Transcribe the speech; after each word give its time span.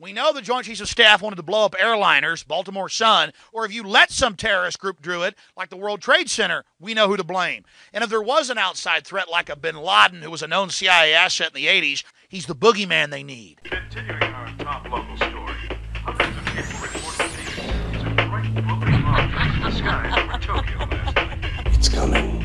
We 0.00 0.12
know 0.12 0.32
the 0.32 0.40
Joint 0.42 0.64
Chiefs 0.64 0.80
of 0.80 0.88
Staff 0.88 1.22
wanted 1.22 1.36
to 1.36 1.42
blow 1.42 1.64
up 1.64 1.74
airliners, 1.74 2.46
Baltimore 2.46 2.88
Sun, 2.88 3.32
or 3.52 3.66
if 3.66 3.72
you 3.72 3.82
let 3.82 4.12
some 4.12 4.36
terrorist 4.36 4.78
group 4.78 5.02
do 5.02 5.24
it, 5.24 5.34
like 5.56 5.70
the 5.70 5.76
World 5.76 6.00
Trade 6.00 6.30
Center, 6.30 6.64
we 6.78 6.94
know 6.94 7.08
who 7.08 7.16
to 7.16 7.24
blame. 7.24 7.64
And 7.92 8.04
if 8.04 8.10
there 8.10 8.22
was 8.22 8.48
an 8.48 8.58
outside 8.58 9.04
threat 9.04 9.28
like 9.28 9.48
a 9.48 9.56
bin 9.56 9.74
Laden 9.74 10.22
who 10.22 10.30
was 10.30 10.40
a 10.40 10.46
known 10.46 10.70
CIA 10.70 11.14
asset 11.14 11.48
in 11.48 11.54
the 11.60 11.66
80s, 11.66 12.04
he's 12.28 12.46
the 12.46 12.54
boogeyman 12.54 13.10
they 13.10 13.24
need. 13.24 13.58
Continuing 13.64 14.22
our 14.22 14.46
top 14.58 14.88
local 14.88 15.16
story, 15.16 15.56
hundreds 15.94 16.36
of 16.36 16.44
people 16.44 16.78
reported 16.80 17.30
seeing 17.34 17.92
two 17.94 18.14
bright 18.28 18.54
glowing 18.54 19.02
objects 19.02 19.56
in 19.56 19.62
the 19.64 19.72
skies 19.72 20.16
over 20.16 20.38
Tokyo 20.38 20.78
last 20.78 21.16
night. 21.16 21.38
It's 21.74 21.88
coming. 21.88 22.37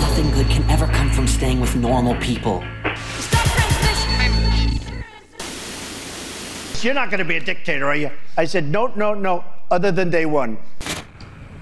Nothing 0.01 0.29
good 0.31 0.49
can 0.49 0.63
ever 0.69 0.87
come 0.87 1.09
from 1.11 1.27
staying 1.27 1.59
with 1.61 1.75
normal 1.75 2.15
people. 2.15 2.63
You're 6.81 6.95
not 6.95 7.11
going 7.11 7.19
to 7.19 7.25
be 7.25 7.37
a 7.37 7.39
dictator, 7.39 7.85
are 7.85 7.95
you? 7.95 8.09
I 8.37 8.45
said, 8.45 8.65
no, 8.67 8.87
no, 8.95 9.13
no, 9.13 9.43
other 9.69 9.91
than 9.91 10.09
day 10.09 10.25
one. 10.25 10.57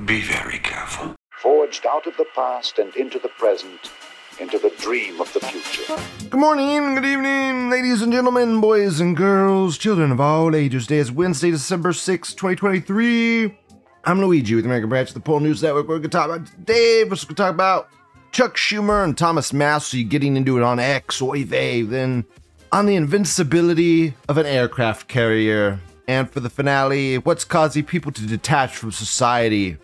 Be 0.06 0.22
very 0.22 0.60
careful. 0.60 1.16
forged 1.42 1.86
out 1.86 2.08
of 2.08 2.16
the 2.18 2.26
past 2.36 2.80
and 2.80 2.96
into 2.96 3.20
the 3.20 3.30
present, 3.38 3.92
into 4.40 4.58
the 4.58 4.70
dream 4.78 5.20
of 5.20 5.32
the 5.34 5.40
future. 5.42 6.02
Good 6.30 6.40
morning, 6.40 6.96
good 6.96 7.06
evening, 7.06 7.70
ladies 7.70 8.02
and 8.02 8.12
gentlemen, 8.12 8.62
boys 8.62 9.02
and 9.02 9.16
girls, 9.16 9.78
children 9.78 10.12
of 10.12 10.22
all 10.22 10.56
ages. 10.56 10.88
Today 10.88 11.00
is 11.00 11.12
Wednesday, 11.12 11.52
December 11.52 11.92
6, 11.92 12.34
2023. 12.34 13.58
I'm 14.06 14.22
Luigi 14.22 14.56
with 14.56 14.66
American 14.66 14.90
Branch 14.90 15.10
of 15.10 15.14
the 15.14 15.20
Pol 15.20 15.42
News 15.42 15.62
Network. 15.62 15.90
We're 15.90 16.00
going 16.00 16.04
to 16.04 16.10
talk 16.10 16.30
about 16.30 16.66
Dave. 16.66 17.08
We're 17.08 17.16
going 17.16 17.28
to 17.28 17.36
talk 17.36 17.54
about 17.54 17.90
Chuck 18.32 18.56
Schumer 18.56 19.04
and 19.04 19.18
Thomas 19.18 19.52
Massie 19.52 20.06
getting 20.06 20.38
into 20.38 20.58
it 20.58 20.64
on 20.64 20.80
X, 20.80 21.22
oy 21.22 21.44
vey, 21.44 21.82
then 21.82 22.26
on 22.72 22.86
the 22.86 22.96
invincibility 22.96 24.14
of 24.30 24.38
an 24.38 24.46
aircraft 24.46 25.10
carrier. 25.10 25.80
And 26.08 26.32
for 26.32 26.40
the 26.40 26.50
finale, 26.50 27.18
what's 27.18 27.44
causing 27.44 27.84
people 27.84 28.12
to 28.14 28.26
detach 28.26 28.76
from 28.76 28.92
society? 28.92 29.78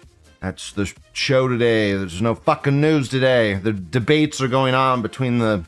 That's 0.46 0.74
the 0.74 0.94
show 1.12 1.48
today. 1.48 1.94
There's 1.94 2.22
no 2.22 2.36
fucking 2.36 2.80
news 2.80 3.10
today. 3.10 3.56
The 3.56 3.74
debates 3.74 4.40
are 4.42 4.48
going 4.48 4.76
on 4.76 5.02
between 5.02 5.40
the 5.40 5.66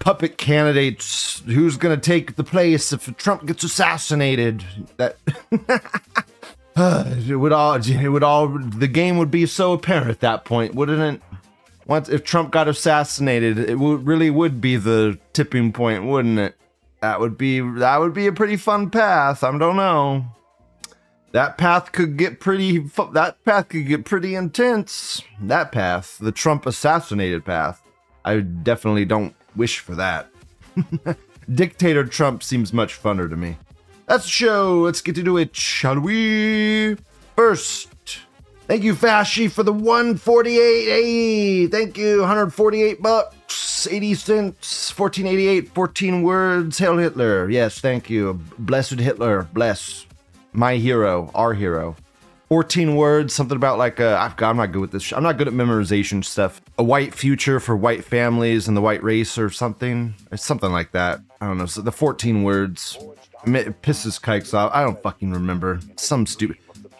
puppet 0.00 0.36
candidates. 0.36 1.40
Who's 1.46 1.78
gonna 1.78 1.96
take 1.96 2.36
the 2.36 2.44
place 2.44 2.92
if 2.92 3.16
Trump 3.16 3.46
gets 3.46 3.64
assassinated? 3.64 4.66
That 4.98 5.16
uh, 6.76 7.14
it 7.26 7.36
would 7.36 7.54
all. 7.54 7.76
It 7.76 8.08
would 8.08 8.22
all. 8.22 8.48
The 8.48 8.86
game 8.86 9.16
would 9.16 9.30
be 9.30 9.46
so 9.46 9.72
apparent 9.72 10.10
at 10.10 10.20
that 10.20 10.44
point, 10.44 10.74
wouldn't 10.74 11.16
it? 11.16 11.22
Once 11.86 12.10
if 12.10 12.22
Trump 12.22 12.50
got 12.50 12.68
assassinated, 12.68 13.58
it 13.58 13.78
would 13.78 14.06
really 14.06 14.28
would 14.28 14.60
be 14.60 14.76
the 14.76 15.18
tipping 15.32 15.72
point, 15.72 16.04
wouldn't 16.04 16.38
it? 16.38 16.54
That 17.00 17.18
would 17.18 17.38
be 17.38 17.60
that 17.60 17.98
would 17.98 18.12
be 18.12 18.26
a 18.26 18.32
pretty 18.32 18.58
fun 18.58 18.90
path. 18.90 19.42
I 19.42 19.56
don't 19.56 19.76
know 19.76 20.26
that 21.32 21.58
path 21.58 21.92
could 21.92 22.16
get 22.16 22.40
pretty 22.40 22.78
that 23.12 23.36
path 23.44 23.68
could 23.68 23.86
get 23.86 24.04
pretty 24.04 24.34
intense. 24.34 25.22
That 25.40 25.72
path 25.72 26.18
the 26.18 26.32
trump 26.32 26.66
assassinated 26.66 27.44
path. 27.44 27.82
I 28.24 28.40
definitely 28.40 29.04
don't 29.04 29.34
wish 29.54 29.78
for 29.78 29.94
that. 29.94 30.30
Dictator 31.54 32.04
trump 32.04 32.42
seems 32.42 32.72
much 32.72 33.00
funner 33.00 33.28
to 33.28 33.36
me. 33.36 33.56
That's 34.06 34.24
the 34.24 34.30
show. 34.30 34.80
Let's 34.80 35.00
get 35.00 35.18
into 35.18 35.36
it 35.36 35.54
shall 35.54 35.98
we? 36.00 36.96
First 37.36 37.88
thank 38.66 38.82
you 38.82 38.94
fashy 38.94 39.50
for 39.50 39.62
the 39.62 39.72
148 39.72 40.58
hey 40.60 41.66
thank 41.68 41.96
you 41.96 42.20
148 42.20 43.00
bucks 43.00 43.88
80 43.90 44.14
cents 44.14 44.98
1488 44.98 45.68
14 45.68 46.22
words. 46.22 46.78
Hail 46.78 46.96
hitler. 46.96 47.50
Yes 47.50 47.80
thank 47.80 48.08
you. 48.08 48.40
Blessed 48.58 48.98
hitler. 48.98 49.48
Bless 49.52 50.07
my 50.52 50.76
hero, 50.76 51.30
our 51.34 51.54
hero. 51.54 51.96
14 52.48 52.96
words, 52.96 53.34
something 53.34 53.56
about 53.56 53.76
like 53.76 54.00
a, 54.00 54.16
I've 54.16 54.36
got, 54.36 54.50
I'm 54.50 54.56
not 54.56 54.72
good 54.72 54.80
with 54.80 54.92
this. 54.92 55.02
sh- 55.02 55.12
I'm 55.12 55.22
not 55.22 55.36
good 55.36 55.48
at 55.48 55.54
memorization 55.54 56.24
stuff. 56.24 56.62
A 56.78 56.82
white 56.82 57.14
future 57.14 57.60
for 57.60 57.76
white 57.76 58.04
families 58.04 58.68
and 58.68 58.76
the 58.76 58.80
white 58.80 59.02
race 59.02 59.36
or 59.36 59.50
something. 59.50 60.14
It's 60.32 60.44
something 60.44 60.72
like 60.72 60.92
that. 60.92 61.20
I 61.42 61.46
don't 61.46 61.58
know. 61.58 61.66
So 61.66 61.82
the 61.82 61.92
14 61.92 62.42
words. 62.42 62.96
It 63.46 63.82
pisses 63.82 64.20
kikes 64.20 64.54
off. 64.54 64.72
I 64.74 64.82
don't 64.82 65.00
fucking 65.02 65.30
remember. 65.30 65.80
Some 65.96 66.26
stupid. 66.26 66.56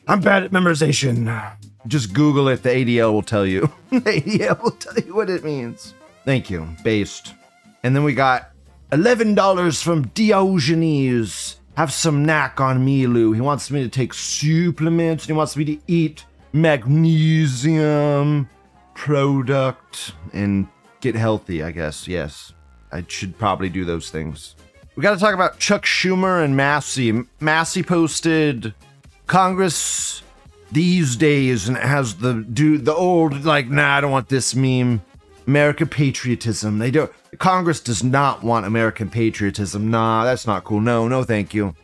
I'm 0.06 0.20
bad 0.20 0.44
at 0.44 0.50
memorization. 0.50 1.52
Just 1.86 2.12
Google 2.12 2.48
it. 2.48 2.62
The 2.62 2.68
ADL 2.70 3.12
will 3.12 3.22
tell 3.22 3.46
you. 3.46 3.70
the 3.90 4.00
ADL 4.00 4.62
will 4.62 4.70
tell 4.72 4.98
you 4.98 5.14
what 5.14 5.30
it 5.30 5.44
means. 5.44 5.94
Thank 6.24 6.50
you. 6.50 6.68
Based. 6.84 7.34
And 7.82 7.96
then 7.96 8.04
we 8.04 8.12
got 8.12 8.50
$11 8.92 9.82
from 9.82 10.08
Diogenes. 10.08 11.57
Have 11.78 11.92
some 11.92 12.24
knack 12.24 12.60
on 12.60 12.84
me, 12.84 13.06
Lou. 13.06 13.30
He 13.30 13.40
wants 13.40 13.70
me 13.70 13.84
to 13.84 13.88
take 13.88 14.12
supplements 14.12 15.22
and 15.22 15.28
he 15.28 15.32
wants 15.32 15.56
me 15.56 15.64
to 15.64 15.78
eat 15.86 16.24
magnesium, 16.52 18.50
product 18.94 20.12
and 20.32 20.66
get 21.00 21.14
healthy, 21.14 21.62
I 21.62 21.70
guess. 21.70 22.08
Yes. 22.08 22.52
I 22.90 23.04
should 23.06 23.38
probably 23.38 23.68
do 23.68 23.84
those 23.84 24.10
things. 24.10 24.56
We 24.96 25.04
got 25.04 25.14
to 25.14 25.20
talk 25.20 25.34
about 25.34 25.60
Chuck 25.60 25.84
Schumer 25.84 26.44
and 26.44 26.56
Massie. 26.56 27.22
Massie 27.38 27.84
posted 27.84 28.74
Congress 29.28 30.24
these 30.72 31.14
days 31.14 31.68
and 31.68 31.76
it 31.76 31.84
has 31.84 32.16
the 32.16 32.42
dude 32.42 32.86
the 32.86 32.94
old 32.94 33.44
like 33.44 33.68
nah 33.68 33.98
I 33.98 34.00
don't 34.00 34.10
want 34.10 34.28
this 34.28 34.52
meme. 34.52 35.00
American 35.46 35.86
patriotism. 35.86 36.78
They 36.78 36.90
don't 36.90 37.12
Congress 37.36 37.80
does 37.80 38.02
not 38.02 38.42
want 38.42 38.66
American 38.66 39.10
patriotism. 39.10 39.90
Nah, 39.90 40.24
that's 40.24 40.46
not 40.46 40.64
cool. 40.64 40.80
No, 40.80 41.08
no 41.08 41.24
thank 41.24 41.52
you. 41.52 41.74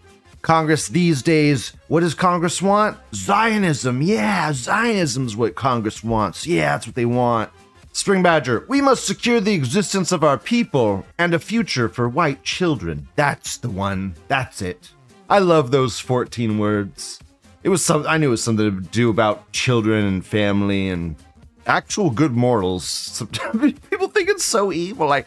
Congress 0.43 0.89
these 0.89 1.23
days, 1.23 1.73
what 1.89 2.01
does 2.01 2.15
Congress 2.15 2.61
want? 2.61 2.99
Zionism. 3.15 4.03
Yeah, 4.03 4.53
Zionism's 4.53 5.37
what 5.37 5.55
Congress 5.55 6.05
wants. 6.05 6.47
Yeah, 6.47 6.73
that's 6.73 6.87
what 6.87 6.95
they 6.95 7.07
want. 7.07 7.51
Spring 7.93 8.23
Badger, 8.23 8.67
we 8.69 8.81
must 8.81 9.07
secure 9.07 9.41
the 9.41 9.55
existence 9.55 10.13
of 10.13 10.25
our 10.25 10.37
people 10.37 11.07
and 11.17 11.33
a 11.33 11.39
future 11.39 11.89
for 11.89 12.09
white 12.09 12.43
children. 12.43 13.09
That's 13.15 13.57
the 13.59 13.71
one. 13.71 14.17
That's 14.29 14.63
it. 14.63 14.91
I 15.31 15.39
love 15.39 15.71
those 15.71 16.01
14 16.01 16.59
words. 16.59 17.21
It 17.63 17.69
was 17.69 17.83
some 17.83 18.05
I 18.07 18.19
knew 18.19 18.27
it 18.27 18.31
was 18.31 18.43
something 18.43 18.83
to 18.83 18.89
do 18.89 19.09
about 19.09 19.51
children 19.53 20.05
and 20.05 20.27
family 20.27 20.91
and 20.91 21.17
actual 21.67 22.11
good 22.11 22.33
mortals. 22.33 23.23
People 23.91 24.09
think 24.09 24.29
it's 24.29 24.45
so 24.45 24.73
evil. 24.73 25.07
Like 25.07 25.27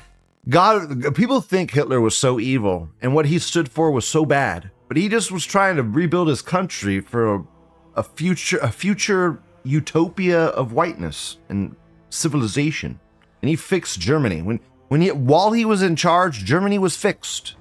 God 0.49 1.13
people 1.15 1.41
think 1.41 1.71
Hitler 1.71 1.99
was 1.99 2.17
so 2.17 2.39
evil 2.39 2.89
and 3.01 3.13
what 3.13 3.25
he 3.25 3.37
stood 3.37 3.69
for 3.69 3.91
was 3.91 4.07
so 4.07 4.25
bad. 4.25 4.71
But 4.87 4.97
he 4.97 5.09
just 5.09 5.31
was 5.31 5.45
trying 5.45 5.75
to 5.75 5.83
rebuild 5.83 6.29
his 6.29 6.41
country 6.41 7.01
for 7.01 7.35
a, 7.35 7.43
a 7.95 8.03
future 8.03 8.57
a 8.59 8.71
future 8.71 9.41
utopia 9.63 10.45
of 10.45 10.71
whiteness 10.71 11.37
and 11.49 11.75
civilization. 12.09 12.99
And 13.41 13.49
he 13.49 13.55
fixed 13.55 13.99
Germany. 13.99 14.41
When 14.41 14.59
when 14.87 15.01
he 15.01 15.11
while 15.11 15.51
he 15.51 15.65
was 15.65 15.81
in 15.81 15.97
charge, 15.97 16.45
Germany 16.45 16.79
was 16.79 16.95
fixed. 16.95 17.55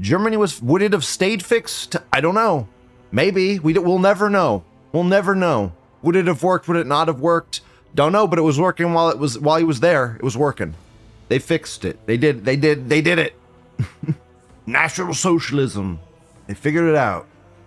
Germany 0.00 0.36
was 0.36 0.60
would 0.60 0.82
it 0.82 0.92
have 0.92 1.04
stayed 1.04 1.44
fixed? 1.44 1.94
I 2.12 2.20
don't 2.20 2.34
know. 2.34 2.66
Maybe 3.12 3.60
we 3.60 3.74
we'll 3.74 4.00
never 4.00 4.28
know. 4.28 4.64
We'll 4.90 5.04
never 5.04 5.34
know. 5.36 5.72
Would 6.02 6.16
it 6.16 6.26
have 6.26 6.42
worked? 6.42 6.66
Would 6.66 6.76
it 6.76 6.86
not 6.88 7.06
have 7.06 7.20
worked? 7.20 7.60
Don't 7.94 8.12
know, 8.12 8.26
but 8.26 8.38
it 8.38 8.42
was 8.42 8.58
working 8.58 8.94
while 8.94 9.10
it 9.10 9.18
was 9.18 9.38
while 9.38 9.58
he 9.58 9.64
was 9.64 9.80
there. 9.80 10.16
It 10.16 10.22
was 10.22 10.36
working. 10.36 10.74
They 11.28 11.38
fixed 11.38 11.84
it. 11.84 12.04
They 12.06 12.16
did. 12.16 12.44
They 12.44 12.56
did. 12.56 12.88
They 12.88 13.02
did 13.02 13.18
it. 13.18 13.34
National 14.66 15.14
socialism. 15.14 16.00
They 16.46 16.54
figured 16.54 16.88
it 16.88 16.96
out. 16.96 17.26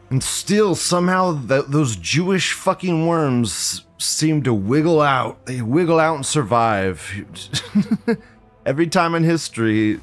And 0.10 0.24
still, 0.24 0.75
somehow, 0.75 1.48
th- 1.48 1.66
those 1.68 1.95
Jewish 1.95 2.54
fucking 2.54 3.07
worms 3.07 3.86
seem 3.98 4.44
to 4.44 4.54
wiggle 4.54 5.01
out. 5.01 5.45
They 5.45 5.62
wiggle 5.62 6.00
out 6.00 6.16
and 6.16 6.25
survive. 6.25 7.25
Every 8.66 8.88
time 8.88 9.16
in 9.16 9.24
history, 9.24 10.00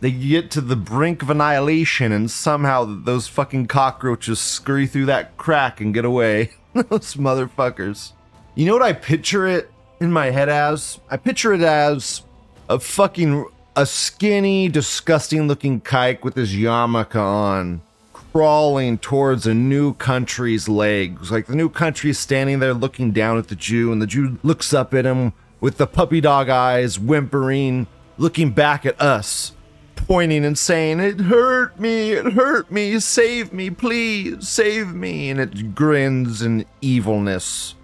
they 0.00 0.10
get 0.10 0.50
to 0.52 0.60
the 0.60 0.76
brink 0.76 1.22
of 1.22 1.30
annihilation, 1.30 2.12
and 2.12 2.30
somehow 2.30 2.84
those 2.84 3.28
fucking 3.28 3.66
cockroaches 3.68 4.40
scurry 4.40 4.86
through 4.86 5.06
that 5.06 5.36
crack 5.36 5.80
and 5.80 5.94
get 5.94 6.04
away. 6.04 6.52
those 6.74 7.14
motherfuckers. 7.14 8.12
You 8.56 8.66
know 8.66 8.74
what 8.74 8.82
I 8.82 8.92
picture 8.92 9.48
it 9.48 9.68
in 9.98 10.12
my 10.12 10.26
head 10.30 10.48
as? 10.48 11.00
I 11.10 11.16
picture 11.16 11.52
it 11.54 11.60
as 11.60 12.22
a 12.68 12.78
fucking 12.78 13.46
a 13.74 13.84
skinny, 13.84 14.68
disgusting 14.68 15.48
looking 15.48 15.80
kike 15.80 16.22
with 16.22 16.36
his 16.36 16.54
yarmulke 16.54 17.16
on, 17.16 17.82
crawling 18.12 18.98
towards 18.98 19.48
a 19.48 19.54
new 19.54 19.94
country's 19.94 20.68
legs. 20.68 21.32
Like 21.32 21.46
the 21.46 21.56
new 21.56 21.68
country's 21.68 22.20
standing 22.20 22.60
there 22.60 22.74
looking 22.74 23.10
down 23.10 23.38
at 23.38 23.48
the 23.48 23.56
Jew, 23.56 23.90
and 23.90 24.00
the 24.00 24.06
Jew 24.06 24.38
looks 24.44 24.72
up 24.72 24.94
at 24.94 25.04
him 25.04 25.32
with 25.60 25.78
the 25.78 25.88
puppy 25.88 26.20
dog 26.20 26.48
eyes, 26.48 26.96
whimpering, 26.96 27.88
looking 28.18 28.50
back 28.50 28.86
at 28.86 29.00
us, 29.00 29.50
pointing 29.96 30.44
and 30.44 30.56
saying, 30.56 31.00
It 31.00 31.22
hurt 31.22 31.80
me, 31.80 32.12
it 32.12 32.34
hurt 32.34 32.70
me, 32.70 33.00
save 33.00 33.52
me, 33.52 33.70
please, 33.70 34.48
save 34.48 34.94
me. 34.94 35.30
And 35.30 35.40
it 35.40 35.74
grins 35.74 36.40
in 36.40 36.66
evilness 36.80 37.74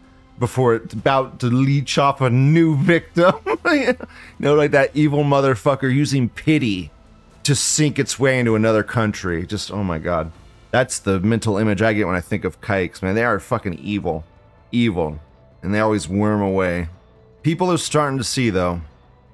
before 0.41 0.75
it's 0.75 0.95
about 0.95 1.39
to 1.41 1.47
leech 1.47 1.99
off 1.99 2.21
a 2.21 2.31
new 2.31 2.77
victim. 2.77 3.35
you 3.67 3.97
know, 4.39 4.55
like 4.55 4.73
that 4.73 4.91
evil 4.95 5.23
motherfucker 5.23 5.95
using 5.95 6.29
pity 6.29 6.91
to 7.45 7.55
sink 7.55 7.99
its 7.99 8.19
way 8.19 8.41
into 8.41 8.57
another 8.57 8.83
country. 8.83 9.47
Just, 9.47 9.71
oh 9.71 9.85
my 9.85 9.99
god. 9.99 10.33
That's 10.71 10.99
the 10.99 11.21
mental 11.21 11.59
image 11.59 11.83
I 11.83 11.93
get 11.93 12.07
when 12.07 12.17
I 12.17 12.21
think 12.21 12.45
of 12.45 12.61
kikes, 12.61 13.03
man. 13.03 13.15
They 13.15 13.25
are 13.25 13.39
fucking 13.39 13.75
evil. 13.75 14.25
Evil. 14.73 15.21
And 15.63 15.75
they 15.75 15.81
always 15.81 16.09
worm 16.09 16.43
away. 16.43 16.89
People 17.43 17.71
are 17.71 17.79
starting 17.79 18.19
to 18.19 18.25
see, 18.25 18.51
though. 18.51 18.81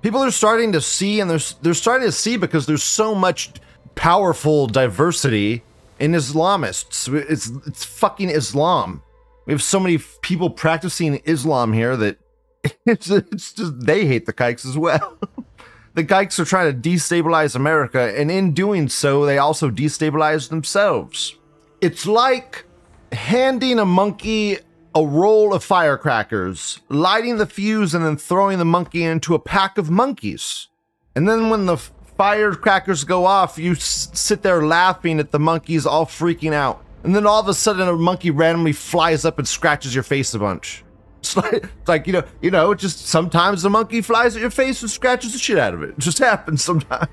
People 0.02 0.22
are 0.22 0.30
starting 0.30 0.72
to 0.72 0.80
see, 0.80 1.20
and 1.20 1.30
they're, 1.30 1.40
they're 1.62 1.74
starting 1.74 2.06
to 2.06 2.12
see 2.12 2.36
because 2.36 2.66
there's 2.66 2.82
so 2.82 3.14
much 3.14 3.50
powerful 3.94 4.66
diversity 4.66 5.62
in 5.98 6.12
Islamists. 6.12 7.12
It's, 7.28 7.50
it's 7.66 7.84
fucking 7.84 8.30
Islam. 8.30 9.02
We 9.46 9.52
have 9.52 9.62
so 9.62 9.80
many 9.80 9.98
people 10.20 10.50
practicing 10.50 11.16
Islam 11.24 11.72
here 11.72 11.96
that 11.96 12.18
it's, 12.86 13.10
it's 13.10 13.52
just 13.52 13.80
they 13.80 14.06
hate 14.06 14.26
the 14.26 14.32
kikes 14.32 14.64
as 14.64 14.76
well. 14.76 15.18
the 15.94 16.04
kikes 16.04 16.38
are 16.38 16.44
trying 16.44 16.72
to 16.80 16.88
destabilize 16.88 17.54
America, 17.56 18.12
and 18.18 18.30
in 18.30 18.52
doing 18.52 18.88
so, 18.88 19.24
they 19.24 19.38
also 19.38 19.70
destabilize 19.70 20.48
themselves. 20.48 21.36
It's 21.80 22.06
like 22.06 22.64
handing 23.12 23.78
a 23.78 23.84
monkey 23.84 24.58
a 24.96 25.06
roll 25.06 25.52
of 25.52 25.62
firecrackers, 25.62 26.80
lighting 26.88 27.36
the 27.36 27.44
fuse, 27.44 27.94
and 27.94 28.02
then 28.02 28.16
throwing 28.16 28.58
the 28.58 28.64
monkey 28.64 29.04
into 29.04 29.34
a 29.34 29.38
pack 29.38 29.76
of 29.76 29.90
monkeys. 29.90 30.68
And 31.14 31.28
then 31.28 31.50
when 31.50 31.66
the 31.66 31.76
firecrackers 31.76 33.04
go 33.04 33.26
off, 33.26 33.58
you 33.58 33.72
s- 33.72 34.08
sit 34.14 34.40
there 34.40 34.64
laughing 34.64 35.20
at 35.20 35.32
the 35.32 35.38
monkeys 35.38 35.84
all 35.84 36.06
freaking 36.06 36.54
out. 36.54 36.82
And 37.06 37.14
then 37.14 37.24
all 37.24 37.38
of 37.38 37.46
a 37.46 37.54
sudden, 37.54 37.86
a 37.86 37.92
monkey 37.92 38.32
randomly 38.32 38.72
flies 38.72 39.24
up 39.24 39.38
and 39.38 39.46
scratches 39.46 39.94
your 39.94 40.02
face 40.02 40.34
a 40.34 40.38
bunch. 40.38 40.82
It's 41.20 41.36
like, 41.36 41.54
it's 41.54 41.88
like 41.88 42.06
you 42.06 42.12
know, 42.12 42.22
you 42.40 42.52
know, 42.52 42.72
just 42.72 43.06
sometimes 43.06 43.62
the 43.62 43.70
monkey 43.70 44.00
flies 44.00 44.36
at 44.36 44.40
your 44.40 44.50
face 44.50 44.80
and 44.82 44.88
scratches 44.88 45.32
the 45.32 45.40
shit 45.40 45.58
out 45.58 45.74
of 45.74 45.82
it. 45.82 45.90
It 45.90 45.98
just 45.98 46.18
happens 46.30 46.62
sometimes. 46.62 47.08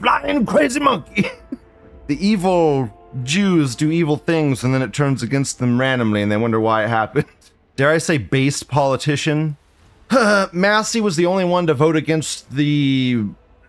Flying 0.00 0.46
crazy 0.46 0.80
monkey. 0.80 1.26
the 2.06 2.26
evil 2.26 2.90
Jews 3.24 3.74
do 3.74 3.90
evil 3.90 4.16
things, 4.16 4.64
and 4.64 4.72
then 4.72 4.80
it 4.80 4.94
turns 4.94 5.22
against 5.22 5.58
them 5.58 5.78
randomly, 5.78 6.22
and 6.22 6.32
they 6.32 6.38
wonder 6.38 6.58
why 6.58 6.84
it 6.84 6.88
happened. 6.88 7.26
Dare 7.76 7.90
I 7.90 7.98
say, 7.98 8.16
based 8.16 8.68
politician? 8.68 9.58
Massie 10.52 11.02
was 11.02 11.16
the 11.16 11.26
only 11.26 11.44
one 11.44 11.66
to 11.66 11.74
vote 11.74 11.96
against 11.96 12.50
the 12.50 13.26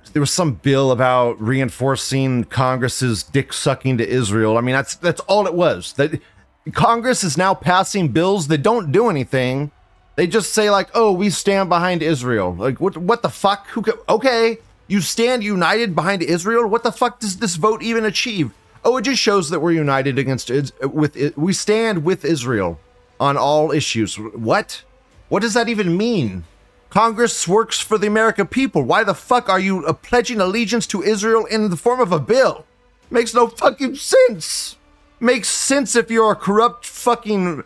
there 0.09 0.21
was 0.21 0.31
some 0.31 0.53
bill 0.53 0.91
about 0.91 1.41
reinforcing 1.41 2.43
Congress's 2.45 3.23
dick 3.23 3.53
sucking 3.53 3.97
to 3.97 4.07
Israel. 4.07 4.57
I 4.57 4.61
mean, 4.61 4.75
that's 4.75 4.95
that's 4.95 5.21
all 5.21 5.47
it 5.47 5.53
was. 5.53 5.93
That 5.93 6.21
Congress 6.73 7.23
is 7.23 7.37
now 7.37 7.53
passing 7.53 8.09
bills 8.09 8.47
that 8.47 8.59
don't 8.59 8.91
do 8.91 9.09
anything. 9.09 9.71
They 10.15 10.27
just 10.27 10.53
say 10.53 10.69
like, 10.69 10.89
"Oh, 10.93 11.11
we 11.11 11.29
stand 11.29 11.69
behind 11.69 12.03
Israel." 12.03 12.55
Like, 12.55 12.79
what? 12.79 12.97
What 12.97 13.21
the 13.21 13.29
fuck? 13.29 13.67
Who? 13.67 13.83
Okay, 14.07 14.57
you 14.87 15.01
stand 15.01 15.43
united 15.43 15.95
behind 15.95 16.21
Israel. 16.21 16.67
What 16.67 16.83
the 16.83 16.91
fuck 16.91 17.19
does 17.19 17.37
this 17.37 17.55
vote 17.55 17.81
even 17.81 18.05
achieve? 18.05 18.51
Oh, 18.83 18.97
it 18.97 19.03
just 19.03 19.21
shows 19.21 19.49
that 19.49 19.59
we're 19.59 19.71
united 19.71 20.17
against 20.17 20.49
with 20.83 21.15
it. 21.15 21.37
We 21.37 21.53
stand 21.53 22.03
with 22.03 22.25
Israel 22.25 22.79
on 23.19 23.37
all 23.37 23.71
issues. 23.71 24.17
What? 24.17 24.83
What 25.29 25.41
does 25.41 25.53
that 25.53 25.69
even 25.69 25.95
mean? 25.95 26.45
Congress 26.89 27.47
works 27.47 27.79
for 27.79 27.97
the 27.97 28.07
American 28.07 28.47
people. 28.47 28.81
Why 28.83 29.03
the 29.03 29.13
fuck 29.13 29.47
are 29.49 29.59
you 29.59 29.85
uh, 29.85 29.93
pledging 29.93 30.41
allegiance 30.41 30.87
to 30.87 31.03
Israel 31.03 31.45
in 31.45 31.69
the 31.69 31.77
form 31.77 31.99
of 31.99 32.11
a 32.11 32.19
bill? 32.19 32.65
Makes 33.11 33.33
no 33.33 33.47
fucking 33.47 33.95
sense. 33.95 34.77
Makes 35.19 35.49
sense 35.49 35.95
if 35.95 36.09
you're 36.09 36.31
a 36.31 36.35
corrupt 36.35 36.85
fucking 36.85 37.63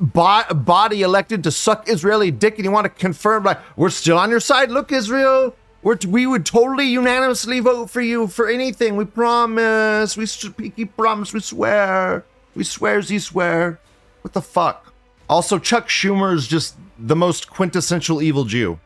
bo- 0.00 0.54
body 0.54 1.02
elected 1.02 1.44
to 1.44 1.50
suck 1.50 1.88
Israeli 1.88 2.30
dick 2.30 2.56
and 2.56 2.64
you 2.64 2.70
want 2.70 2.84
to 2.84 2.88
confirm, 2.90 3.44
like, 3.44 3.58
we're 3.76 3.90
still 3.90 4.18
on 4.18 4.30
your 4.30 4.40
side. 4.40 4.70
Look, 4.70 4.90
Israel, 4.90 5.54
t- 5.98 6.08
we 6.08 6.26
would 6.26 6.46
totally 6.46 6.86
unanimously 6.86 7.60
vote 7.60 7.90
for 7.90 8.00
you 8.00 8.26
for 8.26 8.48
anything. 8.48 8.96
We 8.96 9.04
promise. 9.04 10.16
We 10.16 10.24
s- 10.24 10.48
pinky 10.56 10.86
promise. 10.86 11.32
We 11.32 11.40
swear. 11.40 12.24
We 12.56 12.64
swears, 12.64 13.10
you 13.10 13.20
swear. 13.20 13.78
What 14.22 14.32
the 14.32 14.42
fuck? 14.42 14.92
Also, 15.28 15.58
Chuck 15.58 15.88
Schumer 15.88 16.34
is 16.34 16.46
just 16.46 16.76
the 16.98 17.16
most 17.16 17.50
quintessential 17.50 18.22
evil 18.22 18.44
Jew. 18.44 18.78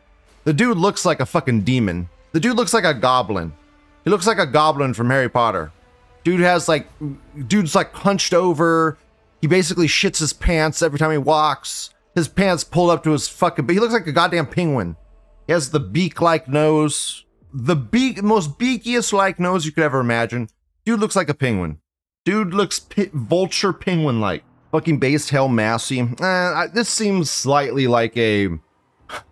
The 0.43 0.53
dude 0.53 0.77
looks 0.77 1.05
like 1.05 1.19
a 1.19 1.25
fucking 1.25 1.61
demon. 1.61 2.09
The 2.31 2.39
dude 2.39 2.55
looks 2.55 2.73
like 2.73 2.83
a 2.83 2.93
goblin. 2.93 3.53
He 4.03 4.09
looks 4.09 4.27
like 4.27 4.37
a 4.37 4.45
goblin 4.45 4.93
from 4.93 5.09
Harry 5.09 5.29
Potter. 5.29 5.71
Dude 6.23 6.39
has 6.39 6.67
like, 6.67 6.87
dude's 7.47 7.75
like 7.75 7.93
hunched 7.93 8.33
over. 8.33 8.97
He 9.41 9.47
basically 9.47 9.87
shits 9.87 10.19
his 10.19 10.33
pants 10.33 10.81
every 10.81 10.99
time 10.99 11.11
he 11.11 11.17
walks. 11.17 11.91
His 12.15 12.27
pants 12.27 12.63
pulled 12.63 12.89
up 12.89 13.03
to 13.03 13.11
his 13.11 13.27
fucking, 13.27 13.65
but 13.65 13.73
he 13.73 13.79
looks 13.79 13.93
like 13.93 14.07
a 14.07 14.11
goddamn 14.11 14.47
penguin. 14.47 14.95
He 15.47 15.53
has 15.53 15.71
the 15.71 15.79
beak-like 15.79 16.47
nose, 16.47 17.25
the 17.53 17.75
beak, 17.75 18.21
most 18.21 18.59
beakiest-like 18.59 19.39
nose 19.39 19.65
you 19.65 19.71
could 19.71 19.83
ever 19.83 19.99
imagine. 19.99 20.49
Dude 20.85 20.99
looks 20.99 21.15
like 21.15 21.29
a 21.29 21.33
penguin. 21.33 21.79
Dude 22.25 22.53
looks 22.53 22.79
vulture 23.13 23.73
penguin-like. 23.73 24.43
Fucking 24.71 24.99
base 24.99 25.29
hell 25.29 25.47
Massie. 25.47 25.99
Eh, 26.01 26.25
I- 26.25 26.67
this 26.73 26.89
seems 26.89 27.29
slightly 27.31 27.87
like 27.87 28.15
a 28.17 28.49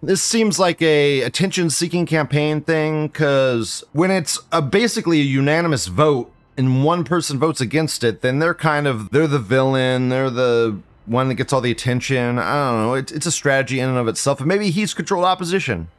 This 0.01 0.23
seems 0.23 0.57
like 0.57 0.81
a 0.81 1.21
attention-seeking 1.21 2.07
campaign 2.07 2.61
thing 2.61 3.07
because 3.07 3.83
when 3.93 4.09
it's 4.09 4.39
a, 4.51 4.59
basically 4.59 5.19
a 5.21 5.23
unanimous 5.23 5.85
vote 5.85 6.31
and 6.57 6.83
one 6.83 7.03
person 7.03 7.37
votes 7.37 7.61
against 7.61 8.03
it, 8.03 8.21
then 8.23 8.39
they're 8.39 8.55
kind 8.55 8.87
of 8.87 9.11
they're 9.11 9.27
the 9.27 9.37
villain, 9.37 10.09
they're 10.09 10.31
the 10.31 10.79
one 11.05 11.27
that 11.27 11.35
gets 11.35 11.53
all 11.53 11.61
the 11.61 11.69
attention. 11.71 12.39
I 12.39 12.71
don't 12.71 12.81
know. 12.81 12.93
It, 12.95 13.11
it's 13.11 13.27
a 13.27 13.31
strategy 13.31 13.79
in 13.79 13.87
and 13.89 13.97
of 13.99 14.07
itself. 14.07 14.39
And 14.39 14.47
maybe 14.47 14.71
he's 14.71 14.95
controlled 14.95 15.25
opposition. 15.25 15.89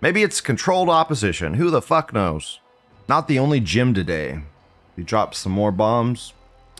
Maybe 0.00 0.22
it's 0.24 0.40
controlled 0.40 0.88
opposition. 0.88 1.54
Who 1.54 1.70
the 1.70 1.80
fuck 1.80 2.12
knows? 2.12 2.58
Not 3.08 3.28
the 3.28 3.38
only 3.38 3.60
Jim 3.60 3.94
today. 3.94 4.40
He 4.96 5.02
dropped 5.04 5.36
some 5.36 5.52
more 5.52 5.70
bombs. 5.72 6.32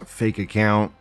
Fake 0.04 0.38
account. 0.38 0.92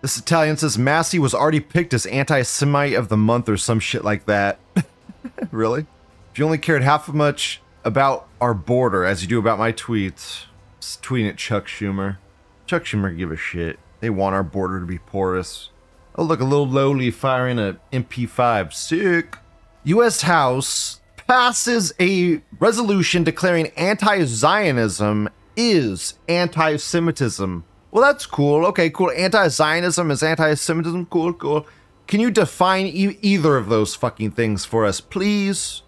This 0.00 0.16
Italian 0.16 0.56
says 0.56 0.78
Massie 0.78 1.18
was 1.18 1.34
already 1.34 1.60
picked 1.60 1.92
as 1.92 2.06
anti 2.06 2.42
Semite 2.42 2.94
of 2.94 3.08
the 3.08 3.16
month 3.16 3.48
or 3.48 3.56
some 3.56 3.80
shit 3.80 4.04
like 4.04 4.26
that. 4.26 4.60
really? 5.50 5.86
If 6.32 6.38
you 6.38 6.44
only 6.44 6.58
cared 6.58 6.82
half 6.82 7.08
as 7.08 7.14
much 7.14 7.60
about 7.84 8.28
our 8.40 8.54
border 8.54 9.04
as 9.04 9.22
you 9.22 9.28
do 9.28 9.38
about 9.38 9.58
my 9.58 9.72
tweets, 9.72 10.44
just 10.80 11.02
tweeting 11.02 11.28
at 11.28 11.36
Chuck 11.36 11.66
Schumer. 11.66 12.18
Chuck 12.66 12.84
Schumer 12.84 13.16
give 13.16 13.32
a 13.32 13.36
shit. 13.36 13.78
They 14.00 14.10
want 14.10 14.34
our 14.34 14.44
border 14.44 14.78
to 14.78 14.86
be 14.86 14.98
porous. 14.98 15.70
Oh, 16.14 16.22
look, 16.22 16.40
a 16.40 16.44
little 16.44 16.68
lowly 16.68 17.10
firing 17.10 17.58
a 17.58 17.78
MP5. 17.92 18.72
Sick. 18.72 19.36
U.S. 19.84 20.22
House 20.22 21.00
passes 21.28 21.92
a 22.00 22.40
resolution 22.58 23.24
declaring 23.24 23.68
anti 23.76 24.24
Zionism 24.24 25.28
is 25.56 26.14
anti 26.28 26.76
Semitism. 26.76 27.64
Well, 27.90 28.02
that's 28.02 28.26
cool. 28.26 28.66
Okay, 28.66 28.90
cool. 28.90 29.10
Anti 29.10 29.48
Zionism 29.48 30.10
is 30.10 30.22
anti 30.22 30.54
Semitism. 30.54 31.06
Cool, 31.06 31.32
cool. 31.32 31.66
Can 32.06 32.20
you 32.20 32.30
define 32.30 32.86
e- 32.86 33.18
either 33.22 33.56
of 33.56 33.68
those 33.68 33.94
fucking 33.94 34.32
things 34.32 34.64
for 34.64 34.84
us, 34.84 35.00
please? 35.00 35.82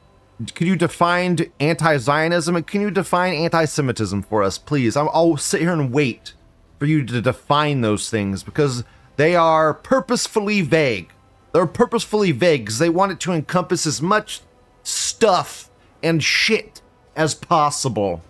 Can 0.54 0.66
you 0.66 0.76
define 0.76 1.38
anti 1.58 1.98
Zionism 1.98 2.56
and 2.56 2.66
can 2.66 2.80
you 2.80 2.90
define 2.90 3.34
anti 3.34 3.66
Semitism 3.66 4.22
for 4.22 4.42
us, 4.42 4.56
please? 4.56 4.96
I'll, 4.96 5.10
I'll 5.12 5.36
sit 5.36 5.60
here 5.60 5.72
and 5.72 5.92
wait 5.92 6.34
for 6.78 6.86
you 6.86 7.04
to 7.04 7.20
define 7.20 7.82
those 7.82 8.08
things 8.08 8.42
because 8.42 8.84
they 9.16 9.36
are 9.36 9.74
purposefully 9.74 10.62
vague. 10.62 11.12
They're 11.52 11.66
purposefully 11.66 12.32
vague 12.32 12.64
because 12.64 12.78
they 12.78 12.88
want 12.88 13.12
it 13.12 13.20
to 13.20 13.32
encompass 13.32 13.86
as 13.86 14.00
much 14.00 14.40
stuff 14.82 15.68
and 16.02 16.24
shit 16.24 16.80
as 17.14 17.34
possible. 17.34 18.22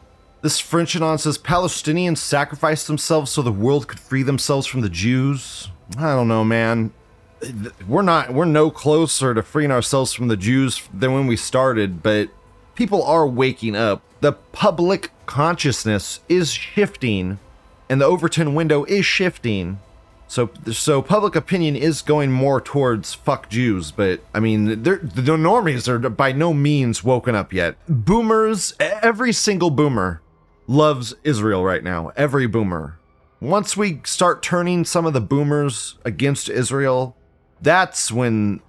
This 0.42 0.58
French 0.58 0.96
anon 0.96 1.18
says 1.18 1.36
Palestinians 1.36 2.18
sacrificed 2.18 2.86
themselves 2.86 3.30
so 3.30 3.42
the 3.42 3.52
world 3.52 3.88
could 3.88 4.00
free 4.00 4.22
themselves 4.22 4.66
from 4.66 4.80
the 4.80 4.88
Jews. 4.88 5.68
I 5.98 6.14
don't 6.14 6.28
know, 6.28 6.44
man. 6.44 6.92
We're 7.86 8.02
not 8.02 8.32
we're 8.32 8.46
no 8.46 8.70
closer 8.70 9.34
to 9.34 9.42
freeing 9.42 9.70
ourselves 9.70 10.14
from 10.14 10.28
the 10.28 10.36
Jews 10.36 10.88
than 10.94 11.12
when 11.12 11.26
we 11.26 11.36
started, 11.36 12.02
but 12.02 12.30
people 12.74 13.02
are 13.02 13.26
waking 13.26 13.76
up. 13.76 14.02
The 14.20 14.32
public 14.32 15.10
consciousness 15.26 16.20
is 16.28 16.52
shifting 16.52 17.38
and 17.90 18.00
the 18.00 18.06
Overton 18.06 18.54
window 18.54 18.84
is 18.84 19.04
shifting. 19.04 19.78
So, 20.26 20.50
so 20.70 21.02
public 21.02 21.34
opinion 21.34 21.74
is 21.74 22.02
going 22.02 22.30
more 22.30 22.60
towards 22.60 23.14
fuck 23.14 23.50
Jews, 23.50 23.90
but 23.90 24.20
I 24.32 24.38
mean, 24.38 24.66
the 24.66 24.96
normies 24.96 25.88
are 25.88 25.98
by 26.08 26.30
no 26.30 26.54
means 26.54 27.02
woken 27.02 27.34
up 27.34 27.52
yet. 27.52 27.76
Boomers, 27.88 28.72
every 28.78 29.32
single 29.32 29.70
boomer 29.70 30.22
loves 30.70 31.14
Israel 31.24 31.64
right 31.64 31.82
now. 31.82 32.12
Every 32.16 32.46
boomer. 32.46 32.96
Once 33.40 33.76
we 33.76 34.00
start 34.04 34.40
turning 34.40 34.84
some 34.84 35.04
of 35.04 35.12
the 35.12 35.20
boomers 35.20 35.98
against 36.04 36.48
Israel, 36.48 37.16
that's 37.60 38.12
when 38.12 38.60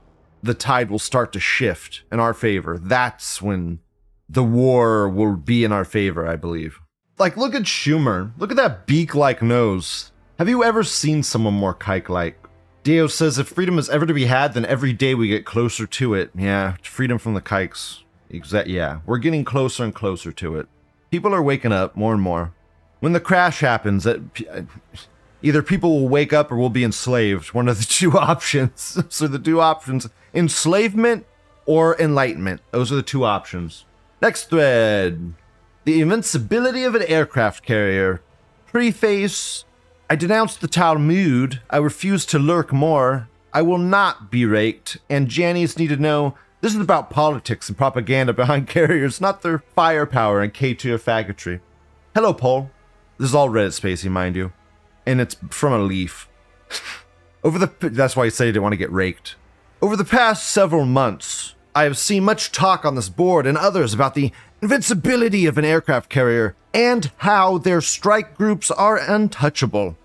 the 0.41 0.55
tide 0.55 0.89
will 0.89 0.98
start 0.98 1.31
to 1.34 1.39
shift 1.39 2.01
in 2.12 2.20
our 2.20 2.34
favor. 2.34 2.79
That's 2.81 3.39
when 3.39 3.81
the 4.27 4.43
war 4.43 5.08
will 5.08 5.36
be 5.36 5.63
in 5.63 5.72
our 5.72 5.86
favor, 5.86 6.27
I 6.27 6.38
believe. 6.38 6.79
Like, 7.20 7.38
look 7.38 7.53
at 7.53 7.63
Schumer. 7.63 8.31
Look 8.39 8.50
at 8.50 8.58
that 8.58 8.88
beak 8.88 9.13
like 9.13 9.43
nose. 9.43 10.12
Have 10.39 10.50
you 10.50 10.63
ever 10.63 10.84
seen 10.84 11.22
someone 11.22 11.53
more 11.53 11.75
kike 11.75 12.10
like? 12.10 12.36
Dio 12.81 13.05
says 13.05 13.38
if 13.38 13.50
freedom 13.50 13.77
is 13.77 13.89
ever 13.89 14.08
to 14.08 14.13
be 14.13 14.25
had, 14.25 14.55
then 14.55 14.65
every 14.65 14.91
day 14.91 15.13
we 15.13 15.27
get 15.27 15.46
closer 15.46 15.86
to 15.86 16.15
it. 16.15 16.31
Yeah, 16.34 16.77
freedom 16.81 17.20
from 17.20 17.36
the 17.36 17.41
kikes. 17.41 18.03
Exact. 18.31 18.70
Yeah, 18.70 19.01
we're 19.05 19.20
getting 19.20 19.46
closer 19.46 19.84
and 19.84 19.93
closer 19.93 20.31
to 20.31 20.55
it. 20.55 20.67
People 21.12 21.36
are 21.36 21.44
waking 21.44 21.72
up 21.72 21.96
more 21.96 22.13
and 22.13 22.22
more. 22.22 22.53
When 23.00 23.13
the 23.13 23.20
crash 23.20 23.60
happens, 23.60 24.03
that 24.06 24.22
uh, 24.51 24.62
either 25.41 25.62
people 25.62 26.00
will 26.00 26.10
wake 26.10 26.34
up 26.34 26.51
or 26.51 26.58
we'll 26.58 26.70
be 26.70 26.84
enslaved. 26.84 27.53
One 27.53 27.68
of 27.68 27.77
the 27.77 27.86
two 27.89 28.18
options. 28.18 29.03
so 29.10 29.27
the 29.27 29.39
two 29.39 29.62
options: 29.62 30.10
enslavement 30.34 31.25
or 31.65 32.00
enlightenment. 32.00 32.62
Those 32.72 32.91
are 32.91 32.96
the 32.96 33.03
two 33.03 33.25
options. 33.25 33.86
Next 34.22 34.50
thread: 34.50 35.34
the 35.84 36.01
invincibility 36.01 36.84
of 36.84 36.96
an 36.96 37.03
aircraft 37.03 37.63
carrier. 37.63 38.22
Preface 38.68 39.65
I 40.12 40.15
denounce 40.15 40.58
the 40.58 40.68
Talmud. 40.68 41.62
I 41.70 41.77
refuse 41.77 42.25
to 42.25 42.38
lurk 42.38 42.74
more. 42.74 43.30
I 43.53 43.62
will 43.62 43.77
not 43.77 44.30
be 44.30 44.46
raked. 44.46 44.98
And 45.10 45.30
Jannies 45.30 45.80
need 45.80 45.88
to 45.88 45.96
know 45.96 46.36
this 46.62 46.75
is 46.75 46.80
about 46.80 47.10
politics 47.10 47.68
and 47.68 47.77
propaganda 47.77 48.34
behind 48.34 48.68
carriers, 48.68 49.20
not 49.20 49.41
their 49.41 49.60
firepower 49.75 50.41
and 50.41 50.53
K2 50.53 51.00
faggotry. 51.00 51.60
Hello, 52.15 52.34
Paul. 52.34 52.70
This 53.18 53.30
is 53.30 53.36
all 53.36 53.50
Reddit 53.50 53.80
spacey, 53.80 54.10
mind 54.10 54.36
you. 54.36 54.53
And 55.06 55.20
it's 55.20 55.36
from 55.50 55.74
a 55.74 55.80
leaf. 55.80 56.30
Over 57.44 57.58
the 57.58 57.89
that's 57.89 58.15
why 58.15 58.25
he 58.25 58.30
said 58.30 58.46
he 58.46 58.51
didn't 58.51 58.63
want 58.63 58.74
to 58.74 58.77
get 58.77 58.91
raked. 58.91 59.36
Over 59.82 59.96
the 59.96 60.06
past 60.06 60.48
several 60.48 60.86
months, 60.86 61.56
I 61.74 61.84
have 61.84 61.98
seen 61.98 62.24
much 62.24 62.51
talk 62.51 62.86
on 62.86 62.94
this 62.94 63.10
board 63.10 63.48
and 63.48 63.58
others 63.58 63.96
about 63.96 64.13
the 64.13 64.32
invincibility 64.62 65.48
of 65.48 65.58
an 65.58 65.65
aircraft 65.65 66.10
carrier 66.10 66.56
and 66.72 67.12
how 67.18 67.58
their 67.58 67.82
strike 67.82 68.38
groups 68.38 68.70
are 68.70 68.98
untouchable. 68.98 69.98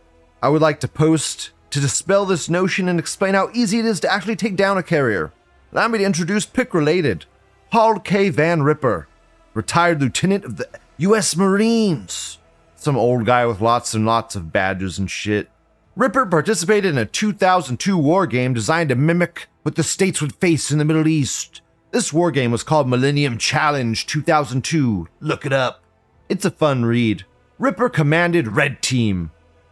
I 0.42 0.48
would 0.48 0.62
like 0.62 0.80
to 0.80 0.88
post 0.88 1.50
to 1.70 1.80
dispel 1.80 2.24
this 2.24 2.48
notion 2.48 2.88
and 2.88 2.98
explain 2.98 3.34
how 3.34 3.50
easy 3.52 3.80
it 3.80 3.84
is 3.84 4.00
to 4.00 4.10
actually 4.10 4.36
take 4.36 4.56
down 4.56 4.78
a 4.78 4.82
carrier. 4.82 5.32
Allow 5.76 5.88
me 5.88 5.98
to 5.98 6.04
introduce 6.04 6.46
pick 6.46 6.72
related 6.72 7.26
Paul 7.70 8.00
K. 8.00 8.30
Van 8.30 8.62
Riper, 8.62 9.08
retired 9.52 10.00
lieutenant 10.00 10.42
of 10.46 10.56
the 10.56 10.66
U.S. 10.96 11.36
Marines. 11.36 12.38
Some 12.76 12.96
old 12.96 13.26
guy 13.26 13.44
with 13.44 13.60
lots 13.60 13.92
and 13.92 14.06
lots 14.06 14.34
of 14.34 14.50
badges 14.50 14.98
and 14.98 15.10
shit. 15.10 15.50
Riper 15.94 16.24
participated 16.24 16.92
in 16.92 16.96
a 16.96 17.04
2002 17.04 17.98
war 17.98 18.26
game 18.26 18.54
designed 18.54 18.88
to 18.88 18.94
mimic 18.94 19.48
what 19.64 19.74
the 19.74 19.82
states 19.82 20.22
would 20.22 20.36
face 20.36 20.70
in 20.70 20.78
the 20.78 20.84
Middle 20.86 21.06
East. 21.06 21.60
This 21.90 22.10
war 22.10 22.30
game 22.30 22.52
was 22.52 22.62
called 22.62 22.88
Millennium 22.88 23.36
Challenge 23.36 24.06
2002. 24.06 25.08
Look 25.20 25.44
it 25.44 25.52
up. 25.52 25.82
It's 26.30 26.46
a 26.46 26.50
fun 26.50 26.86
read. 26.86 27.26
Riper 27.58 27.90
commanded 27.90 28.56
Red 28.56 28.80
Team, 28.80 29.30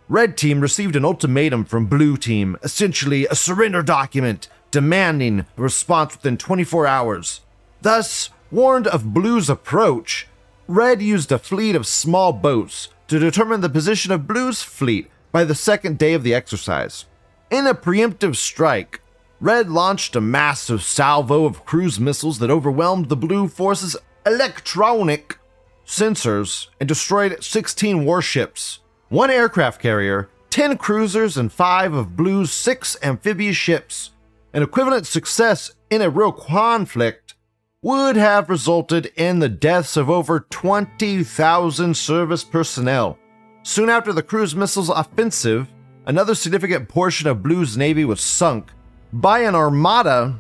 Red 0.09 0.37
Team 0.37 0.61
received 0.61 0.97
an 0.97 1.05
ultimatum 1.05 1.65
from 1.65 1.87
Blue 1.87 2.19
Team, 2.19 2.59
essentially 2.63 3.27
a 3.27 3.35
surrender 3.35 3.83
document 3.83 4.49
demanding 4.75 5.41
a 5.41 5.47
response 5.57 6.17
within 6.17 6.37
24 6.37 6.85
hours. 6.85 7.43
Thus, 7.81 8.31
warned 8.51 8.89
of 8.89 9.15
Blue's 9.15 9.49
approach, 9.49 10.27
Red 10.67 11.01
used 11.01 11.31
a 11.31 11.39
fleet 11.39 11.77
of 11.77 11.87
small 11.87 12.33
boats 12.33 12.89
to 13.07 13.21
determine 13.21 13.61
the 13.61 13.69
position 13.69 14.11
of 14.11 14.27
Blue's 14.27 14.65
fleet 14.65 15.09
by 15.31 15.45
the 15.45 15.55
second 15.55 15.97
day 15.97 16.13
of 16.13 16.25
the 16.25 16.35
exercise. 16.35 17.05
In 17.53 17.69
a 17.69 17.75
preemptive 17.75 18.35
strike, 18.35 19.01
Red 19.41 19.71
launched 19.71 20.17
a 20.17 20.21
massive 20.21 20.83
salvo 20.83 21.45
of 21.45 21.65
cruise 21.65 22.01
missiles 22.01 22.41
that 22.41 22.51
overwhelmed 22.51 23.09
the 23.09 23.17
Blue 23.17 23.47
Force's 23.47 23.97
electronic 24.27 25.39
sensors 25.87 26.67
and 26.81 26.89
destroyed 26.89 27.45
16 27.45 28.05
warships 28.05 28.81
one 29.09 29.31
aircraft 29.31 29.81
carrier, 29.81 30.29
10 30.51 30.79
cruisers, 30.79 31.37
and 31.37 31.53
5 31.53 31.95
of 31.95 32.17
Blue's 32.17 32.53
6 32.53 32.97
amphibious 33.01 33.55
ships. 33.55 34.11
An 34.55 34.63
equivalent 34.63 35.05
success 35.05 35.73
in 35.91 36.01
a 36.01 36.09
real 36.09 36.31
conflict 36.31 37.35
would 37.83 38.15
have 38.15 38.49
resulted 38.49 39.07
in 39.17 39.41
the 39.41 39.49
deaths 39.49 39.97
of 39.97 40.09
over 40.09 40.47
20,000 40.49 41.97
service 41.97 42.45
personnel. 42.45 43.19
Soon 43.65 43.91
after 43.91 44.13
the 44.13 44.23
cruise 44.23 44.55
missiles 44.55 44.91
offensive, 44.91 45.69
another 46.07 46.37
significant 46.37 46.89
portion 46.89 47.27
of 47.27 47.43
Blue's 47.43 47.77
navy 47.77 48.05
was 48.05 48.21
sunk 48.21 48.71
by 49.13 49.41
an 49.41 49.57
armada 49.57 50.39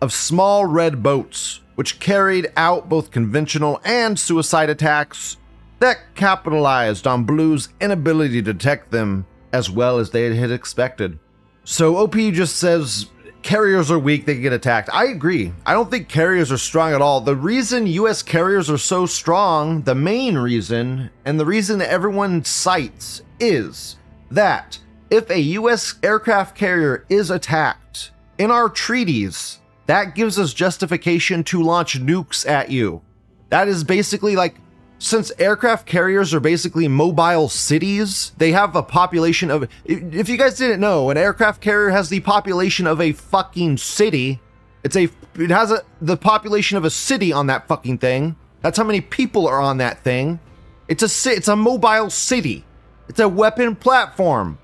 of 0.00 0.12
small 0.12 0.64
red 0.64 1.02
boats, 1.02 1.58
which 1.74 1.98
carried 1.98 2.52
out 2.56 2.88
both 2.88 3.10
conventional 3.10 3.80
and 3.84 4.16
suicide 4.16 4.70
attacks 4.70 5.36
that 5.80 6.14
capitalized 6.14 7.08
on 7.08 7.24
Blue's 7.24 7.70
inability 7.80 8.40
to 8.40 8.52
detect 8.52 8.92
them 8.92 9.26
as 9.52 9.68
well 9.68 9.98
as 9.98 10.10
they 10.10 10.36
had 10.36 10.52
expected. 10.52 11.18
So 11.64 11.96
OP 11.96 12.14
just 12.14 12.56
says 12.56 13.10
carriers 13.42 13.90
are 13.90 13.98
weak, 13.98 14.26
they 14.26 14.34
can 14.34 14.42
get 14.42 14.52
attacked. 14.52 14.90
I 14.92 15.06
agree. 15.06 15.52
I 15.64 15.72
don't 15.72 15.90
think 15.90 16.08
carriers 16.08 16.52
are 16.52 16.58
strong 16.58 16.92
at 16.92 17.02
all. 17.02 17.20
The 17.20 17.36
reason 17.36 17.86
US 17.86 18.22
carriers 18.22 18.70
are 18.70 18.78
so 18.78 19.06
strong, 19.06 19.82
the 19.82 19.94
main 19.94 20.36
reason, 20.36 21.10
and 21.24 21.38
the 21.38 21.46
reason 21.46 21.78
that 21.78 21.90
everyone 21.90 22.44
cites 22.44 23.22
is 23.40 23.96
that 24.30 24.78
if 25.10 25.30
a 25.30 25.40
US 25.40 25.94
aircraft 26.02 26.56
carrier 26.56 27.04
is 27.08 27.30
attacked, 27.30 28.10
in 28.38 28.50
our 28.50 28.68
treaties, 28.68 29.58
that 29.86 30.14
gives 30.14 30.38
us 30.38 30.54
justification 30.54 31.42
to 31.44 31.62
launch 31.62 32.00
nukes 32.00 32.48
at 32.48 32.70
you. 32.70 33.02
That 33.50 33.68
is 33.68 33.82
basically 33.82 34.36
like 34.36 34.54
since 34.98 35.30
aircraft 35.38 35.86
carriers 35.86 36.34
are 36.34 36.40
basically 36.40 36.88
mobile 36.88 37.48
cities, 37.48 38.32
they 38.36 38.52
have 38.52 38.74
a 38.74 38.82
population 38.82 39.50
of. 39.50 39.68
If 39.84 40.28
you 40.28 40.36
guys 40.36 40.56
didn't 40.56 40.80
know, 40.80 41.10
an 41.10 41.16
aircraft 41.16 41.60
carrier 41.60 41.90
has 41.90 42.08
the 42.08 42.20
population 42.20 42.86
of 42.86 43.00
a 43.00 43.12
fucking 43.12 43.78
city. 43.78 44.40
It's 44.82 44.96
a. 44.96 45.08
It 45.36 45.50
has 45.50 45.70
a 45.70 45.82
the 46.00 46.16
population 46.16 46.76
of 46.76 46.84
a 46.84 46.90
city 46.90 47.32
on 47.32 47.46
that 47.46 47.68
fucking 47.68 47.98
thing. 47.98 48.36
That's 48.60 48.76
how 48.76 48.84
many 48.84 49.00
people 49.00 49.46
are 49.46 49.60
on 49.60 49.78
that 49.78 50.02
thing. 50.02 50.40
It's 50.88 51.02
a 51.02 51.30
it's 51.30 51.48
a 51.48 51.56
mobile 51.56 52.10
city. 52.10 52.64
It's 53.08 53.20
a 53.20 53.28
weapon 53.28 53.76
platform. 53.76 54.58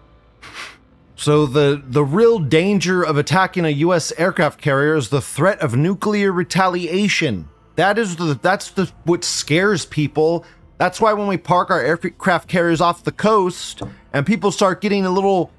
So 1.17 1.47
the 1.47 1.81
the 1.87 2.05
real 2.05 2.41
danger 2.41 3.05
of 3.05 3.17
attacking 3.17 3.65
a 3.65 3.71
U.S. 3.71 4.13
aircraft 4.19 4.61
carrier 4.61 4.97
is 4.97 5.11
the 5.11 5.21
threat 5.21 5.61
of 5.61 5.77
nuclear 5.77 6.33
retaliation. 6.33 7.49
That 7.77 7.99
is 7.99 8.17
the 8.17 8.39
that's 8.41 8.71
the 8.71 8.91
what 9.05 9.25
scares 9.25 9.85
people. 9.85 10.45
That's 10.79 11.01
why 11.01 11.13
when 11.13 11.27
we 11.27 11.37
park 11.37 11.71
our 11.71 11.81
aircraft 11.81 12.49
carriers 12.49 12.81
off 12.81 13.05
the 13.05 13.13
coast 13.13 13.83
and 14.13 14.27
people 14.27 14.53
start 14.53 14.81
getting 14.81 15.05
a 15.07 15.11
little 15.11 15.51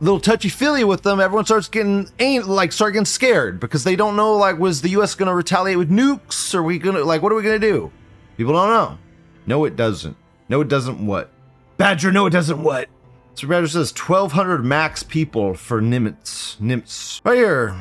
little 0.00 0.20
touchy 0.20 0.48
feely 0.48 0.84
with 0.84 1.02
them, 1.02 1.20
everyone 1.20 1.44
starts 1.44 1.68
getting 1.68 2.08
ain't 2.18 2.48
like 2.48 2.72
start 2.72 2.94
getting 2.94 3.06
scared 3.06 3.60
because 3.60 3.84
they 3.84 3.96
don't 3.96 4.16
know 4.16 4.34
like 4.36 4.58
was 4.58 4.82
the 4.82 4.90
U.S. 4.90 5.14
going 5.14 5.28
to 5.28 5.34
retaliate 5.34 5.78
with 5.78 5.90
nukes? 5.90 6.54
Are 6.54 6.62
we 6.62 6.78
gonna 6.78 7.04
like 7.04 7.22
what 7.22 7.32
are 7.32 7.36
we 7.36 7.42
gonna 7.42 7.58
do? 7.58 7.90
People 8.36 8.52
don't 8.52 8.68
know. 8.68 8.98
No, 9.46 9.64
it 9.64 9.76
doesn't. 9.76 10.16
No, 10.48 10.60
it 10.60 10.68
doesn't. 10.68 11.04
What? 11.04 11.30
Badger, 11.76 12.12
no, 12.12 12.26
it 12.26 12.30
doesn't. 12.30 12.62
What? 12.62 12.88
So 13.34 13.48
Badger 13.48 13.68
says 13.68 13.92
1,200 13.92 14.64
max 14.64 15.02
people 15.02 15.54
for 15.54 15.80
Nimitz. 15.80 16.56
Nimitz. 16.58 17.20
Right 17.24 17.36
here. 17.36 17.80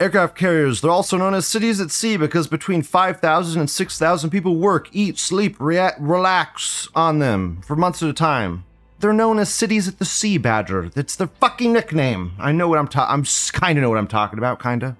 Aircraft 0.00 0.34
carriers, 0.34 0.80
they're 0.80 0.90
also 0.90 1.18
known 1.18 1.34
as 1.34 1.46
cities 1.46 1.78
at 1.78 1.90
sea 1.90 2.16
because 2.16 2.48
between 2.48 2.80
5,000 2.80 3.60
and 3.60 3.68
6,000 3.68 4.30
people 4.30 4.56
work, 4.56 4.88
eat, 4.92 5.18
sleep, 5.18 5.56
rea- 5.60 5.92
relax 5.98 6.88
on 6.94 7.18
them 7.18 7.60
for 7.60 7.76
months 7.76 8.02
at 8.02 8.08
a 8.08 8.14
time. 8.14 8.64
They're 9.00 9.12
known 9.12 9.38
as 9.38 9.52
cities 9.52 9.88
at 9.88 9.98
the 9.98 10.06
sea, 10.06 10.38
Badger. 10.38 10.88
That's 10.88 11.16
their 11.16 11.26
fucking 11.26 11.74
nickname. 11.74 12.32
I 12.38 12.50
know 12.50 12.66
what 12.66 12.78
I'm 12.78 12.88
talking. 12.88 13.12
I'm 13.12 13.24
kind 13.52 13.78
of 13.78 13.82
know 13.82 13.90
what 13.90 13.98
I'm 13.98 14.06
talking 14.06 14.38
about, 14.38 14.58
kind 14.58 14.82
of, 14.82 14.96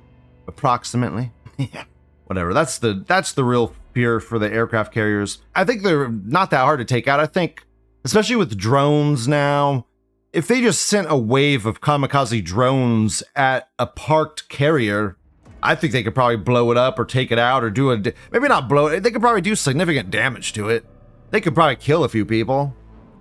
approximately. 0.46 1.32
yeah, 1.56 1.84
whatever. 2.26 2.52
That's 2.52 2.78
the 2.78 3.02
that's 3.06 3.32
the 3.32 3.44
real 3.44 3.74
fear 3.94 4.20
for 4.20 4.38
the 4.38 4.52
aircraft 4.52 4.92
carriers. 4.92 5.38
I 5.54 5.64
think 5.64 5.82
they're 5.82 6.10
not 6.10 6.50
that 6.50 6.60
hard 6.60 6.78
to 6.78 6.84
take 6.84 7.08
out. 7.08 7.20
I 7.20 7.26
think, 7.26 7.64
especially 8.04 8.36
with 8.36 8.56
drones 8.56 9.26
now, 9.26 9.86
if 10.32 10.46
they 10.46 10.60
just 10.60 10.82
sent 10.82 11.10
a 11.10 11.16
wave 11.16 11.66
of 11.66 11.80
kamikaze 11.80 12.44
drones 12.44 13.22
at 13.34 13.68
a 13.78 13.86
parked 13.86 14.48
carrier, 14.48 15.16
I 15.62 15.74
think 15.74 15.92
they 15.92 16.02
could 16.02 16.14
probably 16.14 16.36
blow 16.36 16.70
it 16.70 16.76
up 16.76 16.98
or 16.98 17.04
take 17.04 17.30
it 17.30 17.38
out 17.38 17.64
or 17.64 17.70
do 17.70 17.90
a 17.90 17.96
maybe 18.30 18.48
not 18.48 18.68
blow 18.68 18.86
it. 18.86 19.02
They 19.02 19.10
could 19.10 19.20
probably 19.20 19.40
do 19.40 19.54
significant 19.54 20.10
damage 20.10 20.52
to 20.54 20.68
it. 20.68 20.84
They 21.30 21.40
could 21.40 21.54
probably 21.54 21.76
kill 21.76 22.04
a 22.04 22.08
few 22.08 22.24
people. 22.24 22.74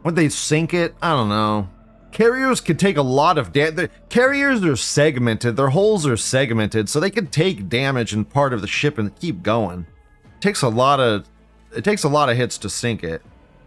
Would 0.03 0.15
they 0.15 0.29
sink 0.29 0.73
it? 0.73 0.95
I 1.01 1.11
don't 1.11 1.29
know. 1.29 1.69
Carriers 2.11 2.61
could 2.61 2.79
take 2.79 2.97
a 2.97 3.03
lot 3.03 3.37
of 3.37 3.51
damage. 3.51 3.91
Carriers 4.09 4.63
are 4.63 4.75
segmented. 4.75 5.55
Their 5.55 5.69
holes 5.69 6.07
are 6.07 6.17
segmented, 6.17 6.89
so 6.89 6.99
they 6.99 7.11
could 7.11 7.31
take 7.31 7.69
damage 7.69 8.13
in 8.13 8.25
part 8.25 8.53
of 8.53 8.61
the 8.61 8.67
ship 8.67 8.97
and 8.97 9.15
keep 9.19 9.43
going. 9.43 9.85
It 10.25 10.41
takes 10.41 10.61
a 10.61 10.69
lot 10.69 10.99
of 10.99 11.27
it 11.75 11.83
takes 11.83 12.03
a 12.03 12.09
lot 12.09 12.29
of 12.29 12.37
hits 12.37 12.57
to 12.59 12.69
sink 12.69 13.03
it. 13.03 13.21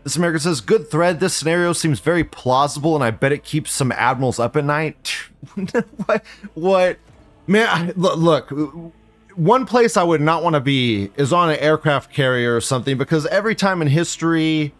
This 0.05 0.17
American 0.17 0.41
says, 0.41 0.61
good 0.61 0.91
thread. 0.91 1.21
This 1.21 1.35
scenario 1.35 1.73
seems 1.73 2.01
very 2.01 2.25
plausible, 2.25 2.95
and 2.97 3.05
I 3.05 3.11
bet 3.13 3.31
it 3.33 3.45
keeps 3.45 3.71
some 3.73 3.93
admirals 3.93 4.41
up 4.41 4.57
at 4.57 4.65
night. 4.65 5.15
what? 6.07 6.25
What? 6.55 6.99
Man, 7.47 7.69
I- 7.69 7.93
look, 7.97 8.17
look. 8.51 8.93
One 9.37 9.65
place 9.65 9.97
I 9.97 10.03
would 10.03 10.21
not 10.21 10.43
want 10.43 10.55
to 10.55 10.61
be 10.61 11.11
is 11.17 11.33
on 11.33 11.51
an 11.51 11.59
aircraft 11.59 12.13
carrier 12.13 12.55
or 12.55 12.61
something, 12.61 12.99
because 12.99 13.27
every 13.27 13.55
time 13.55 13.81
in 13.81 13.89
history, 13.89 14.75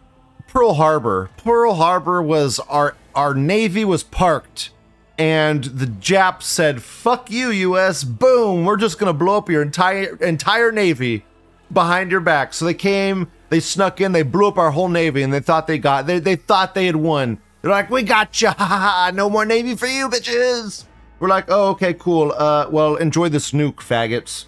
Pearl 0.47 0.73
Harbor, 0.75 1.31
Pearl 1.37 1.73
Harbor 1.75 2.21
was 2.21 2.59
our 2.59 2.95
our 3.15 3.33
navy 3.33 3.83
was 3.83 4.03
parked, 4.03 4.69
and 5.17 5.63
the 5.63 5.87
Japs 5.87 6.45
said, 6.45 6.83
"Fuck 6.83 7.31
you, 7.31 7.49
U.S. 7.49 8.03
Boom, 8.03 8.63
we're 8.63 8.77
just 8.77 8.99
gonna 8.99 9.11
blow 9.13 9.37
up 9.37 9.49
your 9.49 9.63
entire 9.63 10.15
entire 10.17 10.71
navy." 10.71 11.25
behind 11.71 12.11
your 12.11 12.19
back. 12.19 12.53
So 12.53 12.65
they 12.65 12.75
came, 12.75 13.31
they 13.53 13.59
snuck 13.59 14.01
in, 14.01 14.13
they 14.13 14.23
blew 14.23 14.47
up 14.47 14.57
our 14.57 14.71
whole 14.71 14.89
navy, 14.89 15.21
and 15.21 15.31
they 15.31 15.39
thought 15.39 15.67
they 15.67 15.77
got 15.77 16.07
they 16.07 16.17
they 16.17 16.35
thought 16.35 16.73
they 16.73 16.87
had 16.87 16.95
won. 16.95 17.37
They're 17.61 17.69
like, 17.69 17.91
we 17.91 18.01
got 18.01 18.41
you, 18.41 18.47
ha 18.57 18.65
ha! 18.65 19.11
No 19.13 19.29
more 19.29 19.45
navy 19.45 19.75
for 19.75 19.85
you, 19.85 20.09
bitches. 20.09 20.85
We're 21.19 21.27
like, 21.27 21.45
oh 21.49 21.69
okay, 21.69 21.93
cool. 21.93 22.31
Uh, 22.31 22.67
well, 22.71 22.95
enjoy 22.95 23.29
this 23.29 23.51
nuke, 23.51 23.75
faggots. 23.75 24.45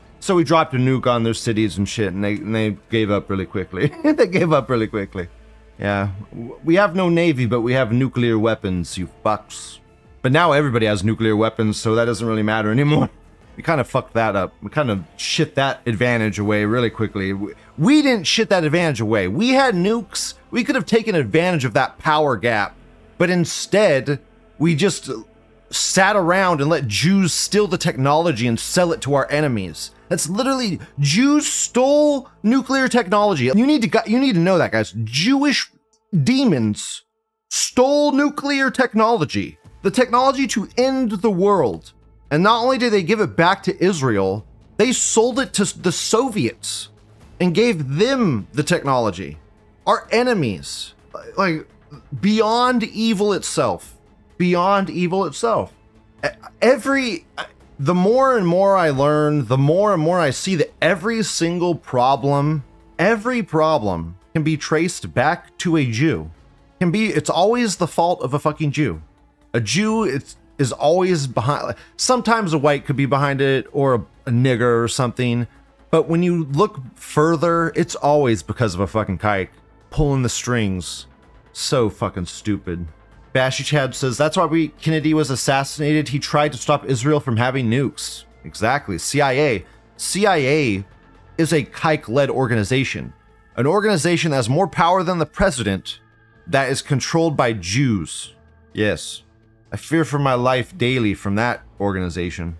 so 0.20 0.34
we 0.34 0.44
dropped 0.44 0.72
a 0.72 0.78
nuke 0.78 1.06
on 1.06 1.24
their 1.24 1.34
cities 1.34 1.76
and 1.76 1.86
shit, 1.86 2.14
and 2.14 2.24
they 2.24 2.36
and 2.36 2.54
they 2.54 2.78
gave 2.88 3.10
up 3.10 3.28
really 3.28 3.44
quickly. 3.44 3.92
they 4.02 4.26
gave 4.26 4.50
up 4.50 4.70
really 4.70 4.86
quickly. 4.86 5.28
Yeah, 5.78 6.12
we 6.64 6.76
have 6.76 6.96
no 6.96 7.10
navy, 7.10 7.44
but 7.44 7.60
we 7.60 7.74
have 7.74 7.92
nuclear 7.92 8.38
weapons, 8.38 8.96
you 8.96 9.10
fucks. 9.22 9.80
But 10.22 10.32
now 10.32 10.52
everybody 10.52 10.86
has 10.86 11.04
nuclear 11.04 11.36
weapons, 11.36 11.76
so 11.76 11.94
that 11.96 12.06
doesn't 12.06 12.26
really 12.26 12.42
matter 12.42 12.70
anymore. 12.70 13.10
We 13.56 13.62
kind 13.62 13.80
of 13.80 13.88
fucked 13.88 14.12
that 14.14 14.36
up. 14.36 14.52
We 14.62 14.68
kind 14.70 14.90
of 14.90 15.04
shit 15.16 15.54
that 15.54 15.80
advantage 15.86 16.38
away 16.38 16.64
really 16.64 16.90
quickly. 16.90 17.32
We- 17.32 17.54
We 17.78 18.02
didn't 18.02 18.26
shit 18.26 18.48
that 18.50 18.64
advantage 18.64 19.00
away. 19.00 19.28
We 19.28 19.50
had 19.50 19.74
nukes. 19.74 20.34
We 20.50 20.64
could 20.64 20.74
have 20.76 20.86
taken 20.86 21.14
advantage 21.14 21.64
of 21.64 21.74
that 21.74 21.98
power 21.98 22.36
gap. 22.36 22.74
But 23.18 23.30
instead, 23.30 24.20
we 24.58 24.74
just 24.74 25.10
sat 25.70 26.16
around 26.16 26.60
and 26.60 26.70
let 26.70 26.86
Jews 26.86 27.32
steal 27.32 27.66
the 27.66 27.76
technology 27.78 28.46
and 28.46 28.58
sell 28.60 28.92
it 28.92 29.00
to 29.02 29.14
our 29.14 29.30
enemies. 29.30 29.90
That's 30.08 30.28
literally 30.28 30.78
Jews 31.00 31.46
stole 31.46 32.30
nuclear 32.42 32.88
technology. 32.88 33.46
You 33.54 33.66
need 33.66 33.82
to 33.90 34.02
you 34.06 34.20
need 34.20 34.34
to 34.34 34.40
know 34.40 34.58
that 34.58 34.70
guys. 34.72 34.94
Jewish 35.04 35.70
demons 36.22 37.02
stole 37.50 38.12
nuclear 38.12 38.70
technology, 38.70 39.58
the 39.82 39.90
technology 39.90 40.46
to 40.48 40.68
end 40.78 41.10
the 41.12 41.30
world. 41.30 41.92
And 42.30 42.42
not 42.42 42.62
only 42.62 42.78
did 42.78 42.92
they 42.92 43.02
give 43.02 43.20
it 43.20 43.36
back 43.36 43.62
to 43.64 43.84
Israel, 43.84 44.44
they 44.76 44.92
sold 44.92 45.38
it 45.38 45.52
to 45.54 45.64
the 45.78 45.92
Soviets 45.92 46.88
and 47.40 47.54
gave 47.54 47.96
them 47.96 48.48
the 48.52 48.62
technology. 48.62 49.38
Our 49.86 50.08
enemies, 50.10 50.94
like 51.36 51.68
beyond 52.20 52.82
evil 52.82 53.32
itself, 53.32 53.96
beyond 54.38 54.90
evil 54.90 55.24
itself. 55.24 55.72
Every 56.60 57.26
the 57.78 57.94
more 57.94 58.36
and 58.36 58.46
more 58.46 58.76
I 58.76 58.90
learn, 58.90 59.46
the 59.46 59.58
more 59.58 59.92
and 59.92 60.02
more 60.02 60.18
I 60.18 60.30
see 60.30 60.54
that 60.56 60.72
every 60.80 61.22
single 61.22 61.74
problem, 61.74 62.64
every 62.98 63.42
problem 63.42 64.16
can 64.32 64.42
be 64.42 64.56
traced 64.56 65.12
back 65.14 65.56
to 65.58 65.76
a 65.76 65.90
Jew. 65.90 66.30
Can 66.80 66.90
be 66.90 67.08
it's 67.08 67.30
always 67.30 67.76
the 67.76 67.86
fault 67.86 68.22
of 68.22 68.34
a 68.34 68.38
fucking 68.38 68.72
Jew. 68.72 69.02
A 69.54 69.60
Jew 69.60 70.04
it's, 70.04 70.36
is 70.58 70.72
always 70.72 71.26
behind. 71.26 71.74
Sometimes 71.96 72.52
a 72.52 72.58
white 72.58 72.84
could 72.84 72.96
be 72.96 73.06
behind 73.06 73.40
it 73.40 73.66
or 73.72 73.94
a, 73.94 74.06
a 74.26 74.30
nigger 74.30 74.82
or 74.82 74.88
something. 74.88 75.46
But 75.90 76.08
when 76.08 76.22
you 76.22 76.44
look 76.44 76.80
further, 76.94 77.72
it's 77.74 77.94
always 77.94 78.42
because 78.42 78.74
of 78.74 78.80
a 78.80 78.86
fucking 78.86 79.18
kike 79.18 79.48
pulling 79.90 80.22
the 80.22 80.28
strings. 80.28 81.06
So 81.52 81.88
fucking 81.88 82.26
stupid. 82.26 82.86
Bashy 83.34 83.64
Chad 83.64 83.94
says 83.94 84.16
that's 84.16 84.36
why 84.36 84.46
we 84.46 84.68
Kennedy 84.68 85.14
was 85.14 85.30
assassinated. 85.30 86.08
He 86.08 86.18
tried 86.18 86.52
to 86.52 86.58
stop 86.58 86.84
Israel 86.86 87.20
from 87.20 87.36
having 87.36 87.70
nukes. 87.70 88.24
Exactly. 88.44 88.98
CIA. 88.98 89.64
CIA 89.96 90.84
is 91.38 91.52
a 91.52 91.64
kike-led 91.64 92.30
organization. 92.30 93.12
An 93.56 93.66
organization 93.66 94.30
that 94.30 94.38
has 94.38 94.48
more 94.48 94.68
power 94.68 95.02
than 95.02 95.18
the 95.18 95.26
president 95.26 96.00
that 96.46 96.70
is 96.70 96.82
controlled 96.82 97.36
by 97.36 97.52
Jews. 97.52 98.34
Yes. 98.72 99.22
I 99.72 99.76
fear 99.76 100.04
for 100.04 100.18
my 100.18 100.34
life 100.34 100.76
daily 100.76 101.14
from 101.14 101.34
that 101.36 101.62
organization. 101.80 102.58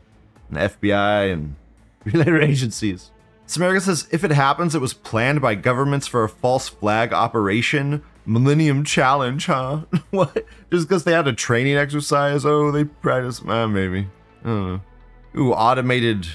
And 0.49 0.59
FBI 0.59 1.33
and 1.33 1.57
related 2.05 2.43
agencies. 2.43 3.11
Samarica 3.47 3.81
says 3.81 4.09
if 4.11 4.25
it 4.25 4.33
happens, 4.33 4.75
it 4.75 4.81
was 4.81 4.93
planned 4.93 5.41
by 5.41 5.55
governments 5.55 6.07
for 6.07 6.25
a 6.25 6.29
false 6.29 6.69
flag 6.69 7.13
operation. 7.13 8.03
Millennium 8.25 8.83
Challenge, 8.83 9.47
huh? 9.47 9.83
what? 10.11 10.47
Just 10.73 10.89
because 10.89 11.05
they 11.05 11.13
had 11.13 11.29
a 11.29 11.33
training 11.33 11.77
exercise? 11.77 12.45
Oh, 12.45 12.73
they 12.73 12.85
practice? 12.85 13.41
Uh, 13.47 13.69
maybe. 13.69 14.09
I 14.45 14.49
don't 14.49 14.67
know. 14.67 14.81
Ooh, 15.37 15.53
automated 15.53 16.27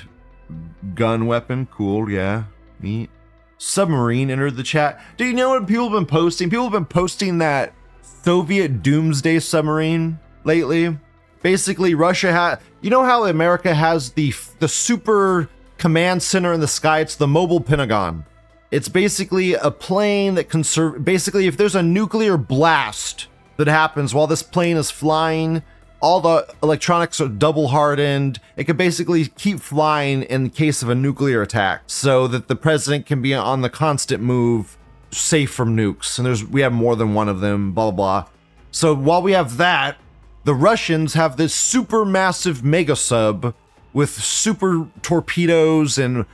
gun 0.95 1.27
weapon. 1.27 1.67
Cool, 1.69 2.09
yeah. 2.09 2.45
Neat. 2.79 3.09
Submarine 3.57 4.31
entered 4.31 4.55
the 4.55 4.63
chat. 4.63 5.01
Do 5.17 5.25
you 5.25 5.33
know 5.33 5.49
what 5.49 5.67
people 5.67 5.89
have 5.89 5.93
been 5.93 6.05
posting? 6.05 6.49
People 6.49 6.63
have 6.63 6.71
been 6.71 6.85
posting 6.85 7.39
that 7.39 7.73
Soviet 8.01 8.81
doomsday 8.81 9.39
submarine 9.39 10.19
lately. 10.43 10.97
Basically, 11.41 11.95
Russia 11.95 12.31
had. 12.31 12.59
You 12.81 12.89
know 12.89 13.03
how 13.03 13.25
America 13.25 13.73
has 13.73 14.11
the 14.11 14.33
the 14.59 14.67
super 14.67 15.49
command 15.77 16.21
center 16.23 16.53
in 16.53 16.59
the 16.59 16.67
sky? 16.67 16.99
It's 16.99 17.15
the 17.15 17.27
mobile 17.27 17.61
Pentagon. 17.61 18.25
It's 18.69 18.87
basically 18.87 19.53
a 19.53 19.71
plane 19.71 20.35
that 20.35 20.49
can 20.49 20.63
serve. 20.63 21.03
Basically, 21.03 21.47
if 21.47 21.57
there's 21.57 21.75
a 21.75 21.83
nuclear 21.83 22.37
blast 22.37 23.27
that 23.57 23.67
happens 23.67 24.13
while 24.13 24.27
this 24.27 24.43
plane 24.43 24.77
is 24.77 24.89
flying, 24.89 25.61
all 25.99 26.21
the 26.21 26.47
electronics 26.63 27.19
are 27.19 27.27
double 27.27 27.69
hardened. 27.69 28.39
It 28.55 28.63
can 28.65 28.77
basically 28.77 29.25
keep 29.25 29.59
flying 29.59 30.23
in 30.23 30.51
case 30.51 30.81
of 30.81 30.89
a 30.89 30.95
nuclear 30.95 31.41
attack, 31.41 31.83
so 31.87 32.27
that 32.27 32.47
the 32.47 32.55
president 32.55 33.05
can 33.05 33.21
be 33.21 33.33
on 33.33 33.61
the 33.61 33.69
constant 33.69 34.23
move, 34.23 34.77
safe 35.11 35.51
from 35.51 35.75
nukes. 35.75 36.17
And 36.17 36.25
there's 36.25 36.45
we 36.45 36.61
have 36.61 36.73
more 36.73 36.95
than 36.95 37.13
one 37.13 37.29
of 37.29 37.41
them. 37.41 37.73
Blah 37.73 37.91
blah 37.91 38.21
blah. 38.21 38.31
So 38.71 38.95
while 38.95 39.21
we 39.21 39.33
have 39.33 39.57
that, 39.57 39.97
the 40.43 40.55
Russians 40.55 41.13
have 41.13 41.37
this 41.37 41.53
super 41.53 42.03
massive 42.03 42.63
mega 42.63 42.95
sub 42.95 43.53
with 43.93 44.09
super 44.09 44.87
torpedoes 45.01 45.97
and 45.97 46.25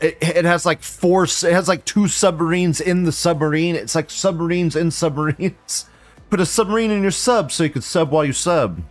it, 0.00 0.18
it 0.20 0.44
has 0.44 0.64
like 0.64 0.82
four 0.82 1.24
it 1.24 1.42
has 1.42 1.68
like 1.68 1.84
two 1.84 2.08
submarines 2.08 2.80
in 2.80 3.04
the 3.04 3.12
submarine. 3.12 3.76
It's 3.76 3.94
like 3.94 4.10
submarines 4.10 4.76
in 4.76 4.90
submarines. 4.90 5.86
Put 6.30 6.40
a 6.40 6.46
submarine 6.46 6.90
in 6.90 7.02
your 7.02 7.10
sub 7.10 7.50
so 7.50 7.64
you 7.64 7.70
could 7.70 7.84
sub 7.84 8.10
while 8.10 8.24
you 8.24 8.32
sub. 8.32 8.82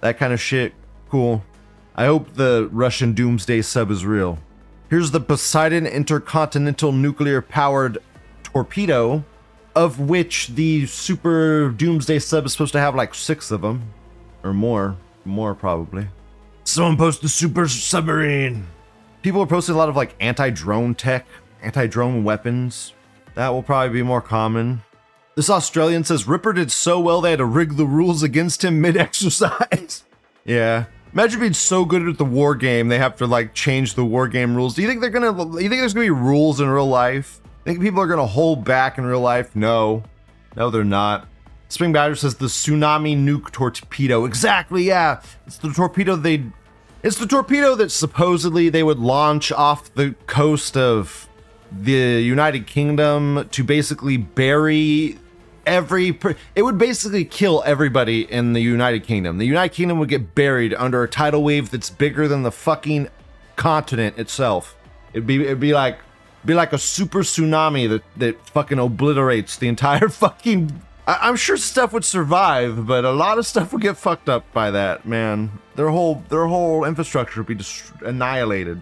That 0.00 0.18
kind 0.18 0.32
of 0.32 0.40
shit. 0.40 0.74
Cool. 1.08 1.44
I 1.96 2.06
hope 2.06 2.34
the 2.34 2.68
russian 2.72 3.12
doomsday 3.12 3.62
sub 3.62 3.90
is 3.90 4.06
real. 4.06 4.38
Here's 4.90 5.10
the 5.10 5.20
poseidon 5.20 5.86
intercontinental 5.86 6.92
nuclear 6.92 7.42
powered 7.42 7.98
torpedo 8.42 9.24
of 9.74 9.98
which 9.98 10.48
the 10.48 10.86
super 10.86 11.70
doomsday 11.70 12.20
sub 12.20 12.46
is 12.46 12.52
supposed 12.52 12.72
to 12.72 12.80
have 12.80 12.94
like 12.94 13.14
six 13.14 13.50
of 13.50 13.62
them 13.62 13.92
or 14.44 14.52
more 14.52 14.96
more 15.24 15.54
probably 15.54 16.06
someone 16.62 16.96
post 16.96 17.22
the 17.22 17.28
super 17.28 17.66
submarine 17.66 18.66
people 19.24 19.40
are 19.40 19.46
posting 19.46 19.74
a 19.74 19.78
lot 19.78 19.88
of 19.88 19.96
like 19.96 20.14
anti-drone 20.20 20.94
tech, 20.94 21.26
anti-drone 21.62 22.22
weapons. 22.22 22.92
That 23.34 23.48
will 23.48 23.62
probably 23.62 23.88
be 23.98 24.02
more 24.02 24.20
common. 24.20 24.82
This 25.34 25.50
Australian 25.50 26.04
says 26.04 26.28
Riper 26.28 26.52
did 26.52 26.70
so 26.70 27.00
well 27.00 27.22
they 27.22 27.30
had 27.30 27.38
to 27.38 27.46
rig 27.46 27.76
the 27.76 27.86
rules 27.86 28.22
against 28.22 28.62
him 28.62 28.80
mid-exercise. 28.82 30.04
yeah. 30.44 30.84
Imagine 31.14 31.40
being 31.40 31.54
so 31.54 31.84
good 31.84 32.06
at 32.06 32.18
the 32.18 32.24
war 32.24 32.54
game 32.54 32.88
they 32.88 32.98
have 32.98 33.16
to 33.16 33.26
like 33.26 33.54
change 33.54 33.94
the 33.94 34.04
war 34.04 34.28
game 34.28 34.54
rules. 34.54 34.74
Do 34.74 34.82
you 34.82 34.88
think 34.88 35.00
they're 35.00 35.10
gonna 35.10 35.32
you 35.60 35.68
think 35.70 35.80
there's 35.80 35.94
gonna 35.94 36.06
be 36.06 36.10
rules 36.10 36.60
in 36.60 36.68
real 36.68 36.86
life? 36.86 37.40
Think 37.64 37.80
people 37.80 38.00
are 38.00 38.06
gonna 38.06 38.26
hold 38.26 38.64
back 38.64 38.98
in 38.98 39.06
real 39.06 39.20
life? 39.20 39.56
No. 39.56 40.02
No, 40.54 40.70
they're 40.70 40.84
not. 40.84 41.26
Spring 41.74 41.92
Badger 41.92 42.14
says 42.14 42.36
the 42.36 42.46
tsunami 42.46 43.16
nuke 43.16 43.50
torpedo. 43.50 44.24
Exactly, 44.24 44.84
yeah. 44.84 45.20
It's 45.44 45.58
the 45.58 45.70
torpedo 45.70 46.14
they 46.14 46.44
it's 47.02 47.18
the 47.18 47.26
torpedo 47.26 47.74
that 47.74 47.90
supposedly 47.90 48.68
they 48.68 48.84
would 48.84 49.00
launch 49.00 49.50
off 49.50 49.92
the 49.92 50.14
coast 50.26 50.76
of 50.76 51.28
the 51.70 52.22
United 52.22 52.68
Kingdom 52.68 53.48
to 53.50 53.64
basically 53.64 54.16
bury 54.16 55.18
every. 55.66 56.16
It 56.54 56.62
would 56.62 56.78
basically 56.78 57.24
kill 57.24 57.62
everybody 57.66 58.22
in 58.32 58.52
the 58.52 58.60
United 58.60 59.02
Kingdom. 59.02 59.38
The 59.38 59.44
United 59.44 59.74
Kingdom 59.74 59.98
would 59.98 60.08
get 60.08 60.36
buried 60.36 60.72
under 60.74 61.02
a 61.02 61.08
tidal 61.08 61.42
wave 61.42 61.70
that's 61.70 61.90
bigger 61.90 62.28
than 62.28 62.44
the 62.44 62.52
fucking 62.52 63.08
continent 63.56 64.16
itself. 64.16 64.76
It'd 65.12 65.26
be 65.26 65.42
it'd 65.42 65.58
be 65.58 65.74
like 65.74 65.98
be 66.44 66.54
like 66.54 66.72
a 66.72 66.78
super 66.78 67.22
tsunami 67.22 67.88
that 67.88 68.02
that 68.16 68.48
fucking 68.50 68.78
obliterates 68.78 69.56
the 69.56 69.66
entire 69.66 70.08
fucking 70.08 70.80
I- 71.06 71.28
am 71.28 71.36
sure 71.36 71.56
stuff 71.56 71.92
would 71.92 72.04
survive, 72.04 72.86
but 72.86 73.04
a 73.04 73.12
lot 73.12 73.38
of 73.38 73.46
stuff 73.46 73.72
would 73.72 73.82
get 73.82 73.96
fucked 73.96 74.28
up 74.28 74.50
by 74.52 74.70
that, 74.70 75.06
man. 75.06 75.50
Their 75.76 75.90
whole 75.90 76.22
their 76.28 76.46
whole 76.46 76.84
infrastructure 76.84 77.40
would 77.40 77.46
be 77.46 77.56
just 77.56 77.92
annihilated. 78.04 78.80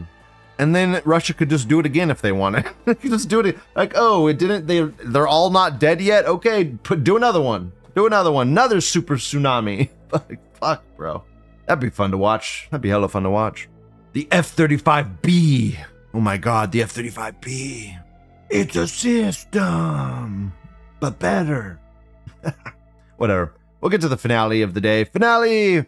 And 0.58 0.74
then 0.74 1.00
Russia 1.04 1.34
could 1.34 1.50
just 1.50 1.66
do 1.66 1.80
it 1.80 1.86
again 1.86 2.10
if 2.10 2.20
they 2.20 2.30
wanted. 2.30 2.66
they 2.84 2.94
could 2.94 3.10
just 3.10 3.28
do 3.28 3.40
it 3.40 3.58
like, 3.74 3.92
oh, 3.96 4.28
it 4.28 4.38
didn't. 4.38 4.66
They 4.66 4.82
they're 4.82 5.26
all 5.26 5.50
not 5.50 5.80
dead 5.80 6.00
yet. 6.00 6.26
Okay, 6.26 6.66
put 6.82 7.02
do 7.02 7.16
another 7.16 7.40
one. 7.40 7.72
Do 7.94 8.06
another 8.06 8.30
one. 8.30 8.48
Another 8.48 8.80
super 8.80 9.16
tsunami. 9.16 9.90
Fuck, 10.10 10.32
fuck, 10.60 10.84
bro. 10.96 11.24
That'd 11.66 11.80
be 11.80 11.88
fun 11.88 12.10
to 12.10 12.18
watch. 12.18 12.68
That'd 12.70 12.82
be 12.82 12.90
hella 12.90 13.08
fun 13.08 13.22
to 13.22 13.30
watch. 13.30 13.68
The 14.12 14.28
F-35B. 14.30 15.78
Oh 16.12 16.20
my 16.20 16.36
god, 16.36 16.70
the 16.70 16.82
F-35B. 16.82 17.98
It's 18.50 18.76
a 18.76 18.86
system, 18.86 20.52
but 21.00 21.18
better. 21.18 21.80
Whatever. 23.16 23.54
We'll 23.80 23.90
get 23.90 24.00
to 24.02 24.08
the 24.08 24.16
finale 24.16 24.62
of 24.62 24.74
the 24.74 24.80
day. 24.80 25.04
Finale! 25.04 25.86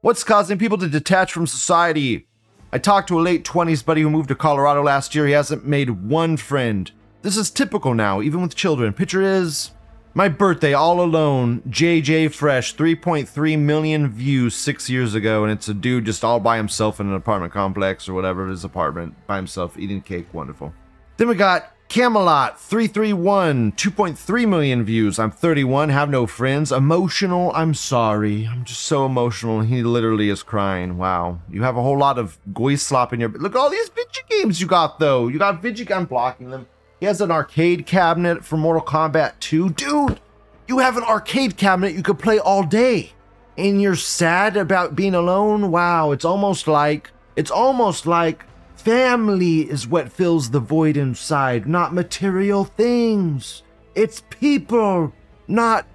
What's 0.00 0.24
causing 0.24 0.58
people 0.58 0.78
to 0.78 0.88
detach 0.88 1.32
from 1.32 1.46
society? 1.46 2.26
I 2.72 2.78
talked 2.78 3.08
to 3.08 3.18
a 3.18 3.22
late 3.22 3.44
20s 3.44 3.84
buddy 3.84 4.02
who 4.02 4.10
moved 4.10 4.28
to 4.28 4.34
Colorado 4.34 4.82
last 4.82 5.14
year. 5.14 5.26
He 5.26 5.32
hasn't 5.32 5.64
made 5.64 5.90
one 5.90 6.36
friend. 6.36 6.90
This 7.22 7.36
is 7.36 7.50
typical 7.50 7.94
now, 7.94 8.20
even 8.20 8.42
with 8.42 8.54
children. 8.54 8.92
Picture 8.92 9.22
is 9.22 9.70
my 10.12 10.28
birthday 10.28 10.72
all 10.72 11.00
alone. 11.00 11.62
JJ 11.68 12.34
Fresh, 12.34 12.76
3.3 12.76 13.58
million 13.58 14.08
views 14.08 14.54
six 14.54 14.90
years 14.90 15.14
ago, 15.14 15.42
and 15.42 15.52
it's 15.52 15.68
a 15.68 15.74
dude 15.74 16.06
just 16.06 16.24
all 16.24 16.40
by 16.40 16.56
himself 16.56 17.00
in 17.00 17.08
an 17.08 17.14
apartment 17.14 17.52
complex 17.52 18.08
or 18.08 18.14
whatever 18.14 18.48
his 18.48 18.64
apartment 18.64 19.14
by 19.26 19.36
himself 19.36 19.78
eating 19.78 20.00
cake. 20.00 20.32
Wonderful. 20.32 20.72
Then 21.16 21.28
we 21.28 21.34
got 21.34 21.73
Camelot 21.94 22.58
331, 22.58 23.70
2.3 23.70 24.48
million 24.48 24.82
views. 24.82 25.20
I'm 25.20 25.30
31, 25.30 25.90
have 25.90 26.10
no 26.10 26.26
friends. 26.26 26.72
Emotional, 26.72 27.52
I'm 27.54 27.72
sorry. 27.72 28.48
I'm 28.48 28.64
just 28.64 28.80
so 28.80 29.06
emotional. 29.06 29.60
He 29.60 29.84
literally 29.84 30.28
is 30.28 30.42
crying. 30.42 30.98
Wow. 30.98 31.38
You 31.48 31.62
have 31.62 31.76
a 31.76 31.82
whole 31.82 31.96
lot 31.96 32.18
of 32.18 32.36
goy 32.52 32.74
slop 32.74 33.12
in 33.12 33.20
your. 33.20 33.28
Look 33.28 33.54
at 33.54 33.58
all 33.60 33.70
these 33.70 33.90
video 33.90 34.24
games 34.28 34.60
you 34.60 34.66
got, 34.66 34.98
though. 34.98 35.28
You 35.28 35.38
got 35.38 35.62
video. 35.62 35.96
I'm 35.96 36.06
blocking 36.06 36.50
them. 36.50 36.66
He 36.98 37.06
has 37.06 37.20
an 37.20 37.30
arcade 37.30 37.86
cabinet 37.86 38.44
for 38.44 38.56
Mortal 38.56 38.82
Kombat 38.82 39.38
2. 39.38 39.70
Dude, 39.70 40.18
you 40.66 40.80
have 40.80 40.96
an 40.96 41.04
arcade 41.04 41.56
cabinet 41.56 41.94
you 41.94 42.02
could 42.02 42.18
play 42.18 42.40
all 42.40 42.64
day. 42.64 43.12
And 43.56 43.80
you're 43.80 43.94
sad 43.94 44.56
about 44.56 44.96
being 44.96 45.14
alone? 45.14 45.70
Wow. 45.70 46.10
It's 46.10 46.24
almost 46.24 46.66
like. 46.66 47.12
It's 47.36 47.52
almost 47.52 48.04
like 48.04 48.46
Family 48.76 49.60
is 49.60 49.86
what 49.86 50.12
fills 50.12 50.50
the 50.50 50.60
void 50.60 50.96
inside, 50.96 51.66
not 51.66 51.94
material 51.94 52.64
things. 52.64 53.62
It's 53.94 54.22
people, 54.28 55.12
not 55.48 55.86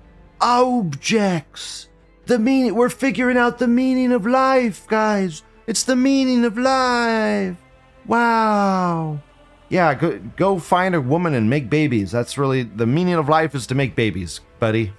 objects. 0.42 1.90
The 2.26 2.40
meaning, 2.40 2.76
we're 2.76 2.90
figuring 2.90 3.38
out 3.38 3.60
the 3.60 3.68
meaning 3.68 4.12
of 4.12 4.26
life, 4.26 4.88
guys. 4.88 5.44
It's 5.68 5.84
the 5.84 5.96
meaning 5.96 6.46
of 6.46 6.58
life. 6.58 7.58
Wow. 8.08 9.20
Yeah, 9.70 9.94
go, 9.94 10.20
go 10.36 10.58
find 10.58 10.96
a 10.96 11.02
woman 11.02 11.36
and 11.36 11.50
make 11.50 11.70
babies. 11.70 12.12
That's 12.12 12.38
really 12.38 12.64
the 12.64 12.88
meaning 12.88 13.16
of 13.16 13.30
life 13.30 13.54
is 13.54 13.68
to 13.68 13.76
make 13.76 13.96
babies, 13.96 14.42
buddy. 14.60 14.94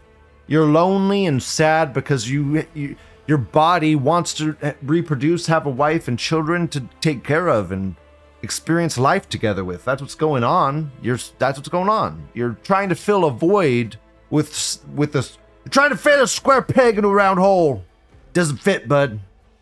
You're 0.46 0.66
lonely 0.66 1.26
and 1.26 1.42
sad 1.42 1.92
because 1.92 2.30
you, 2.30 2.66
you 2.74 2.96
your 3.26 3.38
body 3.38 3.94
wants 3.94 4.34
to 4.34 4.56
eh, 4.62 4.72
reproduce, 4.82 5.46
have 5.46 5.66
a 5.66 5.70
wife 5.70 6.08
and 6.08 6.18
children 6.18 6.68
to 6.68 6.82
take 7.00 7.24
care 7.24 7.48
of 7.48 7.70
and 7.72 7.96
experience 8.42 8.98
life 8.98 9.28
together 9.28 9.64
with. 9.64 9.84
That's 9.84 10.02
what's 10.02 10.14
going 10.14 10.44
on. 10.44 10.92
You're 11.02 11.18
that's 11.38 11.58
what's 11.58 11.68
going 11.68 11.88
on. 11.88 12.28
You're 12.34 12.56
trying 12.62 12.88
to 12.88 12.94
fill 12.94 13.24
a 13.24 13.30
void 13.30 13.96
with 14.30 14.78
with 14.94 15.12
this. 15.12 15.38
You're 15.64 15.70
trying 15.70 15.90
to 15.90 15.96
fit 15.96 16.18
a 16.18 16.26
square 16.26 16.62
peg 16.62 16.98
in 16.98 17.04
a 17.04 17.08
round 17.08 17.38
hole. 17.38 17.84
Doesn't 18.32 18.58
fit, 18.58 18.88
bud. 18.88 19.20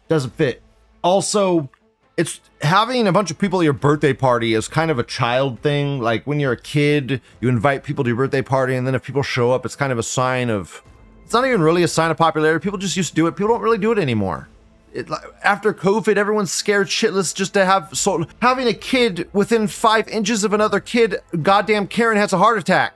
Doesn't 0.09 0.35
fit. 0.35 0.63
Also, 1.03 1.69
it's 2.17 2.41
having 2.63 3.07
a 3.07 3.13
bunch 3.13 3.31
of 3.31 3.39
people 3.39 3.61
at 3.61 3.65
your 3.65 3.73
birthday 3.73 4.13
party 4.13 4.55
is 4.55 4.69
kind 4.69 4.91
of 4.91 4.99
a 4.99 5.05
child 5.05 5.61
thing. 5.61 6.01
Like 6.01 6.27
when 6.27 6.41
you're 6.41 6.53
a 6.53 6.61
kid, 6.61 7.21
you 7.41 7.49
invite 7.49 7.85
people 7.85 8.05
to 8.05 8.09
your 8.09 8.17
birthday 8.17 8.43
party, 8.43 8.75
and 8.75 8.87
then 8.87 8.95
if 8.95 9.05
people 9.05 9.23
show 9.23 9.53
up, 9.53 9.65
it's 9.65 9.77
kind 9.77 9.93
of 9.93 9.99
a 9.99 10.03
sign 10.03 10.51
of 10.51 10.83
it's 11.29 11.35
not 11.35 11.45
even 11.45 11.61
really 11.61 11.83
a 11.83 11.89
sign 11.89 12.11
of 12.11 12.17
popularity. 12.17 12.63
People 12.63 12.79
just 12.79 12.97
used 12.97 13.11
to 13.11 13.15
do 13.15 13.27
it. 13.27 13.33
People 13.33 13.49
don't 13.49 13.61
really 13.61 13.77
do 13.77 13.93
it 13.93 13.99
anymore. 13.99 14.49
It, 14.95 15.11
after 15.45 15.75
COVID, 15.75 16.17
everyone's 16.17 16.51
scared 16.51 16.87
shitless 16.87 17.35
just 17.35 17.53
to 17.53 17.67
have 17.67 17.91
so 17.93 18.27
having 18.41 18.67
a 18.67 18.73
kid 18.73 19.29
within 19.35 19.67
five 19.67 20.09
inches 20.09 20.43
of 20.43 20.55
another 20.55 20.81
kid. 20.81 21.17
Goddamn 21.43 21.89
Karen 21.89 22.17
has 22.17 22.33
a 22.33 22.39
heart 22.39 22.57
attack. 22.57 22.95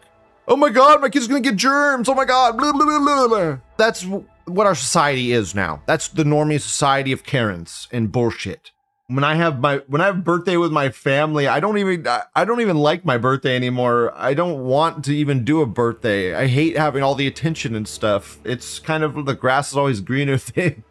Oh 0.48 0.56
my 0.56 0.70
god, 0.70 1.02
my 1.02 1.10
kid's 1.10 1.28
gonna 1.28 1.42
get 1.42 1.56
germs. 1.56 2.08
Oh 2.08 2.14
my 2.14 2.24
god. 2.24 2.56
Blah, 2.56 2.72
blah, 2.72 2.98
blah, 3.00 3.28
blah. 3.28 3.58
That's 3.76 4.06
what 4.46 4.66
our 4.66 4.74
society 4.74 5.32
is 5.32 5.54
now. 5.54 5.82
That's 5.84 6.08
the 6.08 6.24
normie 6.24 6.58
society 6.58 7.12
of 7.12 7.24
Karens 7.24 7.86
and 7.92 8.10
bullshit 8.10 8.70
when 9.14 9.24
I 9.24 9.34
have 9.34 9.60
my 9.60 9.78
when 9.88 10.00
I 10.00 10.06
have 10.06 10.24
birthday 10.24 10.56
with 10.56 10.72
my 10.72 10.88
family, 10.88 11.46
I 11.46 11.60
don't 11.60 11.78
even 11.78 12.06
I 12.34 12.44
don't 12.44 12.60
even 12.60 12.76
like 12.78 13.04
my 13.04 13.18
birthday 13.18 13.56
anymore. 13.56 14.12
I 14.16 14.32
don't 14.32 14.64
want 14.64 15.04
to 15.04 15.14
even 15.14 15.44
do 15.44 15.60
a 15.60 15.66
birthday. 15.66 16.34
I 16.34 16.46
hate 16.46 16.78
having 16.78 17.02
all 17.02 17.14
the 17.14 17.26
attention 17.26 17.74
and 17.74 17.86
stuff. 17.86 18.38
It's 18.44 18.78
kind 18.78 19.02
of 19.02 19.26
the 19.26 19.34
grass 19.34 19.70
is 19.70 19.76
always 19.76 20.00
greener 20.00 20.38
thing. 20.38 20.84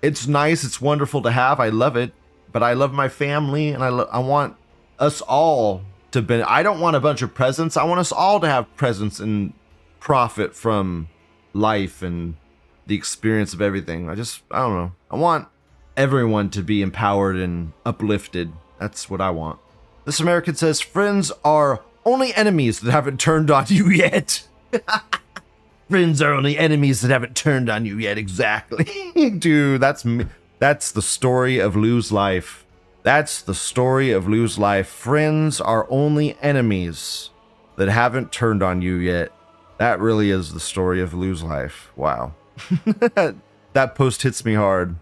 It's 0.00 0.26
nice, 0.26 0.64
it's 0.64 0.80
wonderful 0.80 1.22
to 1.22 1.30
have. 1.30 1.60
I 1.60 1.68
love 1.68 1.96
it, 1.96 2.12
but 2.52 2.62
I 2.62 2.72
love 2.72 2.92
my 2.92 3.08
family 3.08 3.68
and 3.68 3.82
I 3.82 3.88
lo- 3.88 4.08
I 4.10 4.20
want 4.20 4.56
us 4.98 5.20
all 5.20 5.82
to 6.12 6.22
be 6.22 6.42
I 6.42 6.62
don't 6.62 6.80
want 6.80 6.96
a 6.96 7.00
bunch 7.00 7.20
of 7.22 7.34
presents. 7.34 7.76
I 7.76 7.84
want 7.84 8.00
us 8.00 8.12
all 8.12 8.40
to 8.40 8.48
have 8.48 8.74
presents 8.76 9.20
and 9.20 9.52
profit 10.00 10.54
from 10.54 11.08
life 11.52 12.02
and 12.02 12.36
the 12.86 12.94
experience 12.94 13.52
of 13.52 13.60
everything. 13.60 14.08
I 14.08 14.14
just 14.14 14.42
I 14.50 14.60
don't 14.60 14.74
know. 14.74 14.92
I 15.10 15.16
want 15.16 15.48
everyone 15.96 16.50
to 16.50 16.62
be 16.62 16.82
empowered 16.82 17.36
and 17.36 17.72
uplifted. 17.84 18.52
That's 18.78 19.08
what 19.08 19.20
I 19.20 19.30
want. 19.30 19.58
This 20.04 20.20
American 20.20 20.54
says 20.54 20.80
friends 20.80 21.32
are 21.44 21.82
only 22.04 22.32
enemies 22.34 22.80
that 22.80 22.92
haven't 22.92 23.18
turned 23.18 23.50
on 23.50 23.66
you 23.68 23.88
yet. 23.88 24.46
Friends 25.88 26.20
are 26.20 26.32
only 26.32 26.58
enemies 26.58 27.00
that 27.00 27.12
haven't 27.12 27.36
turned 27.36 27.70
on 27.70 27.86
you 27.86 27.96
yet. 27.98 28.18
Exactly, 28.18 28.84
dude. 29.38 29.80
That's 29.80 30.04
me. 30.04 30.26
That's 30.58 30.90
the 30.90 31.02
story 31.02 31.58
of 31.58 31.76
Lou's 31.76 32.10
life. 32.10 32.64
That's 33.02 33.40
the 33.40 33.54
story 33.54 34.10
of 34.10 34.26
Lou's 34.26 34.58
life. 34.58 34.88
Friends 34.88 35.60
are 35.60 35.86
only 35.88 36.36
enemies 36.42 37.30
that 37.76 37.88
haven't 37.88 38.32
turned 38.32 38.64
on 38.64 38.82
you 38.82 38.94
yet. 38.96 39.30
That 39.78 40.00
really 40.00 40.30
is 40.30 40.52
the 40.52 40.60
story 40.60 41.00
of 41.00 41.14
Lou's 41.14 41.42
life. 41.42 41.92
Wow. 41.94 42.34
that 43.74 43.94
post 43.94 44.22
hits 44.22 44.44
me 44.44 44.54
hard. 44.54 44.96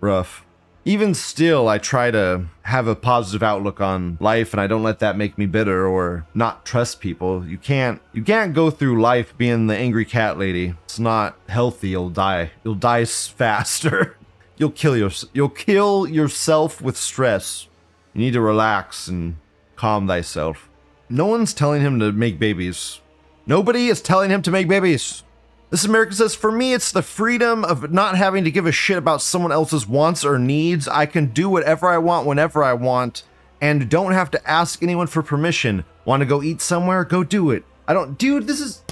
Rough. 0.00 0.44
Even 0.84 1.12
still, 1.12 1.68
I 1.68 1.76
try 1.76 2.10
to 2.10 2.46
have 2.62 2.86
a 2.86 2.96
positive 2.96 3.42
outlook 3.42 3.80
on 3.80 4.16
life 4.18 4.52
and 4.52 4.60
I 4.60 4.66
don't 4.66 4.82
let 4.82 4.98
that 5.00 5.16
make 5.16 5.36
me 5.36 5.44
bitter 5.44 5.86
or 5.86 6.26
not 6.34 6.64
trust 6.64 7.00
people. 7.00 7.46
You 7.46 7.58
can't 7.58 8.00
you 8.12 8.22
can't 8.22 8.54
go 8.54 8.70
through 8.70 9.00
life 9.00 9.36
being 9.36 9.66
the 9.66 9.76
angry 9.76 10.06
cat 10.06 10.38
lady. 10.38 10.74
It's 10.84 10.98
not 10.98 11.36
healthy. 11.48 11.90
You'll 11.90 12.08
die. 12.08 12.52
You'll 12.64 12.76
die 12.76 13.04
faster. 13.04 14.16
you'll 14.56 14.70
kill 14.70 14.96
your 14.96 15.10
you'll 15.34 15.50
kill 15.50 16.06
yourself 16.06 16.80
with 16.80 16.96
stress. 16.96 17.68
You 18.14 18.22
need 18.22 18.32
to 18.32 18.40
relax 18.40 19.06
and 19.06 19.36
calm 19.76 20.06
thyself. 20.06 20.70
No 21.08 21.26
one's 21.26 21.52
telling 21.52 21.82
him 21.82 21.98
to 22.00 22.10
make 22.10 22.38
babies. 22.38 23.00
Nobody 23.46 23.88
is 23.88 24.00
telling 24.00 24.30
him 24.30 24.42
to 24.42 24.50
make 24.50 24.68
babies. 24.68 25.24
This 25.70 25.84
American 25.84 26.16
says, 26.16 26.34
for 26.34 26.50
me, 26.50 26.72
it's 26.72 26.90
the 26.90 27.00
freedom 27.00 27.64
of 27.64 27.92
not 27.92 28.16
having 28.16 28.42
to 28.42 28.50
give 28.50 28.66
a 28.66 28.72
shit 28.72 28.98
about 28.98 29.22
someone 29.22 29.52
else's 29.52 29.86
wants 29.86 30.24
or 30.24 30.36
needs. 30.36 30.88
I 30.88 31.06
can 31.06 31.26
do 31.26 31.48
whatever 31.48 31.88
I 31.88 31.98
want 31.98 32.26
whenever 32.26 32.64
I 32.64 32.72
want 32.72 33.22
and 33.60 33.88
don't 33.88 34.12
have 34.12 34.32
to 34.32 34.50
ask 34.50 34.82
anyone 34.82 35.06
for 35.06 35.22
permission. 35.22 35.84
Want 36.04 36.22
to 36.22 36.26
go 36.26 36.42
eat 36.42 36.60
somewhere? 36.60 37.04
Go 37.04 37.22
do 37.22 37.52
it. 37.52 37.64
I 37.86 37.92
don't, 37.92 38.18
dude, 38.18 38.48
this 38.48 38.60
is, 38.60 38.82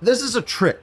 this 0.00 0.22
is 0.22 0.36
a 0.36 0.42
trick. 0.42 0.80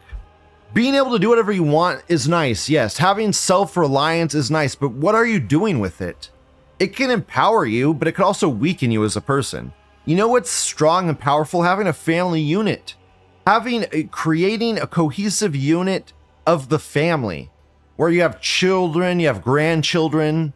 Being 0.73 0.95
able 0.95 1.11
to 1.11 1.19
do 1.19 1.29
whatever 1.29 1.53
you 1.53 1.63
want 1.63 2.03
is 2.09 2.27
nice, 2.27 2.69
yes. 2.69 2.97
Having 2.97 3.31
self 3.31 3.77
reliance 3.77 4.35
is 4.35 4.51
nice, 4.51 4.75
but 4.75 4.91
what 4.91 5.15
are 5.15 5.25
you 5.25 5.39
doing 5.39 5.79
with 5.79 6.01
it? 6.01 6.31
It 6.79 6.93
can 6.93 7.09
empower 7.09 7.65
you, 7.65 7.93
but 7.93 8.09
it 8.09 8.11
can 8.11 8.25
also 8.25 8.49
weaken 8.49 8.91
you 8.91 9.05
as 9.05 9.15
a 9.15 9.21
person. 9.21 9.71
You 10.03 10.17
know 10.17 10.27
what's 10.27 10.51
strong 10.51 11.07
and 11.07 11.17
powerful? 11.17 11.63
Having 11.63 11.87
a 11.87 11.93
family 11.93 12.41
unit 12.41 12.95
having 13.45 14.09
creating 14.09 14.79
a 14.79 14.87
cohesive 14.87 15.55
unit 15.55 16.13
of 16.45 16.69
the 16.69 16.79
family 16.79 17.51
where 17.95 18.09
you 18.09 18.21
have 18.21 18.41
children, 18.41 19.19
you 19.19 19.27
have 19.27 19.41
grandchildren, 19.41 20.53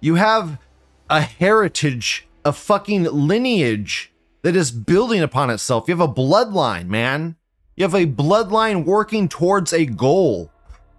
you 0.00 0.16
have 0.16 0.58
a 1.08 1.20
heritage, 1.20 2.26
a 2.44 2.52
fucking 2.52 3.04
lineage 3.04 4.12
that 4.42 4.56
is 4.56 4.70
building 4.70 5.22
upon 5.22 5.50
itself. 5.50 5.84
You 5.86 5.96
have 5.96 6.08
a 6.08 6.12
bloodline, 6.12 6.88
man. 6.88 7.36
You 7.76 7.84
have 7.84 7.94
a 7.94 8.06
bloodline 8.06 8.84
working 8.84 9.28
towards 9.28 9.72
a 9.72 9.86
goal. 9.86 10.50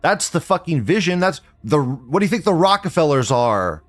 That's 0.02 0.30
the 0.30 0.42
fucking 0.42 0.82
vision. 0.82 1.20
That's 1.20 1.42
the 1.64 1.80
what 1.80 2.20
do 2.20 2.26
you 2.26 2.30
think 2.30 2.44
the 2.44 2.54
Rockefellers 2.54 3.32
are? 3.32 3.84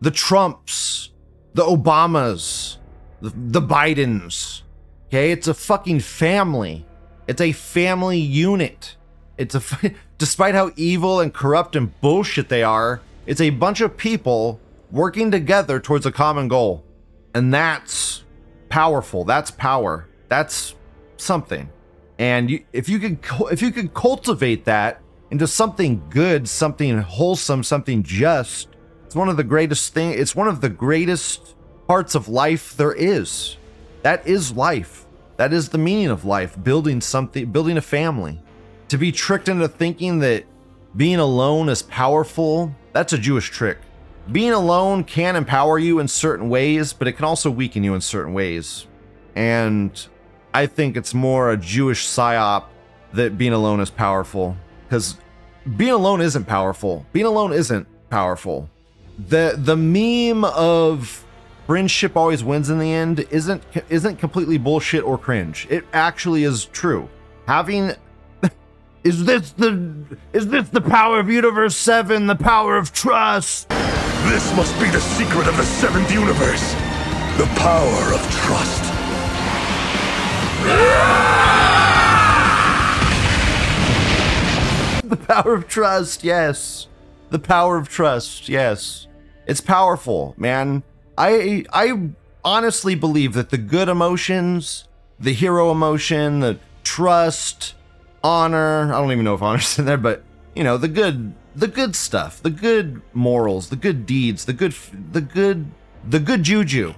The 0.00 0.10
Trumps, 0.10 1.10
the 1.54 1.64
Obamas, 1.64 2.78
the, 3.20 3.32
the 3.34 3.60
Bidens. 3.60 4.62
Okay, 5.08 5.32
it's 5.32 5.48
a 5.48 5.54
fucking 5.54 6.00
family. 6.00 6.86
It's 7.30 7.40
a 7.40 7.52
family 7.52 8.18
unit. 8.18 8.96
It's 9.38 9.54
a 9.54 9.62
despite 10.18 10.56
how 10.56 10.72
evil 10.74 11.20
and 11.20 11.32
corrupt 11.32 11.76
and 11.76 11.98
bullshit 12.00 12.48
they 12.48 12.64
are, 12.64 13.02
it's 13.24 13.40
a 13.40 13.50
bunch 13.50 13.80
of 13.80 13.96
people 13.96 14.58
working 14.90 15.30
together 15.30 15.78
towards 15.78 16.06
a 16.06 16.10
common 16.10 16.48
goal. 16.48 16.84
And 17.32 17.54
that's 17.54 18.24
powerful. 18.68 19.24
That's 19.24 19.52
power. 19.52 20.08
That's 20.28 20.74
something. 21.18 21.70
And 22.18 22.50
you, 22.50 22.64
if 22.72 22.88
you 22.88 22.98
cu- 23.18 23.46
if 23.46 23.62
you 23.62 23.70
could 23.70 23.94
cultivate 23.94 24.64
that 24.64 25.00
into 25.30 25.46
something 25.46 26.02
good, 26.10 26.48
something 26.48 26.98
wholesome, 26.98 27.62
something 27.62 28.02
just, 28.02 28.70
it's 29.06 29.14
one 29.14 29.28
of 29.28 29.36
the 29.36 29.44
greatest 29.44 29.94
thing. 29.94 30.18
It's 30.18 30.34
one 30.34 30.48
of 30.48 30.62
the 30.62 30.68
greatest 30.68 31.54
parts 31.86 32.16
of 32.16 32.26
life 32.26 32.76
there 32.76 32.92
is. 32.92 33.56
That 34.02 34.26
is 34.26 34.50
life. 34.50 35.06
That 35.40 35.54
is 35.54 35.70
the 35.70 35.78
meaning 35.78 36.08
of 36.08 36.26
life. 36.26 36.62
Building 36.62 37.00
something, 37.00 37.50
building 37.50 37.78
a 37.78 37.80
family. 37.80 38.38
To 38.88 38.98
be 38.98 39.10
tricked 39.10 39.48
into 39.48 39.68
thinking 39.68 40.18
that 40.18 40.44
being 40.94 41.18
alone 41.18 41.70
is 41.70 41.80
powerful, 41.80 42.74
that's 42.92 43.14
a 43.14 43.18
Jewish 43.18 43.48
trick. 43.48 43.78
Being 44.30 44.52
alone 44.52 45.02
can 45.02 45.36
empower 45.36 45.78
you 45.78 45.98
in 45.98 46.08
certain 46.08 46.50
ways, 46.50 46.92
but 46.92 47.08
it 47.08 47.12
can 47.12 47.24
also 47.24 47.50
weaken 47.50 47.82
you 47.82 47.94
in 47.94 48.02
certain 48.02 48.34
ways. 48.34 48.86
And 49.34 50.06
I 50.52 50.66
think 50.66 50.98
it's 50.98 51.14
more 51.14 51.50
a 51.50 51.56
Jewish 51.56 52.06
psyop 52.06 52.64
that 53.14 53.38
being 53.38 53.54
alone 53.54 53.80
is 53.80 53.88
powerful. 53.88 54.58
Because 54.90 55.16
being 55.74 55.92
alone 55.92 56.20
isn't 56.20 56.44
powerful. 56.44 57.06
Being 57.14 57.24
alone 57.24 57.54
isn't 57.54 57.86
powerful. 58.10 58.68
The 59.18 59.54
the 59.56 59.78
meme 59.78 60.44
of 60.44 61.24
friendship 61.70 62.16
always 62.16 62.42
wins 62.42 62.68
in 62.68 62.80
the 62.80 62.92
end 62.92 63.20
isn't 63.30 63.62
isn't 63.88 64.16
completely 64.16 64.58
bullshit 64.58 65.04
or 65.04 65.16
cringe. 65.16 65.68
It 65.70 65.84
actually 65.92 66.42
is 66.42 66.64
true. 66.64 67.08
Having 67.46 67.92
is 69.04 69.24
this 69.24 69.52
the 69.52 70.04
is 70.32 70.48
this 70.48 70.68
the 70.70 70.80
power 70.80 71.20
of 71.20 71.30
universe 71.30 71.76
7, 71.76 72.26
the 72.26 72.34
power 72.34 72.76
of 72.76 72.92
trust? 72.92 73.68
This 73.68 74.52
must 74.56 74.74
be 74.80 74.90
the 74.90 75.00
secret 75.00 75.46
of 75.46 75.56
the 75.56 75.62
seventh 75.62 76.12
universe. 76.12 76.72
The 77.38 77.48
power 77.54 78.14
of 78.14 78.20
trust. 78.42 78.82
The 85.10 85.16
power 85.16 85.54
of 85.54 85.66
trust, 85.66 86.22
yes. 86.22 86.86
The 87.30 87.40
power 87.40 87.76
of 87.76 87.88
trust, 87.88 88.48
yes. 88.48 89.08
It's 89.46 89.60
powerful, 89.60 90.34
man. 90.36 90.84
I 91.20 91.64
I 91.72 92.10
honestly 92.42 92.94
believe 92.94 93.34
that 93.34 93.50
the 93.50 93.58
good 93.58 93.90
emotions, 93.90 94.88
the 95.18 95.34
hero 95.34 95.70
emotion, 95.70 96.40
the 96.40 96.58
trust, 96.82 97.74
honor, 98.24 98.92
I 98.92 98.98
don't 98.98 99.12
even 99.12 99.24
know 99.24 99.34
if 99.34 99.42
honor's 99.42 99.78
in 99.78 99.84
there, 99.84 99.98
but 99.98 100.24
you 100.54 100.64
know, 100.64 100.78
the 100.78 100.88
good 100.88 101.34
the 101.54 101.68
good 101.68 101.94
stuff, 101.94 102.42
the 102.42 102.50
good 102.50 103.02
morals, 103.12 103.68
the 103.68 103.76
good 103.76 104.06
deeds, 104.06 104.46
the 104.46 104.54
good 104.54 104.74
the 105.12 105.20
good 105.20 105.70
the 106.08 106.20
good 106.20 106.42
juju. 106.42 106.94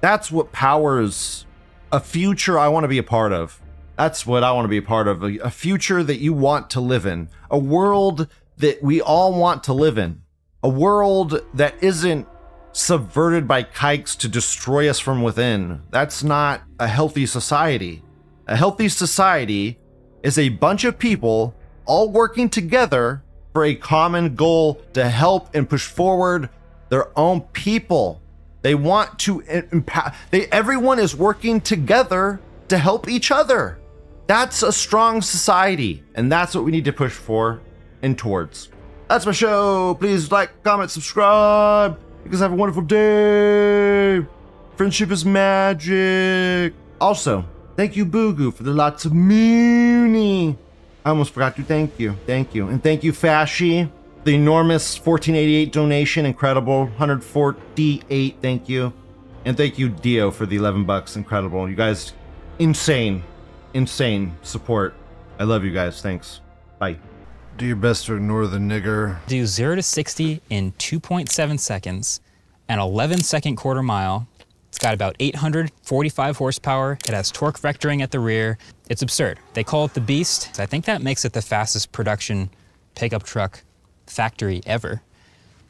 That's 0.00 0.30
what 0.30 0.52
powers 0.52 1.44
a 1.90 1.98
future 1.98 2.58
I 2.58 2.68
want 2.68 2.84
to 2.84 2.88
be 2.88 2.98
a 2.98 3.02
part 3.02 3.32
of. 3.32 3.60
That's 3.96 4.24
what 4.24 4.44
I 4.44 4.52
want 4.52 4.66
to 4.66 4.68
be 4.68 4.76
a 4.76 4.82
part 4.82 5.08
of. 5.08 5.24
A, 5.24 5.38
a 5.38 5.50
future 5.50 6.02
that 6.04 6.18
you 6.18 6.32
want 6.32 6.70
to 6.70 6.80
live 6.80 7.06
in. 7.06 7.28
A 7.50 7.58
world 7.58 8.28
that 8.58 8.82
we 8.82 9.00
all 9.00 9.34
want 9.34 9.64
to 9.64 9.72
live 9.72 9.98
in. 9.98 10.22
A 10.62 10.68
world 10.68 11.40
that 11.54 11.74
isn't 11.82 12.28
subverted 12.74 13.46
by 13.46 13.62
kikes 13.62 14.16
to 14.16 14.28
destroy 14.28 14.90
us 14.90 14.98
from 14.98 15.22
within. 15.22 15.80
That's 15.90 16.22
not 16.22 16.62
a 16.78 16.88
healthy 16.88 17.24
society. 17.24 18.02
A 18.46 18.56
healthy 18.56 18.88
society 18.88 19.78
is 20.22 20.38
a 20.38 20.50
bunch 20.50 20.84
of 20.84 20.98
people 20.98 21.54
all 21.86 22.10
working 22.10 22.50
together 22.50 23.22
for 23.52 23.64
a 23.64 23.74
common 23.74 24.34
goal 24.34 24.82
to 24.92 25.08
help 25.08 25.54
and 25.54 25.70
push 25.70 25.86
forward 25.86 26.50
their 26.88 27.16
own 27.18 27.42
people. 27.52 28.20
They 28.62 28.74
want 28.74 29.18
to 29.20 29.40
empower. 29.40 30.12
They 30.30 30.46
everyone 30.46 30.98
is 30.98 31.14
working 31.14 31.60
together 31.60 32.40
to 32.68 32.78
help 32.78 33.08
each 33.08 33.30
other. 33.30 33.78
That's 34.26 34.62
a 34.62 34.72
strong 34.72 35.20
society, 35.22 36.02
and 36.14 36.32
that's 36.32 36.54
what 36.54 36.64
we 36.64 36.72
need 36.72 36.86
to 36.86 36.92
push 36.92 37.12
for 37.12 37.60
and 38.02 38.16
towards. 38.18 38.70
That's 39.08 39.26
my 39.26 39.32
show. 39.32 39.94
Please 40.00 40.32
like, 40.32 40.62
comment, 40.64 40.90
subscribe. 40.90 42.00
You 42.24 42.30
guys 42.30 42.40
have 42.40 42.52
a 42.52 42.56
wonderful 42.56 42.82
day. 42.82 44.26
Friendship 44.76 45.10
is 45.10 45.24
magic. 45.24 46.74
Also, 47.00 47.44
thank 47.76 47.96
you, 47.96 48.06
Bogoo, 48.06 48.50
for 48.50 48.62
the 48.62 48.72
lots 48.72 49.04
of 49.04 49.12
money. 49.12 50.56
I 51.04 51.10
almost 51.10 51.32
forgot 51.32 51.54
to 51.56 51.62
thank 51.62 52.00
you. 52.00 52.16
Thank 52.26 52.54
you. 52.54 52.68
And 52.68 52.82
thank 52.82 53.04
you, 53.04 53.12
Fashy. 53.12 53.90
The 54.24 54.34
enormous 54.34 54.96
1488 54.96 55.70
donation. 55.70 56.24
Incredible. 56.24 56.86
148. 56.86 58.36
Thank 58.40 58.68
you. 58.70 58.92
And 59.44 59.54
thank 59.54 59.78
you, 59.78 59.90
Dio, 59.90 60.30
for 60.30 60.46
the 60.46 60.56
11 60.56 60.84
bucks. 60.84 61.16
Incredible. 61.16 61.68
You 61.68 61.76
guys, 61.76 62.14
insane, 62.58 63.22
insane 63.74 64.34
support. 64.40 64.94
I 65.38 65.44
love 65.44 65.62
you 65.62 65.72
guys. 65.72 66.00
Thanks. 66.00 66.40
Bye. 66.78 66.96
Do 67.56 67.66
your 67.66 67.76
best 67.76 68.06
to 68.06 68.16
ignore 68.16 68.48
the 68.48 68.58
nigger. 68.58 69.18
do 69.26 69.46
0 69.46 69.76
to 69.76 69.82
60 69.82 70.40
in 70.50 70.72
2.7 70.72 71.60
seconds, 71.60 72.20
an 72.68 72.80
11 72.80 73.22
second 73.22 73.56
quarter 73.56 73.82
mile. 73.82 74.26
It's 74.68 74.78
got 74.78 74.92
about 74.92 75.14
845 75.20 76.36
horsepower. 76.36 76.98
It 77.06 77.14
has 77.14 77.30
torque 77.30 77.60
vectoring 77.60 78.02
at 78.02 78.10
the 78.10 78.18
rear. 78.18 78.58
It's 78.90 79.02
absurd. 79.02 79.38
They 79.52 79.62
call 79.62 79.84
it 79.84 79.94
the 79.94 80.00
Beast. 80.00 80.58
I 80.58 80.66
think 80.66 80.84
that 80.86 81.00
makes 81.00 81.24
it 81.24 81.32
the 81.32 81.42
fastest 81.42 81.92
production 81.92 82.50
pickup 82.96 83.22
truck 83.22 83.62
factory 84.08 84.60
ever. 84.66 85.02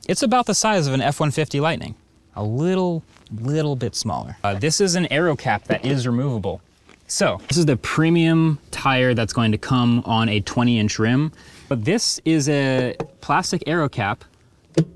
It's 0.08 0.22
about 0.22 0.46
the 0.46 0.54
size 0.54 0.86
of 0.86 0.94
an 0.94 1.02
F 1.02 1.20
150 1.20 1.60
Lightning, 1.60 1.96
a 2.34 2.42
little, 2.42 3.02
little 3.30 3.76
bit 3.76 3.94
smaller. 3.94 4.38
Uh, 4.42 4.54
this 4.54 4.80
is 4.80 4.94
an 4.94 5.06
aero 5.12 5.36
cap 5.36 5.64
that 5.64 5.84
is 5.84 6.06
removable. 6.06 6.62
So, 7.06 7.42
this 7.48 7.58
is 7.58 7.66
the 7.66 7.76
premium 7.76 8.58
tire 8.70 9.12
that's 9.12 9.34
going 9.34 9.52
to 9.52 9.58
come 9.58 10.02
on 10.06 10.30
a 10.30 10.40
20 10.40 10.78
inch 10.78 10.98
rim. 10.98 11.30
But 11.68 11.84
this 11.84 12.20
is 12.24 12.48
a 12.48 12.96
plastic 13.20 13.62
aero 13.66 13.88
cap 13.88 14.24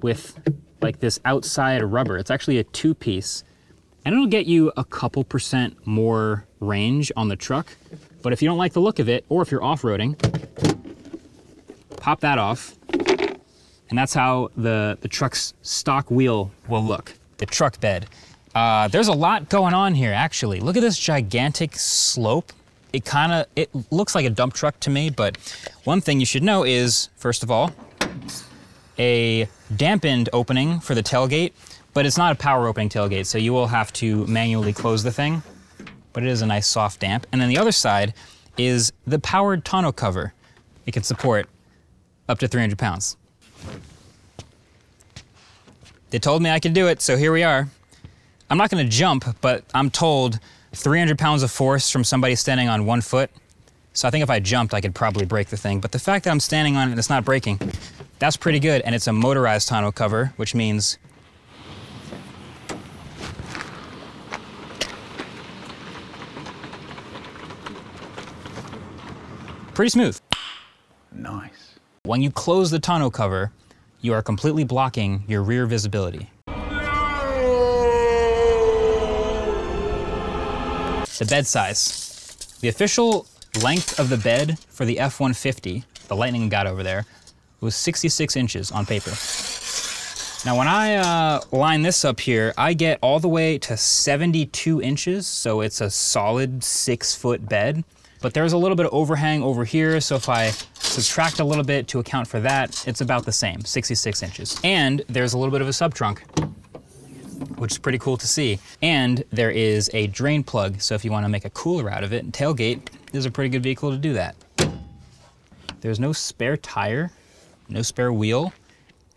with 0.02 0.38
like 0.80 1.00
this 1.00 1.18
outside 1.24 1.82
rubber. 1.82 2.18
It's 2.18 2.30
actually 2.30 2.58
a 2.58 2.64
two 2.64 2.94
piece. 2.94 3.44
And 4.04 4.14
it'll 4.14 4.26
get 4.26 4.46
you 4.46 4.72
a 4.76 4.84
couple 4.84 5.24
percent 5.24 5.86
more 5.86 6.46
range 6.60 7.12
on 7.16 7.28
the 7.28 7.36
truck. 7.36 7.76
But 8.22 8.32
if 8.32 8.40
you 8.42 8.48
don't 8.48 8.58
like 8.58 8.72
the 8.72 8.80
look 8.80 8.98
of 8.98 9.08
it, 9.08 9.24
or 9.28 9.42
if 9.42 9.50
you're 9.50 9.62
off 9.62 9.82
roading, 9.82 10.16
pop 11.96 12.20
that 12.20 12.38
off. 12.38 12.74
And 13.90 13.98
that's 13.98 14.14
how 14.14 14.50
the, 14.56 14.98
the 15.00 15.08
truck's 15.08 15.54
stock 15.62 16.10
wheel 16.10 16.50
will 16.68 16.82
look, 16.82 17.14
the 17.38 17.46
truck 17.46 17.80
bed. 17.80 18.06
Uh, 18.54 18.88
there's 18.88 19.08
a 19.08 19.12
lot 19.12 19.48
going 19.48 19.74
on 19.74 19.94
here, 19.94 20.12
actually. 20.12 20.60
Look 20.60 20.76
at 20.76 20.80
this 20.80 20.98
gigantic 20.98 21.76
slope. 21.76 22.52
It 22.92 23.04
kind 23.04 23.32
of, 23.32 23.46
it 23.54 23.70
looks 23.90 24.14
like 24.14 24.24
a 24.24 24.30
dump 24.30 24.54
truck 24.54 24.80
to 24.80 24.90
me, 24.90 25.10
but 25.10 25.36
one 25.84 26.00
thing 26.00 26.20
you 26.20 26.26
should 26.26 26.42
know 26.42 26.64
is, 26.64 27.10
first 27.16 27.42
of 27.42 27.50
all, 27.50 27.72
a 28.98 29.48
dampened 29.76 30.28
opening 30.32 30.80
for 30.80 30.94
the 30.94 31.02
tailgate, 31.02 31.52
but 31.92 32.06
it's 32.06 32.16
not 32.16 32.32
a 32.32 32.34
power 32.34 32.66
opening 32.66 32.88
tailgate, 32.88 33.26
so 33.26 33.38
you 33.38 33.52
will 33.52 33.66
have 33.66 33.92
to 33.94 34.26
manually 34.26 34.72
close 34.72 35.02
the 35.02 35.12
thing, 35.12 35.42
but 36.12 36.22
it 36.22 36.28
is 36.28 36.42
a 36.42 36.46
nice 36.46 36.66
soft 36.66 37.00
damp. 37.00 37.26
And 37.30 37.40
then 37.40 37.48
the 37.48 37.58
other 37.58 37.72
side 37.72 38.14
is 38.56 38.92
the 39.06 39.18
powered 39.18 39.64
tonneau 39.64 39.92
cover. 39.92 40.32
It 40.86 40.92
can 40.92 41.02
support 41.02 41.48
up 42.28 42.38
to 42.38 42.48
300 42.48 42.78
pounds. 42.78 43.16
They 46.10 46.18
told 46.18 46.42
me 46.42 46.50
I 46.50 46.58
could 46.58 46.72
do 46.72 46.88
it, 46.88 47.02
so 47.02 47.16
here 47.16 47.32
we 47.32 47.42
are. 47.42 47.68
I'm 48.48 48.56
not 48.56 48.70
gonna 48.70 48.84
jump, 48.84 49.36
but 49.42 49.64
I'm 49.74 49.90
told 49.90 50.40
300 50.78 51.18
pounds 51.18 51.42
of 51.42 51.50
force 51.50 51.90
from 51.90 52.04
somebody 52.04 52.34
standing 52.36 52.68
on 52.68 52.86
one 52.86 53.00
foot. 53.00 53.30
So 53.92 54.06
I 54.06 54.12
think 54.12 54.22
if 54.22 54.30
I 54.30 54.38
jumped, 54.38 54.74
I 54.74 54.80
could 54.80 54.94
probably 54.94 55.26
break 55.26 55.48
the 55.48 55.56
thing. 55.56 55.80
But 55.80 55.90
the 55.90 55.98
fact 55.98 56.24
that 56.24 56.30
I'm 56.30 56.40
standing 56.40 56.76
on 56.76 56.88
it 56.88 56.92
and 56.92 56.98
it's 56.98 57.10
not 57.10 57.24
breaking, 57.24 57.60
that's 58.20 58.36
pretty 58.36 58.60
good. 58.60 58.82
And 58.82 58.94
it's 58.94 59.08
a 59.08 59.12
motorized 59.12 59.68
tonneau 59.68 59.90
cover, 59.90 60.32
which 60.36 60.54
means 60.54 60.98
pretty 69.74 69.90
smooth. 69.90 70.20
Nice. 71.12 71.74
When 72.04 72.22
you 72.22 72.30
close 72.30 72.70
the 72.70 72.78
tonneau 72.78 73.10
cover, 73.10 73.50
you 74.00 74.12
are 74.12 74.22
completely 74.22 74.62
blocking 74.62 75.24
your 75.26 75.42
rear 75.42 75.66
visibility. 75.66 76.30
The 81.18 81.24
bed 81.24 81.48
size. 81.48 82.58
The 82.60 82.68
official 82.68 83.26
length 83.60 83.98
of 83.98 84.08
the 84.08 84.16
bed 84.16 84.56
for 84.68 84.84
the 84.84 85.00
F-150, 85.00 85.82
the 86.06 86.14
Lightning 86.14 86.48
got 86.48 86.68
over 86.68 86.84
there, 86.84 87.06
was 87.60 87.74
66 87.74 88.36
inches 88.36 88.70
on 88.70 88.86
paper. 88.86 89.10
Now 90.46 90.56
when 90.56 90.68
I 90.68 90.94
uh, 90.94 91.40
line 91.50 91.82
this 91.82 92.04
up 92.04 92.20
here, 92.20 92.54
I 92.56 92.72
get 92.72 93.00
all 93.02 93.18
the 93.18 93.28
way 93.28 93.58
to 93.58 93.76
72 93.76 94.80
inches, 94.80 95.26
so 95.26 95.60
it's 95.60 95.80
a 95.80 95.90
solid 95.90 96.62
six 96.62 97.16
foot 97.16 97.48
bed. 97.48 97.82
But 98.20 98.32
there's 98.32 98.52
a 98.52 98.58
little 98.58 98.76
bit 98.76 98.86
of 98.86 98.92
overhang 98.92 99.42
over 99.42 99.64
here, 99.64 100.00
so 100.00 100.14
if 100.14 100.28
I 100.28 100.50
subtract 100.74 101.40
a 101.40 101.44
little 101.44 101.64
bit 101.64 101.88
to 101.88 101.98
account 101.98 102.28
for 102.28 102.38
that, 102.40 102.86
it's 102.86 103.00
about 103.00 103.24
the 103.24 103.32
same, 103.32 103.64
66 103.64 104.22
inches. 104.22 104.60
And 104.62 105.02
there's 105.08 105.32
a 105.32 105.38
little 105.38 105.52
bit 105.52 105.62
of 105.62 105.68
a 105.68 105.72
sub-trunk, 105.72 106.22
which 107.58 107.72
is 107.72 107.78
pretty 107.78 107.98
cool 107.98 108.16
to 108.16 108.26
see. 108.26 108.58
And 108.82 109.24
there 109.30 109.50
is 109.50 109.90
a 109.92 110.06
drain 110.08 110.42
plug, 110.42 110.80
so 110.80 110.94
if 110.94 111.04
you 111.04 111.10
wanna 111.10 111.28
make 111.28 111.44
a 111.44 111.50
cooler 111.50 111.90
out 111.90 112.04
of 112.04 112.12
it, 112.12 112.32
tailgate 112.32 112.80
is 113.12 113.26
a 113.26 113.30
pretty 113.30 113.50
good 113.50 113.62
vehicle 113.62 113.90
to 113.90 113.96
do 113.96 114.12
that. 114.14 114.36
There's 115.80 116.00
no 116.00 116.12
spare 116.12 116.56
tire, 116.56 117.12
no 117.68 117.82
spare 117.82 118.12
wheel. 118.12 118.52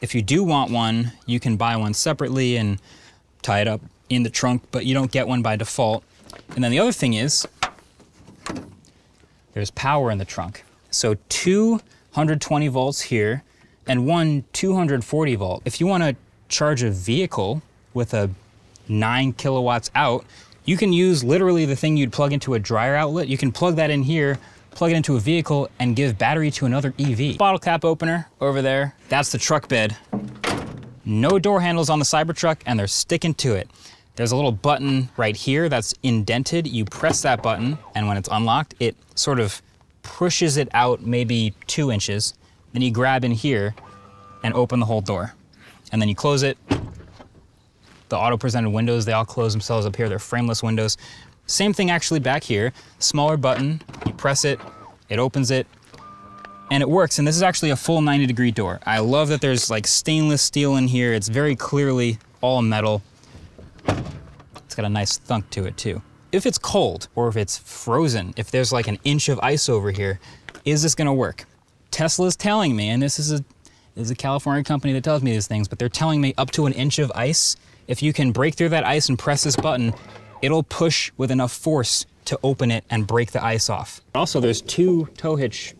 If 0.01 0.13
you 0.13 0.21
do 0.21 0.43
want 0.43 0.71
one, 0.71 1.11
you 1.25 1.39
can 1.39 1.57
buy 1.57 1.75
one 1.75 1.93
separately 1.93 2.57
and 2.57 2.79
tie 3.41 3.61
it 3.61 3.67
up 3.67 3.81
in 4.09 4.23
the 4.23 4.29
trunk, 4.29 4.63
but 4.71 4.85
you 4.85 4.93
don't 4.93 5.11
get 5.11 5.27
one 5.27 5.41
by 5.41 5.55
default. 5.55 6.03
And 6.55 6.63
then 6.63 6.71
the 6.71 6.79
other 6.79 6.91
thing 6.91 7.13
is, 7.13 7.47
there's 9.53 9.71
power 9.71 10.11
in 10.11 10.17
the 10.17 10.25
trunk. 10.25 10.63
So 10.89 11.15
two 11.29 11.81
120 12.13 12.67
volts 12.67 13.01
here 13.01 13.43
and 13.87 14.05
one 14.05 14.43
240 14.53 15.35
volt. 15.35 15.61
If 15.65 15.79
you 15.79 15.87
want 15.87 16.03
to 16.03 16.15
charge 16.49 16.83
a 16.83 16.91
vehicle 16.91 17.61
with 17.93 18.13
a 18.13 18.29
9 18.87 19.33
kilowatts 19.33 19.89
out, 19.95 20.25
you 20.65 20.77
can 20.77 20.93
use 20.93 21.23
literally 21.23 21.65
the 21.65 21.75
thing 21.75 21.97
you'd 21.97 22.11
plug 22.11 22.33
into 22.33 22.53
a 22.53 22.59
dryer 22.59 22.95
outlet. 22.95 23.27
You 23.27 23.37
can 23.37 23.51
plug 23.51 23.75
that 23.77 23.89
in 23.89 24.03
here, 24.03 24.37
plug 24.71 24.91
it 24.91 24.95
into 24.95 25.15
a 25.15 25.19
vehicle, 25.19 25.69
and 25.79 25.95
give 25.95 26.17
battery 26.17 26.51
to 26.51 26.65
another 26.65 26.93
EV. 26.99 27.37
Bottle 27.37 27.59
cap 27.59 27.83
opener 27.83 28.27
over 28.39 28.61
there. 28.61 28.95
That's 29.09 29.31
the 29.31 29.37
truck 29.37 29.67
bed. 29.67 29.97
No 31.03 31.39
door 31.39 31.61
handles 31.61 31.89
on 31.89 31.99
the 31.99 32.05
Cybertruck, 32.05 32.57
and 32.65 32.77
they're 32.77 32.87
sticking 32.87 33.33
to 33.35 33.55
it. 33.55 33.69
There's 34.15 34.31
a 34.31 34.35
little 34.35 34.51
button 34.51 35.09
right 35.17 35.35
here 35.35 35.67
that's 35.67 35.95
indented. 36.03 36.67
You 36.67 36.85
press 36.85 37.21
that 37.23 37.41
button, 37.41 37.77
and 37.95 38.07
when 38.07 38.17
it's 38.17 38.29
unlocked, 38.31 38.75
it 38.79 38.95
sort 39.15 39.39
of 39.39 39.61
pushes 40.03 40.57
it 40.57 40.67
out 40.73 41.01
maybe 41.01 41.55
two 41.65 41.91
inches. 41.91 42.35
Then 42.73 42.81
you 42.81 42.91
grab 42.91 43.23
in 43.23 43.31
here 43.31 43.73
and 44.43 44.53
open 44.53 44.79
the 44.79 44.85
whole 44.85 45.01
door. 45.01 45.33
And 45.91 46.01
then 46.01 46.07
you 46.07 46.15
close 46.15 46.43
it. 46.43 46.57
The 48.11 48.17
auto-presented 48.17 48.69
windows, 48.69 49.05
they 49.05 49.13
all 49.13 49.23
close 49.23 49.53
themselves 49.53 49.85
up 49.85 49.95
here. 49.95 50.09
They're 50.09 50.19
frameless 50.19 50.61
windows. 50.61 50.97
Same 51.45 51.71
thing 51.71 51.89
actually 51.89 52.19
back 52.19 52.43
here. 52.43 52.73
Smaller 52.99 53.37
button, 53.37 53.81
you 54.05 54.11
press 54.11 54.43
it, 54.43 54.59
it 55.07 55.17
opens 55.17 55.49
it, 55.49 55.65
and 56.69 56.83
it 56.83 56.89
works. 56.89 57.19
And 57.19 57.27
this 57.27 57.37
is 57.37 57.41
actually 57.41 57.69
a 57.69 57.77
full 57.77 58.01
90 58.01 58.25
degree 58.25 58.51
door. 58.51 58.81
I 58.85 58.99
love 58.99 59.29
that 59.29 59.39
there's 59.39 59.69
like 59.69 59.87
stainless 59.87 60.41
steel 60.41 60.75
in 60.75 60.89
here. 60.89 61.13
It's 61.13 61.29
very 61.29 61.55
clearly 61.55 62.19
all 62.41 62.61
metal. 62.61 63.01
It's 63.85 64.75
got 64.75 64.83
a 64.83 64.89
nice 64.89 65.17
thunk 65.17 65.49
to 65.51 65.65
it 65.65 65.77
too. 65.77 66.01
If 66.33 66.45
it's 66.45 66.57
cold 66.57 67.07
or 67.15 67.29
if 67.29 67.37
it's 67.37 67.57
frozen, 67.57 68.33
if 68.35 68.51
there's 68.51 68.73
like 68.73 68.89
an 68.89 68.99
inch 69.05 69.29
of 69.29 69.39
ice 69.39 69.69
over 69.69 69.91
here, 69.91 70.19
is 70.65 70.83
this 70.83 70.95
gonna 70.95 71.13
work? 71.13 71.45
Tesla's 71.91 72.35
telling 72.35 72.75
me, 72.75 72.89
and 72.89 73.01
this 73.01 73.19
is 73.19 73.31
a 73.31 73.37
this 73.95 74.05
is 74.05 74.11
a 74.11 74.15
California 74.15 74.65
company 74.65 74.91
that 74.93 75.03
tells 75.03 75.21
me 75.21 75.31
these 75.31 75.47
things, 75.47 75.69
but 75.69 75.79
they're 75.79 75.89
telling 75.89 76.19
me 76.19 76.33
up 76.37 76.51
to 76.51 76.65
an 76.65 76.73
inch 76.73 76.99
of 76.99 77.09
ice, 77.15 77.55
if 77.91 78.01
you 78.01 78.13
can 78.13 78.31
break 78.31 78.55
through 78.55 78.69
that 78.69 78.85
ice 78.85 79.09
and 79.09 79.19
press 79.19 79.43
this 79.43 79.57
button, 79.57 79.93
it'll 80.41 80.63
push 80.63 81.11
with 81.17 81.29
enough 81.29 81.51
force 81.51 82.05
to 82.23 82.39
open 82.41 82.71
it 82.71 82.85
and 82.89 83.05
break 83.05 83.31
the 83.31 83.43
ice 83.43 83.69
off. 83.69 83.99
Also, 84.15 84.39
there's 84.39 84.61
two 84.61 85.09
tow 85.17 85.35
hitch 85.35 85.75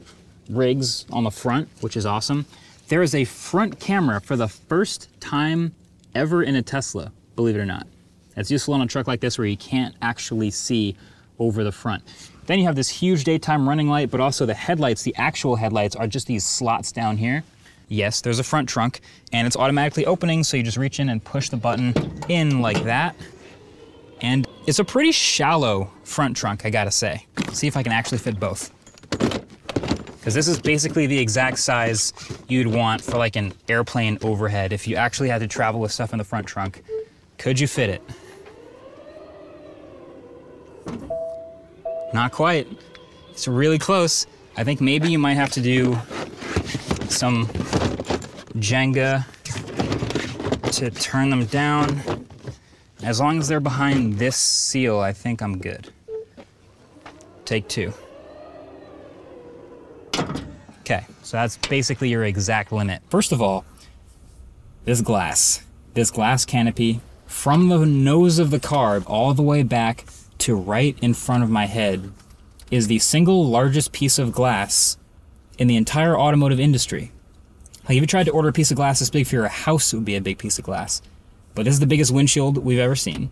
rigs 0.49 1.05
on 1.09 1.23
the 1.23 1.31
front, 1.31 1.69
which 1.79 1.95
is 1.95 2.05
awesome. 2.05 2.45
There 2.89 3.01
is 3.01 3.15
a 3.15 3.23
front 3.23 3.79
camera 3.79 4.19
for 4.19 4.35
the 4.35 4.49
first 4.49 5.07
time 5.21 5.73
ever 6.13 6.43
in 6.43 6.57
a 6.57 6.61
Tesla, 6.61 7.13
believe 7.37 7.55
it 7.55 7.59
or 7.59 7.65
not. 7.65 7.87
That's 8.35 8.51
useful 8.51 8.73
on 8.73 8.81
a 8.81 8.87
truck 8.87 9.07
like 9.07 9.21
this 9.21 9.37
where 9.37 9.47
you 9.47 9.55
can't 9.55 9.95
actually 10.01 10.51
see 10.51 10.97
over 11.39 11.63
the 11.63 11.71
front. 11.71 12.03
Then 12.45 12.59
you 12.59 12.65
have 12.65 12.75
this 12.75 12.89
huge 12.89 13.23
daytime 13.23 13.69
running 13.69 13.87
light, 13.87 14.11
but 14.11 14.19
also 14.19 14.45
the 14.45 14.53
headlights, 14.53 15.03
the 15.03 15.15
actual 15.15 15.55
headlights 15.55 15.95
are 15.95 16.07
just 16.07 16.27
these 16.27 16.43
slots 16.43 16.91
down 16.91 17.15
here. 17.15 17.45
Yes, 17.91 18.21
there's 18.21 18.39
a 18.39 18.43
front 18.43 18.69
trunk 18.69 19.01
and 19.33 19.45
it's 19.45 19.57
automatically 19.57 20.05
opening, 20.05 20.45
so 20.45 20.55
you 20.55 20.63
just 20.63 20.77
reach 20.77 21.01
in 21.01 21.09
and 21.09 21.21
push 21.21 21.49
the 21.49 21.57
button 21.57 21.93
in 22.29 22.61
like 22.61 22.81
that. 22.85 23.17
And 24.21 24.47
it's 24.65 24.79
a 24.79 24.85
pretty 24.85 25.11
shallow 25.11 25.91
front 26.05 26.37
trunk, 26.37 26.65
I 26.65 26.69
gotta 26.69 26.89
say. 26.89 27.27
See 27.51 27.67
if 27.67 27.75
I 27.75 27.83
can 27.83 27.91
actually 27.91 28.19
fit 28.19 28.39
both. 28.39 28.71
Because 29.09 30.33
this 30.33 30.47
is 30.47 30.57
basically 30.57 31.05
the 31.05 31.19
exact 31.19 31.57
size 31.57 32.13
you'd 32.47 32.67
want 32.67 33.01
for 33.01 33.17
like 33.17 33.35
an 33.35 33.53
airplane 33.67 34.17
overhead 34.21 34.71
if 34.71 34.87
you 34.87 34.95
actually 34.95 35.27
had 35.27 35.41
to 35.41 35.47
travel 35.47 35.81
with 35.81 35.91
stuff 35.91 36.13
in 36.13 36.17
the 36.17 36.23
front 36.23 36.47
trunk. 36.47 36.83
Could 37.37 37.59
you 37.59 37.67
fit 37.67 37.89
it? 37.89 38.01
Not 42.13 42.31
quite. 42.31 42.69
It's 43.31 43.49
really 43.49 43.79
close. 43.79 44.27
I 44.55 44.63
think 44.63 44.79
maybe 44.79 45.11
you 45.11 45.19
might 45.19 45.33
have 45.33 45.51
to 45.51 45.61
do 45.61 45.99
some 47.11 47.45
Jenga 48.55 49.25
to 50.73 50.89
turn 50.89 51.29
them 51.29 51.45
down. 51.45 52.01
As 53.03 53.19
long 53.19 53.39
as 53.39 53.47
they're 53.47 53.59
behind 53.59 54.17
this 54.17 54.37
seal, 54.37 54.99
I 54.99 55.11
think 55.11 55.41
I'm 55.41 55.57
good. 55.57 55.91
Take 57.45 57.67
two. 57.67 57.93
Okay, 60.81 61.05
so 61.23 61.37
that's 61.37 61.57
basically 61.57 62.09
your 62.09 62.23
exact 62.23 62.71
limit. 62.71 63.01
First 63.09 63.31
of 63.31 63.41
all, 63.41 63.65
this 64.85 65.01
glass, 65.01 65.63
this 65.93 66.11
glass 66.11 66.45
canopy 66.45 67.01
from 67.25 67.69
the 67.69 67.85
nose 67.85 68.39
of 68.39 68.51
the 68.51 68.59
car 68.59 69.01
all 69.07 69.33
the 69.33 69.41
way 69.41 69.63
back 69.63 70.05
to 70.39 70.55
right 70.55 70.97
in 71.01 71.13
front 71.13 71.43
of 71.43 71.49
my 71.49 71.65
head 71.65 72.11
is 72.69 72.87
the 72.87 72.99
single 72.99 73.45
largest 73.45 73.91
piece 73.91 74.17
of 74.17 74.31
glass 74.31 74.97
in 75.57 75.67
the 75.67 75.75
entire 75.77 76.17
automotive 76.17 76.59
industry. 76.59 77.11
Like 77.83 77.97
if 77.97 78.01
you 78.01 78.07
tried 78.07 78.25
to 78.25 78.31
order 78.31 78.49
a 78.49 78.53
piece 78.53 78.71
of 78.71 78.77
glass 78.77 78.99
this 78.99 79.09
big 79.09 79.27
for 79.27 79.35
your 79.35 79.47
house, 79.47 79.93
it 79.93 79.97
would 79.97 80.05
be 80.05 80.15
a 80.15 80.21
big 80.21 80.37
piece 80.37 80.59
of 80.59 80.65
glass. 80.65 81.01
But 81.55 81.65
this 81.65 81.73
is 81.73 81.79
the 81.79 81.87
biggest 81.87 82.11
windshield 82.11 82.57
we've 82.59 82.79
ever 82.79 82.95
seen. 82.95 83.31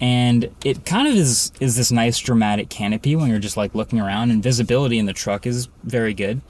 and 0.00 0.50
it 0.64 0.84
kind 0.84 1.08
of 1.08 1.14
is 1.14 1.52
is 1.60 1.76
this 1.76 1.90
nice 1.90 2.18
dramatic 2.18 2.68
canopy 2.68 3.16
when 3.16 3.30
you're 3.30 3.38
just 3.38 3.56
like 3.56 3.74
looking 3.74 3.98
around 4.00 4.30
and 4.30 4.42
visibility 4.42 4.98
in 4.98 5.06
the 5.06 5.12
truck 5.12 5.46
is 5.46 5.68
very 5.84 6.12
good 6.12 6.40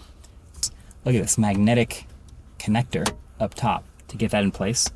look 1.05 1.14
at 1.14 1.22
this 1.22 1.39
magnetic 1.39 2.07
connector 2.59 3.09
up 3.39 3.55
top 3.55 3.85
to 4.09 4.16
get 4.16 4.33
that 4.33 4.43
in 4.43 4.51
place 4.51 4.91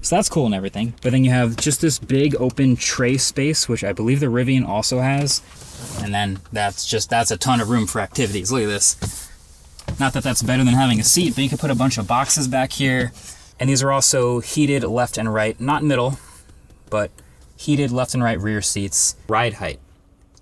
so 0.00 0.16
that's 0.16 0.28
cool 0.28 0.46
and 0.46 0.54
everything 0.54 0.94
but 1.02 1.12
then 1.12 1.24
you 1.24 1.30
have 1.30 1.56
just 1.56 1.80
this 1.80 1.98
big 1.98 2.34
open 2.36 2.76
tray 2.76 3.16
space 3.16 3.68
which 3.68 3.84
i 3.84 3.92
believe 3.92 4.20
the 4.20 4.26
rivian 4.26 4.66
also 4.66 5.00
has 5.00 5.42
and 6.02 6.12
then 6.12 6.38
that's 6.52 6.86
just 6.86 7.10
that's 7.10 7.30
a 7.30 7.36
ton 7.36 7.60
of 7.60 7.70
room 7.70 7.86
for 7.86 8.00
activities 8.00 8.50
look 8.50 8.62
at 8.62 8.68
this 8.68 9.28
not 9.98 10.12
that 10.12 10.22
that's 10.22 10.42
better 10.42 10.64
than 10.64 10.74
having 10.74 11.00
a 11.00 11.04
seat 11.04 11.34
but 11.34 11.42
you 11.42 11.48
can 11.48 11.58
put 11.58 11.70
a 11.70 11.74
bunch 11.74 11.98
of 11.98 12.06
boxes 12.06 12.48
back 12.48 12.72
here 12.72 13.12
and 13.60 13.68
these 13.68 13.82
are 13.82 13.92
also 13.92 14.40
heated 14.40 14.82
left 14.84 15.18
and 15.18 15.32
right 15.32 15.60
not 15.60 15.82
middle 15.82 16.18
but 16.88 17.10
heated 17.62 17.90
left 17.90 18.14
and 18.14 18.22
right 18.22 18.40
rear 18.40 18.60
seats. 18.60 19.16
Ride 19.28 19.54
height. 19.54 19.78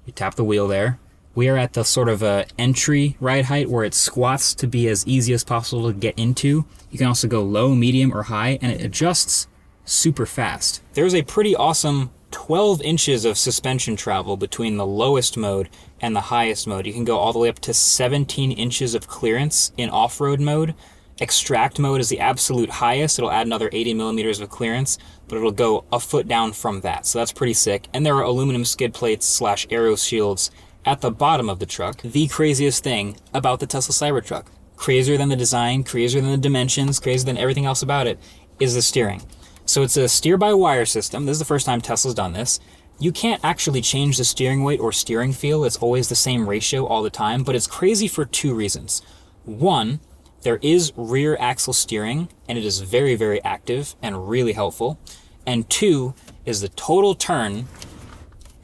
You 0.07 0.13
tap 0.13 0.35
the 0.35 0.45
wheel 0.45 0.67
there. 0.67 0.99
We 1.35 1.49
are 1.49 1.57
at 1.57 1.75
the 1.75 1.85
sort 1.85 2.09
of 2.09 2.23
a 2.23 2.47
entry 2.59 3.17
ride 3.21 3.45
height 3.45 3.71
where 3.71 3.85
it 3.85 3.95
squats 3.95 4.55
to 4.57 4.67
be 4.67 4.89
as 4.89 5.07
easy 5.07 5.33
as 5.33 5.45
possible 5.45 5.87
to 5.87 5.97
get 5.97 6.19
into. 6.19 6.65
You 6.91 6.99
can 6.99 7.07
also 7.07 7.29
go 7.29 7.43
low, 7.43 7.75
medium, 7.75 8.13
or 8.13 8.25
high, 8.25 8.59
and 8.61 8.73
it 8.73 8.85
adjusts 8.85 9.47
super 9.85 10.27
fast. 10.27 10.83
There's 10.95 11.15
a 11.15 11.23
pretty 11.23 11.55
awesome 11.55 12.11
12 12.33 12.83
inches 12.83 13.25
of 13.25 13.39
suspension 13.39 13.97
travel 13.97 14.37
between 14.37 14.77
the 14.77 14.87
lowest 14.87 15.37
mode 15.37 15.69
and 16.01 16.15
the 16.15 16.21
highest 16.21 16.67
mode. 16.67 16.87
You 16.87 16.93
can 16.93 17.05
go 17.05 17.17
all 17.17 17.33
the 17.33 17.39
way 17.39 17.49
up 17.49 17.59
to 17.61 17.75
17 17.75 18.53
inches 18.53 18.95
of 18.95 19.09
clearance 19.09 19.73
in 19.77 19.91
off-road 19.91 20.41
mode. 20.41 20.75
Extract 21.21 21.79
mode 21.79 22.01
is 22.01 22.09
the 22.09 22.21
absolute 22.21 22.71
highest. 22.71 23.19
It'll 23.19 23.31
add 23.31 23.47
another 23.47 23.69
80 23.73 23.95
millimeters 23.95 24.41
of 24.41 24.49
clearance, 24.49 24.97
but 25.29 25.37
it'll 25.37 25.51
go 25.51 25.85
a 25.93 26.01
foot 26.01 26.27
down 26.27 26.53
from 26.53 26.81
that. 26.81 27.05
So 27.05 27.19
that's 27.19 27.33
pretty 27.33 27.53
sick. 27.53 27.89
And 27.93 28.07
there 28.07 28.17
are 28.17 28.23
aluminum 28.23 28.65
skid 28.65 28.95
plates 28.95 29.27
slash 29.27 29.67
aero 29.71 29.97
shields 29.97 30.51
at 30.85 31.01
the 31.01 31.11
bottom 31.11 31.49
of 31.49 31.59
the 31.59 31.67
truck. 31.67 32.03
The 32.03 32.29
craziest 32.29 32.83
thing 32.83 33.17
about 33.35 33.61
the 33.61 33.67
Tesla 33.67 33.95
Cybertruck, 33.95 34.47
crazier 34.77 35.17
than 35.17 35.29
the 35.29 35.37
design, 35.37 35.85
crazier 35.85 36.21
than 36.21 36.31
the 36.31 36.37
dimensions, 36.39 36.99
crazier 36.99 37.27
than 37.27 37.39
everything 37.39 37.67
else 37.67 37.83
about 37.83 38.07
it, 38.07 38.19
is 38.59 38.75
the 38.75 38.83
steering. 38.83 39.23
So 39.67 39.83
it's 39.83 39.97
a 39.97 40.09
steer-by-wire 40.09 40.87
system. 40.87 41.27
This 41.27 41.35
is 41.35 41.39
the 41.39 41.45
first 41.45 41.67
time 41.67 41.81
Tesla's 41.81 42.15
done 42.15 42.33
this. 42.33 42.61
You 42.99 43.13
can't 43.13 43.45
actually 43.45 43.81
change 43.81 44.19
the 44.19 44.25
steering 44.25 44.63
weight 44.63 44.81
or 44.81 44.93
steering 44.93 45.33
feel. 45.33 45.65
It's 45.65 45.79
always 45.79 46.09
the 46.09 46.15
same 46.15 46.49
ratio 46.49 46.87
all 46.87 47.03
the 47.03 47.11
time, 47.11 47.45
but 47.45 47.55
it's 47.55 47.67
crazy 47.67 48.09
for 48.09 48.25
two 48.25 48.55
reasons. 48.55 49.01
One, 49.45 50.01
there 50.43 50.59
is 50.63 50.93
rear 50.97 51.37
axle 51.39 51.73
steering, 51.73 52.29
and 52.49 52.59
it 52.59 52.65
is 52.65 52.81
very, 52.81 53.15
very 53.15 53.43
active 53.45 53.95
and 54.03 54.29
really 54.29 54.53
helpful. 54.53 54.99
And 55.47 55.69
two 55.71 56.15
is 56.45 56.61
the 56.61 56.69
total 56.69 57.15
turn 57.15 57.67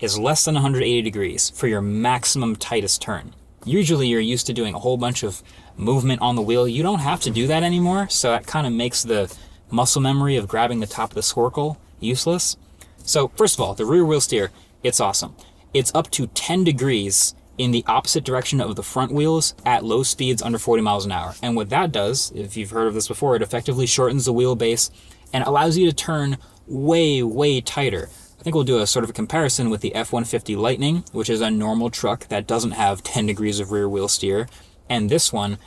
is 0.07 0.17
less 0.17 0.45
than 0.45 0.55
180 0.55 1.03
degrees 1.03 1.51
for 1.51 1.67
your 1.67 1.83
maximum 1.83 2.55
tightest 2.55 3.03
turn. 3.03 3.35
Usually 3.65 4.07
you're 4.07 4.21
used 4.21 4.47
to 4.47 4.53
doing 4.53 4.73
a 4.73 4.79
whole 4.79 4.97
bunch 4.97 5.25
of 5.25 5.43
movement 5.77 6.23
on 6.23 6.37
the 6.37 6.43
wheel. 6.43 6.69
You 6.69 6.85
don't 6.85 7.01
have 7.01 7.21
to 7.23 7.31
do 7.31 7.49
that 7.49 7.65
anymore, 7.65 8.09
so 8.09 8.31
that 8.31 8.47
kind 8.47 8.69
of 8.69 8.73
makes 8.73 9.03
the 9.03 9.37
muscle 9.69 10.01
memory 10.01 10.37
of 10.37 10.47
grabbing 10.47 10.79
the 10.79 10.87
top 10.87 11.11
of 11.11 11.17
the 11.17 11.25
snorkel 11.25 11.77
useless. 11.99 12.57
So 12.99 13.33
first 13.35 13.57
of 13.57 13.61
all, 13.61 13.75
the 13.75 13.85
rear 13.85 14.05
wheel 14.05 14.21
steer, 14.21 14.53
it's 14.85 15.01
awesome. 15.01 15.35
It's 15.75 15.93
up 15.93 16.09
to 16.13 16.29
10 16.29 16.63
degrees 16.63 17.35
in 17.59 17.73
the 17.73 17.85
opposite 17.89 18.23
direction 18.23 18.61
of 18.61 18.77
the 18.77 18.85
front 18.85 19.11
wheels 19.11 19.55
at 19.65 19.85
low 19.85 20.05
speeds 20.05 20.41
under 20.41 20.59
40 20.59 20.83
miles 20.85 21.05
an 21.05 21.11
hour. 21.11 21.35
And 21.43 21.57
what 21.57 21.71
that 21.71 21.91
does, 21.91 22.31
if 22.33 22.57
you've 22.57 22.71
heard 22.71 22.87
of 22.87 22.95
this 22.95 23.09
before, 23.09 23.35
it 23.35 23.43
effectively 23.43 23.87
shortens 23.87 24.25
the 24.25 24.33
wheelbase 24.33 24.89
and 25.33 25.43
allows 25.43 25.77
you 25.77 25.87
to 25.87 25.93
turn 25.93 26.39
way, 26.69 27.25
way 27.25 27.61
tighter. 27.61 28.09
Think 28.47 28.55
we'll 28.55 28.63
do 28.63 28.79
a 28.79 28.87
sort 28.87 29.03
of 29.03 29.11
a 29.11 29.13
comparison 29.13 29.71
with 29.71 29.81
the 29.81 29.93
F-150 29.97 30.57
Lightning, 30.57 31.03
which 31.11 31.29
is 31.29 31.41
a 31.41 31.51
normal 31.51 31.91
truck 31.91 32.29
that 32.29 32.47
doesn't 32.47 32.71
have 32.71 33.03
10 33.03 33.27
degrees 33.27 33.59
of 33.59 33.73
rear 33.73 33.89
wheel 33.89 34.07
steer. 34.07 34.47
And 34.89 35.11
this 35.11 35.33
one, 35.33 35.59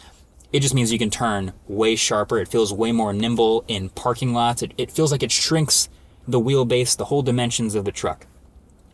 it 0.53 0.61
just 0.61 0.73
means 0.73 0.93
you 0.93 0.97
can 0.97 1.09
turn 1.09 1.51
way 1.67 1.97
sharper. 1.97 2.37
It 2.37 2.47
feels 2.47 2.71
way 2.71 2.93
more 2.93 3.11
nimble 3.11 3.65
in 3.67 3.89
parking 3.89 4.31
lots. 4.31 4.61
It, 4.61 4.73
it 4.77 4.91
feels 4.91 5.11
like 5.11 5.21
it 5.23 5.29
shrinks 5.29 5.89
the 6.25 6.39
wheelbase, 6.39 6.95
the 6.95 7.03
whole 7.03 7.21
dimensions 7.21 7.75
of 7.75 7.83
the 7.83 7.91
truck. 7.91 8.27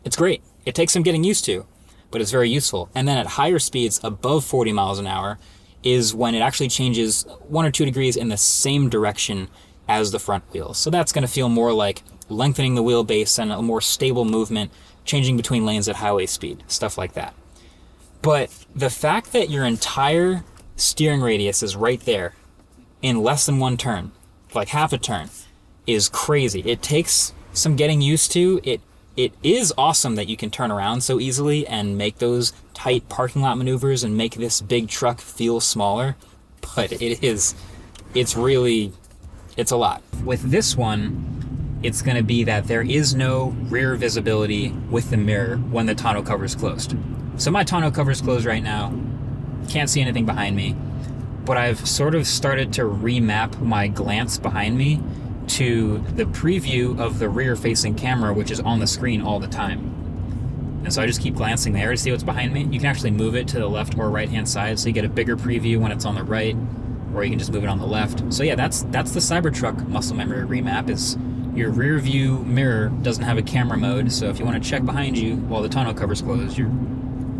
It's 0.04 0.16
great. 0.16 0.42
It 0.64 0.74
takes 0.74 0.92
some 0.92 1.04
getting 1.04 1.22
used 1.22 1.44
to 1.44 1.64
but 2.10 2.20
it's 2.20 2.30
very 2.32 2.50
useful. 2.50 2.88
And 2.94 3.06
then 3.06 3.18
at 3.18 3.26
higher 3.26 3.58
speeds 3.58 4.00
above 4.02 4.44
40 4.44 4.72
miles 4.72 4.98
an 4.98 5.06
hour 5.06 5.38
is 5.84 6.14
when 6.14 6.34
it 6.34 6.40
actually 6.40 6.68
changes 6.68 7.24
one 7.46 7.64
or 7.64 7.70
two 7.70 7.84
degrees 7.84 8.16
in 8.16 8.30
the 8.30 8.36
same 8.36 8.88
direction 8.88 9.48
as 9.88 10.10
the 10.10 10.18
front 10.18 10.44
wheels. 10.52 10.78
So 10.78 10.90
that's 10.90 11.12
going 11.12 11.26
to 11.26 11.32
feel 11.32 11.48
more 11.48 11.72
like 11.72 12.02
lengthening 12.28 12.74
the 12.74 12.82
wheelbase 12.82 13.38
and 13.38 13.52
a 13.52 13.62
more 13.62 13.80
stable 13.80 14.24
movement, 14.24 14.70
changing 15.04 15.36
between 15.36 15.64
lanes 15.64 15.88
at 15.88 15.96
highway 15.96 16.26
speed, 16.26 16.64
stuff 16.66 16.98
like 16.98 17.14
that. 17.14 17.34
But 18.22 18.50
the 18.74 18.90
fact 18.90 19.32
that 19.32 19.50
your 19.50 19.64
entire 19.64 20.44
steering 20.76 21.20
radius 21.20 21.62
is 21.62 21.76
right 21.76 22.00
there 22.00 22.34
in 23.02 23.22
less 23.22 23.46
than 23.46 23.58
one 23.58 23.76
turn, 23.76 24.12
like 24.54 24.68
half 24.68 24.92
a 24.92 24.98
turn, 24.98 25.30
is 25.86 26.08
crazy. 26.08 26.60
It 26.60 26.82
takes 26.82 27.32
some 27.52 27.76
getting 27.76 28.00
used 28.00 28.32
to. 28.32 28.60
It 28.64 28.80
it 29.16 29.32
is 29.42 29.72
awesome 29.78 30.16
that 30.16 30.28
you 30.28 30.36
can 30.36 30.50
turn 30.50 30.70
around 30.70 31.00
so 31.00 31.18
easily 31.18 31.66
and 31.66 31.96
make 31.96 32.18
those 32.18 32.52
tight 32.74 33.08
parking 33.08 33.40
lot 33.40 33.56
maneuvers 33.56 34.04
and 34.04 34.14
make 34.14 34.34
this 34.34 34.60
big 34.60 34.88
truck 34.88 35.20
feel 35.20 35.58
smaller, 35.58 36.16
but 36.76 36.92
it 36.92 37.24
is, 37.24 37.54
it's 38.14 38.36
really, 38.36 38.92
it's 39.56 39.70
a 39.70 39.76
lot. 39.76 40.02
With 40.22 40.50
this 40.50 40.76
one, 40.76 41.55
it's 41.82 42.02
going 42.02 42.16
to 42.16 42.22
be 42.22 42.44
that 42.44 42.66
there 42.66 42.82
is 42.82 43.14
no 43.14 43.54
rear 43.68 43.94
visibility 43.96 44.70
with 44.90 45.10
the 45.10 45.16
mirror 45.16 45.56
when 45.56 45.86
the 45.86 45.94
tonneau 45.94 46.22
cover 46.22 46.44
is 46.44 46.54
closed. 46.54 46.96
So 47.36 47.50
my 47.50 47.64
tonneau 47.64 47.90
cover 47.90 48.10
is 48.10 48.20
closed 48.20 48.46
right 48.46 48.62
now. 48.62 48.92
Can't 49.68 49.90
see 49.90 50.00
anything 50.00 50.26
behind 50.26 50.56
me. 50.56 50.74
But 51.44 51.56
I've 51.56 51.86
sort 51.86 52.14
of 52.14 52.26
started 52.26 52.72
to 52.74 52.82
remap 52.82 53.60
my 53.60 53.88
glance 53.88 54.38
behind 54.38 54.76
me 54.76 55.00
to 55.48 55.98
the 56.16 56.24
preview 56.24 56.98
of 56.98 57.18
the 57.18 57.28
rear 57.28 57.54
facing 57.54 57.94
camera, 57.94 58.32
which 58.32 58.50
is 58.50 58.58
on 58.60 58.80
the 58.80 58.86
screen 58.86 59.20
all 59.20 59.38
the 59.38 59.46
time. 59.46 59.92
And 60.82 60.92
so 60.92 61.02
I 61.02 61.06
just 61.06 61.20
keep 61.20 61.34
glancing 61.34 61.72
there 61.72 61.90
to 61.90 61.96
see 61.96 62.10
what's 62.10 62.24
behind 62.24 62.52
me. 62.52 62.64
You 62.64 62.78
can 62.78 62.86
actually 62.86 63.10
move 63.10 63.36
it 63.36 63.46
to 63.48 63.58
the 63.58 63.68
left 63.68 63.98
or 63.98 64.08
right 64.10 64.28
hand 64.28 64.48
side 64.48 64.78
so 64.78 64.86
you 64.88 64.92
get 64.92 65.04
a 65.04 65.08
bigger 65.08 65.36
preview 65.36 65.78
when 65.78 65.92
it's 65.92 66.04
on 66.04 66.14
the 66.14 66.22
right, 66.22 66.56
or 67.14 67.22
you 67.22 67.30
can 67.30 67.38
just 67.38 67.52
move 67.52 67.64
it 67.64 67.68
on 67.68 67.78
the 67.78 67.86
left. 67.86 68.32
So 68.32 68.42
yeah, 68.42 68.54
that's 68.54 68.82
that's 68.84 69.12
the 69.12 69.20
Cybertruck 69.20 69.86
muscle 69.88 70.16
memory 70.16 70.46
remap 70.46 70.88
is 70.88 71.16
your 71.56 71.70
rear 71.70 71.98
view 71.98 72.40
mirror 72.44 72.90
doesn't 73.00 73.24
have 73.24 73.38
a 73.38 73.42
camera 73.42 73.78
mode, 73.78 74.12
so 74.12 74.28
if 74.28 74.38
you 74.38 74.44
want 74.44 74.62
to 74.62 74.70
check 74.70 74.84
behind 74.84 75.16
you 75.16 75.36
while 75.36 75.62
the 75.62 75.68
tonneau 75.70 75.94
cover's 75.94 76.20
closed, 76.20 76.58
you're 76.58 76.70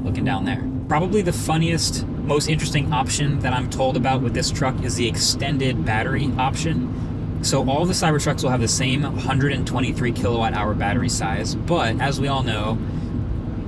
looking 0.02 0.24
down 0.24 0.46
there. 0.46 0.66
Probably 0.88 1.20
the 1.20 1.34
funniest, 1.34 2.06
most 2.06 2.48
interesting 2.48 2.90
option 2.94 3.38
that 3.40 3.52
I'm 3.52 3.68
told 3.68 3.94
about 3.96 4.22
with 4.22 4.32
this 4.32 4.50
truck 4.50 4.82
is 4.82 4.96
the 4.96 5.06
extended 5.06 5.84
battery 5.84 6.32
option. 6.38 7.44
So 7.44 7.68
all 7.68 7.84
the 7.84 7.92
Cybertrucks 7.92 8.42
will 8.42 8.50
have 8.50 8.62
the 8.62 8.68
same 8.68 9.02
123 9.02 10.12
kilowatt 10.12 10.54
hour 10.54 10.72
battery 10.72 11.10
size, 11.10 11.54
but 11.54 12.00
as 12.00 12.18
we 12.18 12.28
all 12.28 12.42
know, 12.42 12.78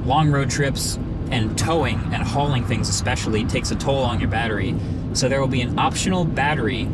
long 0.07 0.31
road 0.31 0.49
trips 0.49 0.99
and 1.31 1.59
towing 1.59 2.01
and 2.15 2.23
hauling 2.23 2.65
things 2.65 2.89
especially 2.89 3.45
takes 3.45 3.71
a 3.71 3.77
toll 3.77 4.03
on 4.03 4.19
your 4.19 4.31
battery. 4.31 4.75
So 5.13 5.29
there 5.29 5.43
will 5.43 5.49
be 5.49 5.61
an 5.61 5.79
optional 5.79 6.25
battery, 6.25 6.89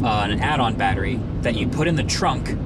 uh, 0.00 0.28
an 0.30 0.38
add-on 0.38 0.76
battery 0.76 1.18
that 1.42 1.56
you 1.56 1.66
put 1.66 1.88
in 1.88 1.96
the 1.96 2.04
trunk 2.04 2.56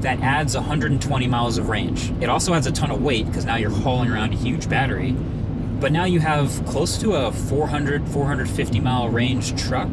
that 0.00 0.20
adds 0.20 0.54
120 0.54 1.26
miles 1.26 1.58
of 1.58 1.68
range. 1.68 2.10
It 2.20 2.28
also 2.28 2.54
adds 2.54 2.66
a 2.66 2.72
ton 2.72 2.90
of 2.90 3.02
weight 3.02 3.26
because 3.26 3.44
now 3.44 3.56
you're 3.56 3.70
hauling 3.70 4.10
around 4.10 4.32
a 4.32 4.36
huge 4.36 4.68
battery. 4.68 5.12
But 5.12 5.92
now 5.92 6.04
you 6.04 6.20
have 6.20 6.64
close 6.66 6.98
to 6.98 7.14
a 7.14 7.32
400, 7.32 8.08
450 8.08 8.80
mile 8.80 9.08
range 9.08 9.60
truck 9.60 9.90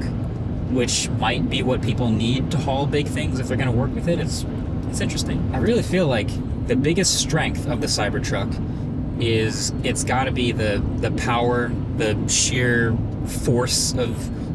which 0.72 1.10
might 1.10 1.50
be 1.50 1.64
what 1.64 1.82
people 1.82 2.10
need 2.10 2.50
to 2.52 2.58
haul 2.58 2.86
big 2.86 3.08
things 3.08 3.40
if 3.40 3.48
they're 3.48 3.58
going 3.58 3.72
to 3.72 3.76
work 3.76 3.94
with 3.94 4.08
it. 4.08 4.20
It's 4.20 4.46
it's 4.90 5.02
interesting. 5.02 5.52
I 5.54 5.58
really 5.58 5.84
feel 5.84 6.08
like 6.08 6.30
the 6.68 6.76
biggest 6.76 7.20
strength 7.20 7.68
of 7.68 7.82
the 7.82 7.88
Cybertruck 7.88 9.22
is 9.22 9.74
it's 9.84 10.04
got 10.04 10.26
to 10.26 10.32
be 10.32 10.52
the 10.52 10.84
the 10.98 11.12
power, 11.12 11.72
the 11.98 12.28
sheer 12.28 12.98
force 13.26 13.94
of 13.94 14.10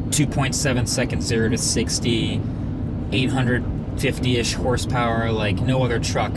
2.7 0.09 0.87
seconds 0.87 1.25
0 1.25 1.49
to 1.49 1.57
60 1.57 2.41
850ish 3.97 4.55
horsepower 4.55 5.31
like 5.31 5.59
no 5.61 5.83
other 5.83 5.99
truck 5.99 6.33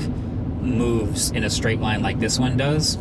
moves 0.61 1.31
in 1.31 1.45
a 1.45 1.51
straight 1.51 1.81
line 1.81 2.03
like 2.03 2.19
this 2.19 2.39
one 2.39 2.57
does 2.57 2.99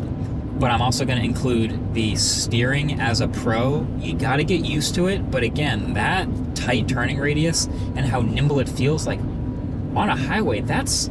but 0.60 0.70
I'm 0.70 0.82
also 0.82 1.06
going 1.06 1.18
to 1.18 1.24
include 1.24 1.94
the 1.94 2.14
steering 2.16 3.00
as 3.00 3.22
a 3.22 3.28
pro. 3.28 3.86
You 3.98 4.12
got 4.12 4.36
to 4.36 4.44
get 4.44 4.62
used 4.62 4.94
to 4.96 5.06
it, 5.06 5.30
but 5.30 5.42
again, 5.42 5.94
that 5.94 6.28
tight 6.54 6.86
turning 6.86 7.18
radius 7.18 7.64
and 7.96 8.00
how 8.00 8.20
nimble 8.20 8.60
it 8.60 8.68
feels 8.68 9.06
like 9.06 9.18
on 9.20 10.10
a 10.10 10.16
highway, 10.16 10.60
that's 10.60 11.08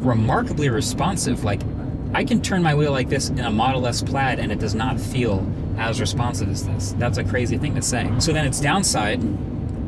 remarkably 0.00 0.68
responsive. 0.68 1.44
Like 1.44 1.62
I 2.12 2.24
can 2.24 2.42
turn 2.42 2.62
my 2.62 2.74
wheel 2.74 2.92
like 2.92 3.08
this 3.08 3.30
in 3.30 3.40
a 3.40 3.50
Model 3.50 3.86
S 3.86 4.02
Plaid 4.02 4.38
and 4.38 4.52
it 4.52 4.58
does 4.58 4.74
not 4.74 5.00
feel 5.00 5.50
as 5.78 5.98
responsive 5.98 6.50
as 6.50 6.66
this. 6.66 6.92
That's 6.98 7.16
a 7.16 7.24
crazy 7.24 7.56
thing 7.56 7.74
to 7.76 7.82
say. 7.82 8.12
So 8.18 8.34
then 8.34 8.44
its 8.44 8.60
downside 8.60 9.20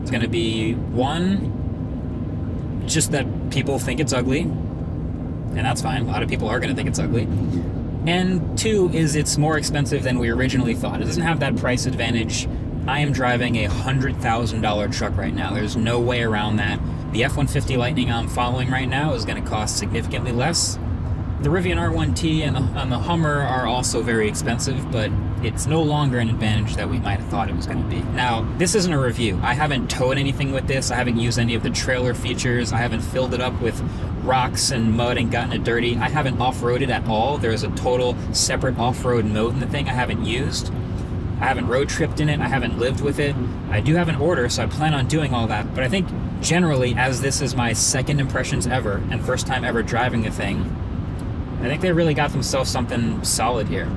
is 0.05 0.11
going 0.11 0.23
to 0.23 0.29
be 0.29 0.73
one, 0.73 1.62
just 2.87 3.13
that 3.13 3.27
people 3.51 3.79
think 3.79 4.01
it's 4.01 4.13
ugly. 4.13 4.41
and 4.41 5.59
that's 5.67 5.83
fine. 5.83 6.03
A 6.03 6.07
lot 6.07 6.23
of 6.23 6.29
people 6.31 6.49
are 6.49 6.59
going 6.59 6.71
to 6.71 6.75
think 6.75 6.89
it's 6.89 6.99
ugly. 6.99 7.29
And 8.07 8.59
two 8.59 8.91
is 8.93 9.15
it's 9.17 9.37
more 9.37 9.59
expensive 9.59 10.03
than 10.03 10.19
we 10.19 10.31
originally 10.31 10.75
thought. 10.75 11.01
It 11.01 11.05
doesn't 11.05 11.23
have 11.23 11.41
that 11.41 11.57
price 11.57 11.85
advantage. 11.87 12.49
I 12.87 13.01
am 13.01 13.13
driving 13.13 13.57
a 13.57 13.69
$100,000 13.69 14.93
truck 14.97 15.17
right 15.17 15.35
now. 15.35 15.53
There's 15.53 15.77
no 15.77 16.01
way 16.01 16.23
around 16.23 16.57
that. 16.57 16.81
The 17.13 17.25
F 17.25 17.33
150 17.33 17.77
Lightning 17.77 18.11
I'm 18.11 18.29
following 18.29 18.71
right 18.71 18.89
now 18.89 19.13
is 19.13 19.25
going 19.25 19.43
to 19.43 19.49
cost 19.49 19.77
significantly 19.77 20.33
less. 20.33 20.79
The 21.43 21.49
Rivian 21.49 21.77
R1T 21.77 22.47
and 22.47 22.55
the, 22.55 22.81
and 22.81 22.93
the 22.93 23.01
Hummer 23.01 23.41
are 23.41 23.67
also 23.67 24.01
very 24.01 24.29
expensive, 24.29 24.93
but 24.93 25.11
it's 25.43 25.67
no 25.67 25.83
longer 25.83 26.21
an 26.21 26.31
advantage 26.31 26.77
that 26.77 26.89
we 26.89 27.01
might 27.01 27.19
have 27.19 27.29
thought 27.31 27.51
it 27.51 27.57
was 27.57 27.67
going 27.67 27.83
to 27.83 27.89
be. 27.89 28.01
Now, 28.13 28.47
this 28.59 28.77
isn't 28.77 28.93
a 28.93 28.99
review. 29.01 29.41
I 29.43 29.55
haven't 29.55 29.91
towed 29.91 30.19
anything 30.19 30.53
with 30.53 30.69
this. 30.69 30.93
I 30.93 30.95
haven't 30.95 31.19
used 31.19 31.41
any 31.41 31.57
of 31.57 31.65
the 31.65 31.71
trailer 31.71 32.15
features. 32.15 32.73
I 32.73 32.77
haven't 32.77 33.01
filled 33.01 33.35
it 33.35 33.41
up 33.41 33.61
with 33.61 33.81
rocks 34.23 34.71
and 34.71 34.97
mud 34.97 35.19
and 35.19 35.33
gotten 35.33 35.53
it 35.53 35.65
dirty. 35.65 35.97
I 35.97 36.09
haven't 36.09 36.41
off-roaded 36.41 36.91
at 36.91 37.09
all. 37.09 37.39
There's 37.39 37.65
a 37.65 37.71
total 37.71 38.17
separate 38.33 38.79
off-road 38.79 39.25
mode 39.25 39.55
in 39.55 39.59
the 39.59 39.67
thing 39.67 39.89
I 39.89 39.95
haven't 39.95 40.25
used. 40.25 40.71
I 41.41 41.47
haven't 41.47 41.67
road 41.67 41.89
tripped 41.89 42.21
in 42.21 42.29
it. 42.29 42.39
I 42.39 42.47
haven't 42.47 42.79
lived 42.79 43.01
with 43.01 43.19
it. 43.19 43.35
I 43.69 43.81
do 43.81 43.97
have 43.97 44.09
an 44.09 44.15
order, 44.15 44.49
so 44.49 44.63
I 44.63 44.67
plan 44.67 44.95
on 44.95 45.09
doing 45.09 45.35
all 45.35 45.49
that. 45.49 45.75
But 45.75 45.83
I 45.83 45.89
think 45.89 46.07
generally, 46.41 46.95
as 46.95 47.21
this 47.21 47.41
is 47.41 47.57
my 47.57 47.73
second 47.73 48.21
impressions 48.21 48.69
ever 48.69 49.03
and 49.11 49.21
first 49.27 49.49
time 49.49 49.65
ever 49.65 49.83
driving 49.83 50.25
a 50.25 50.31
thing, 50.31 50.77
I 51.63 51.67
think 51.67 51.81
they 51.81 51.93
really 51.93 52.13
got 52.13 52.33
themselves 52.33 52.69
something 52.69 53.23
solid 53.23 53.69
here. 53.69 53.89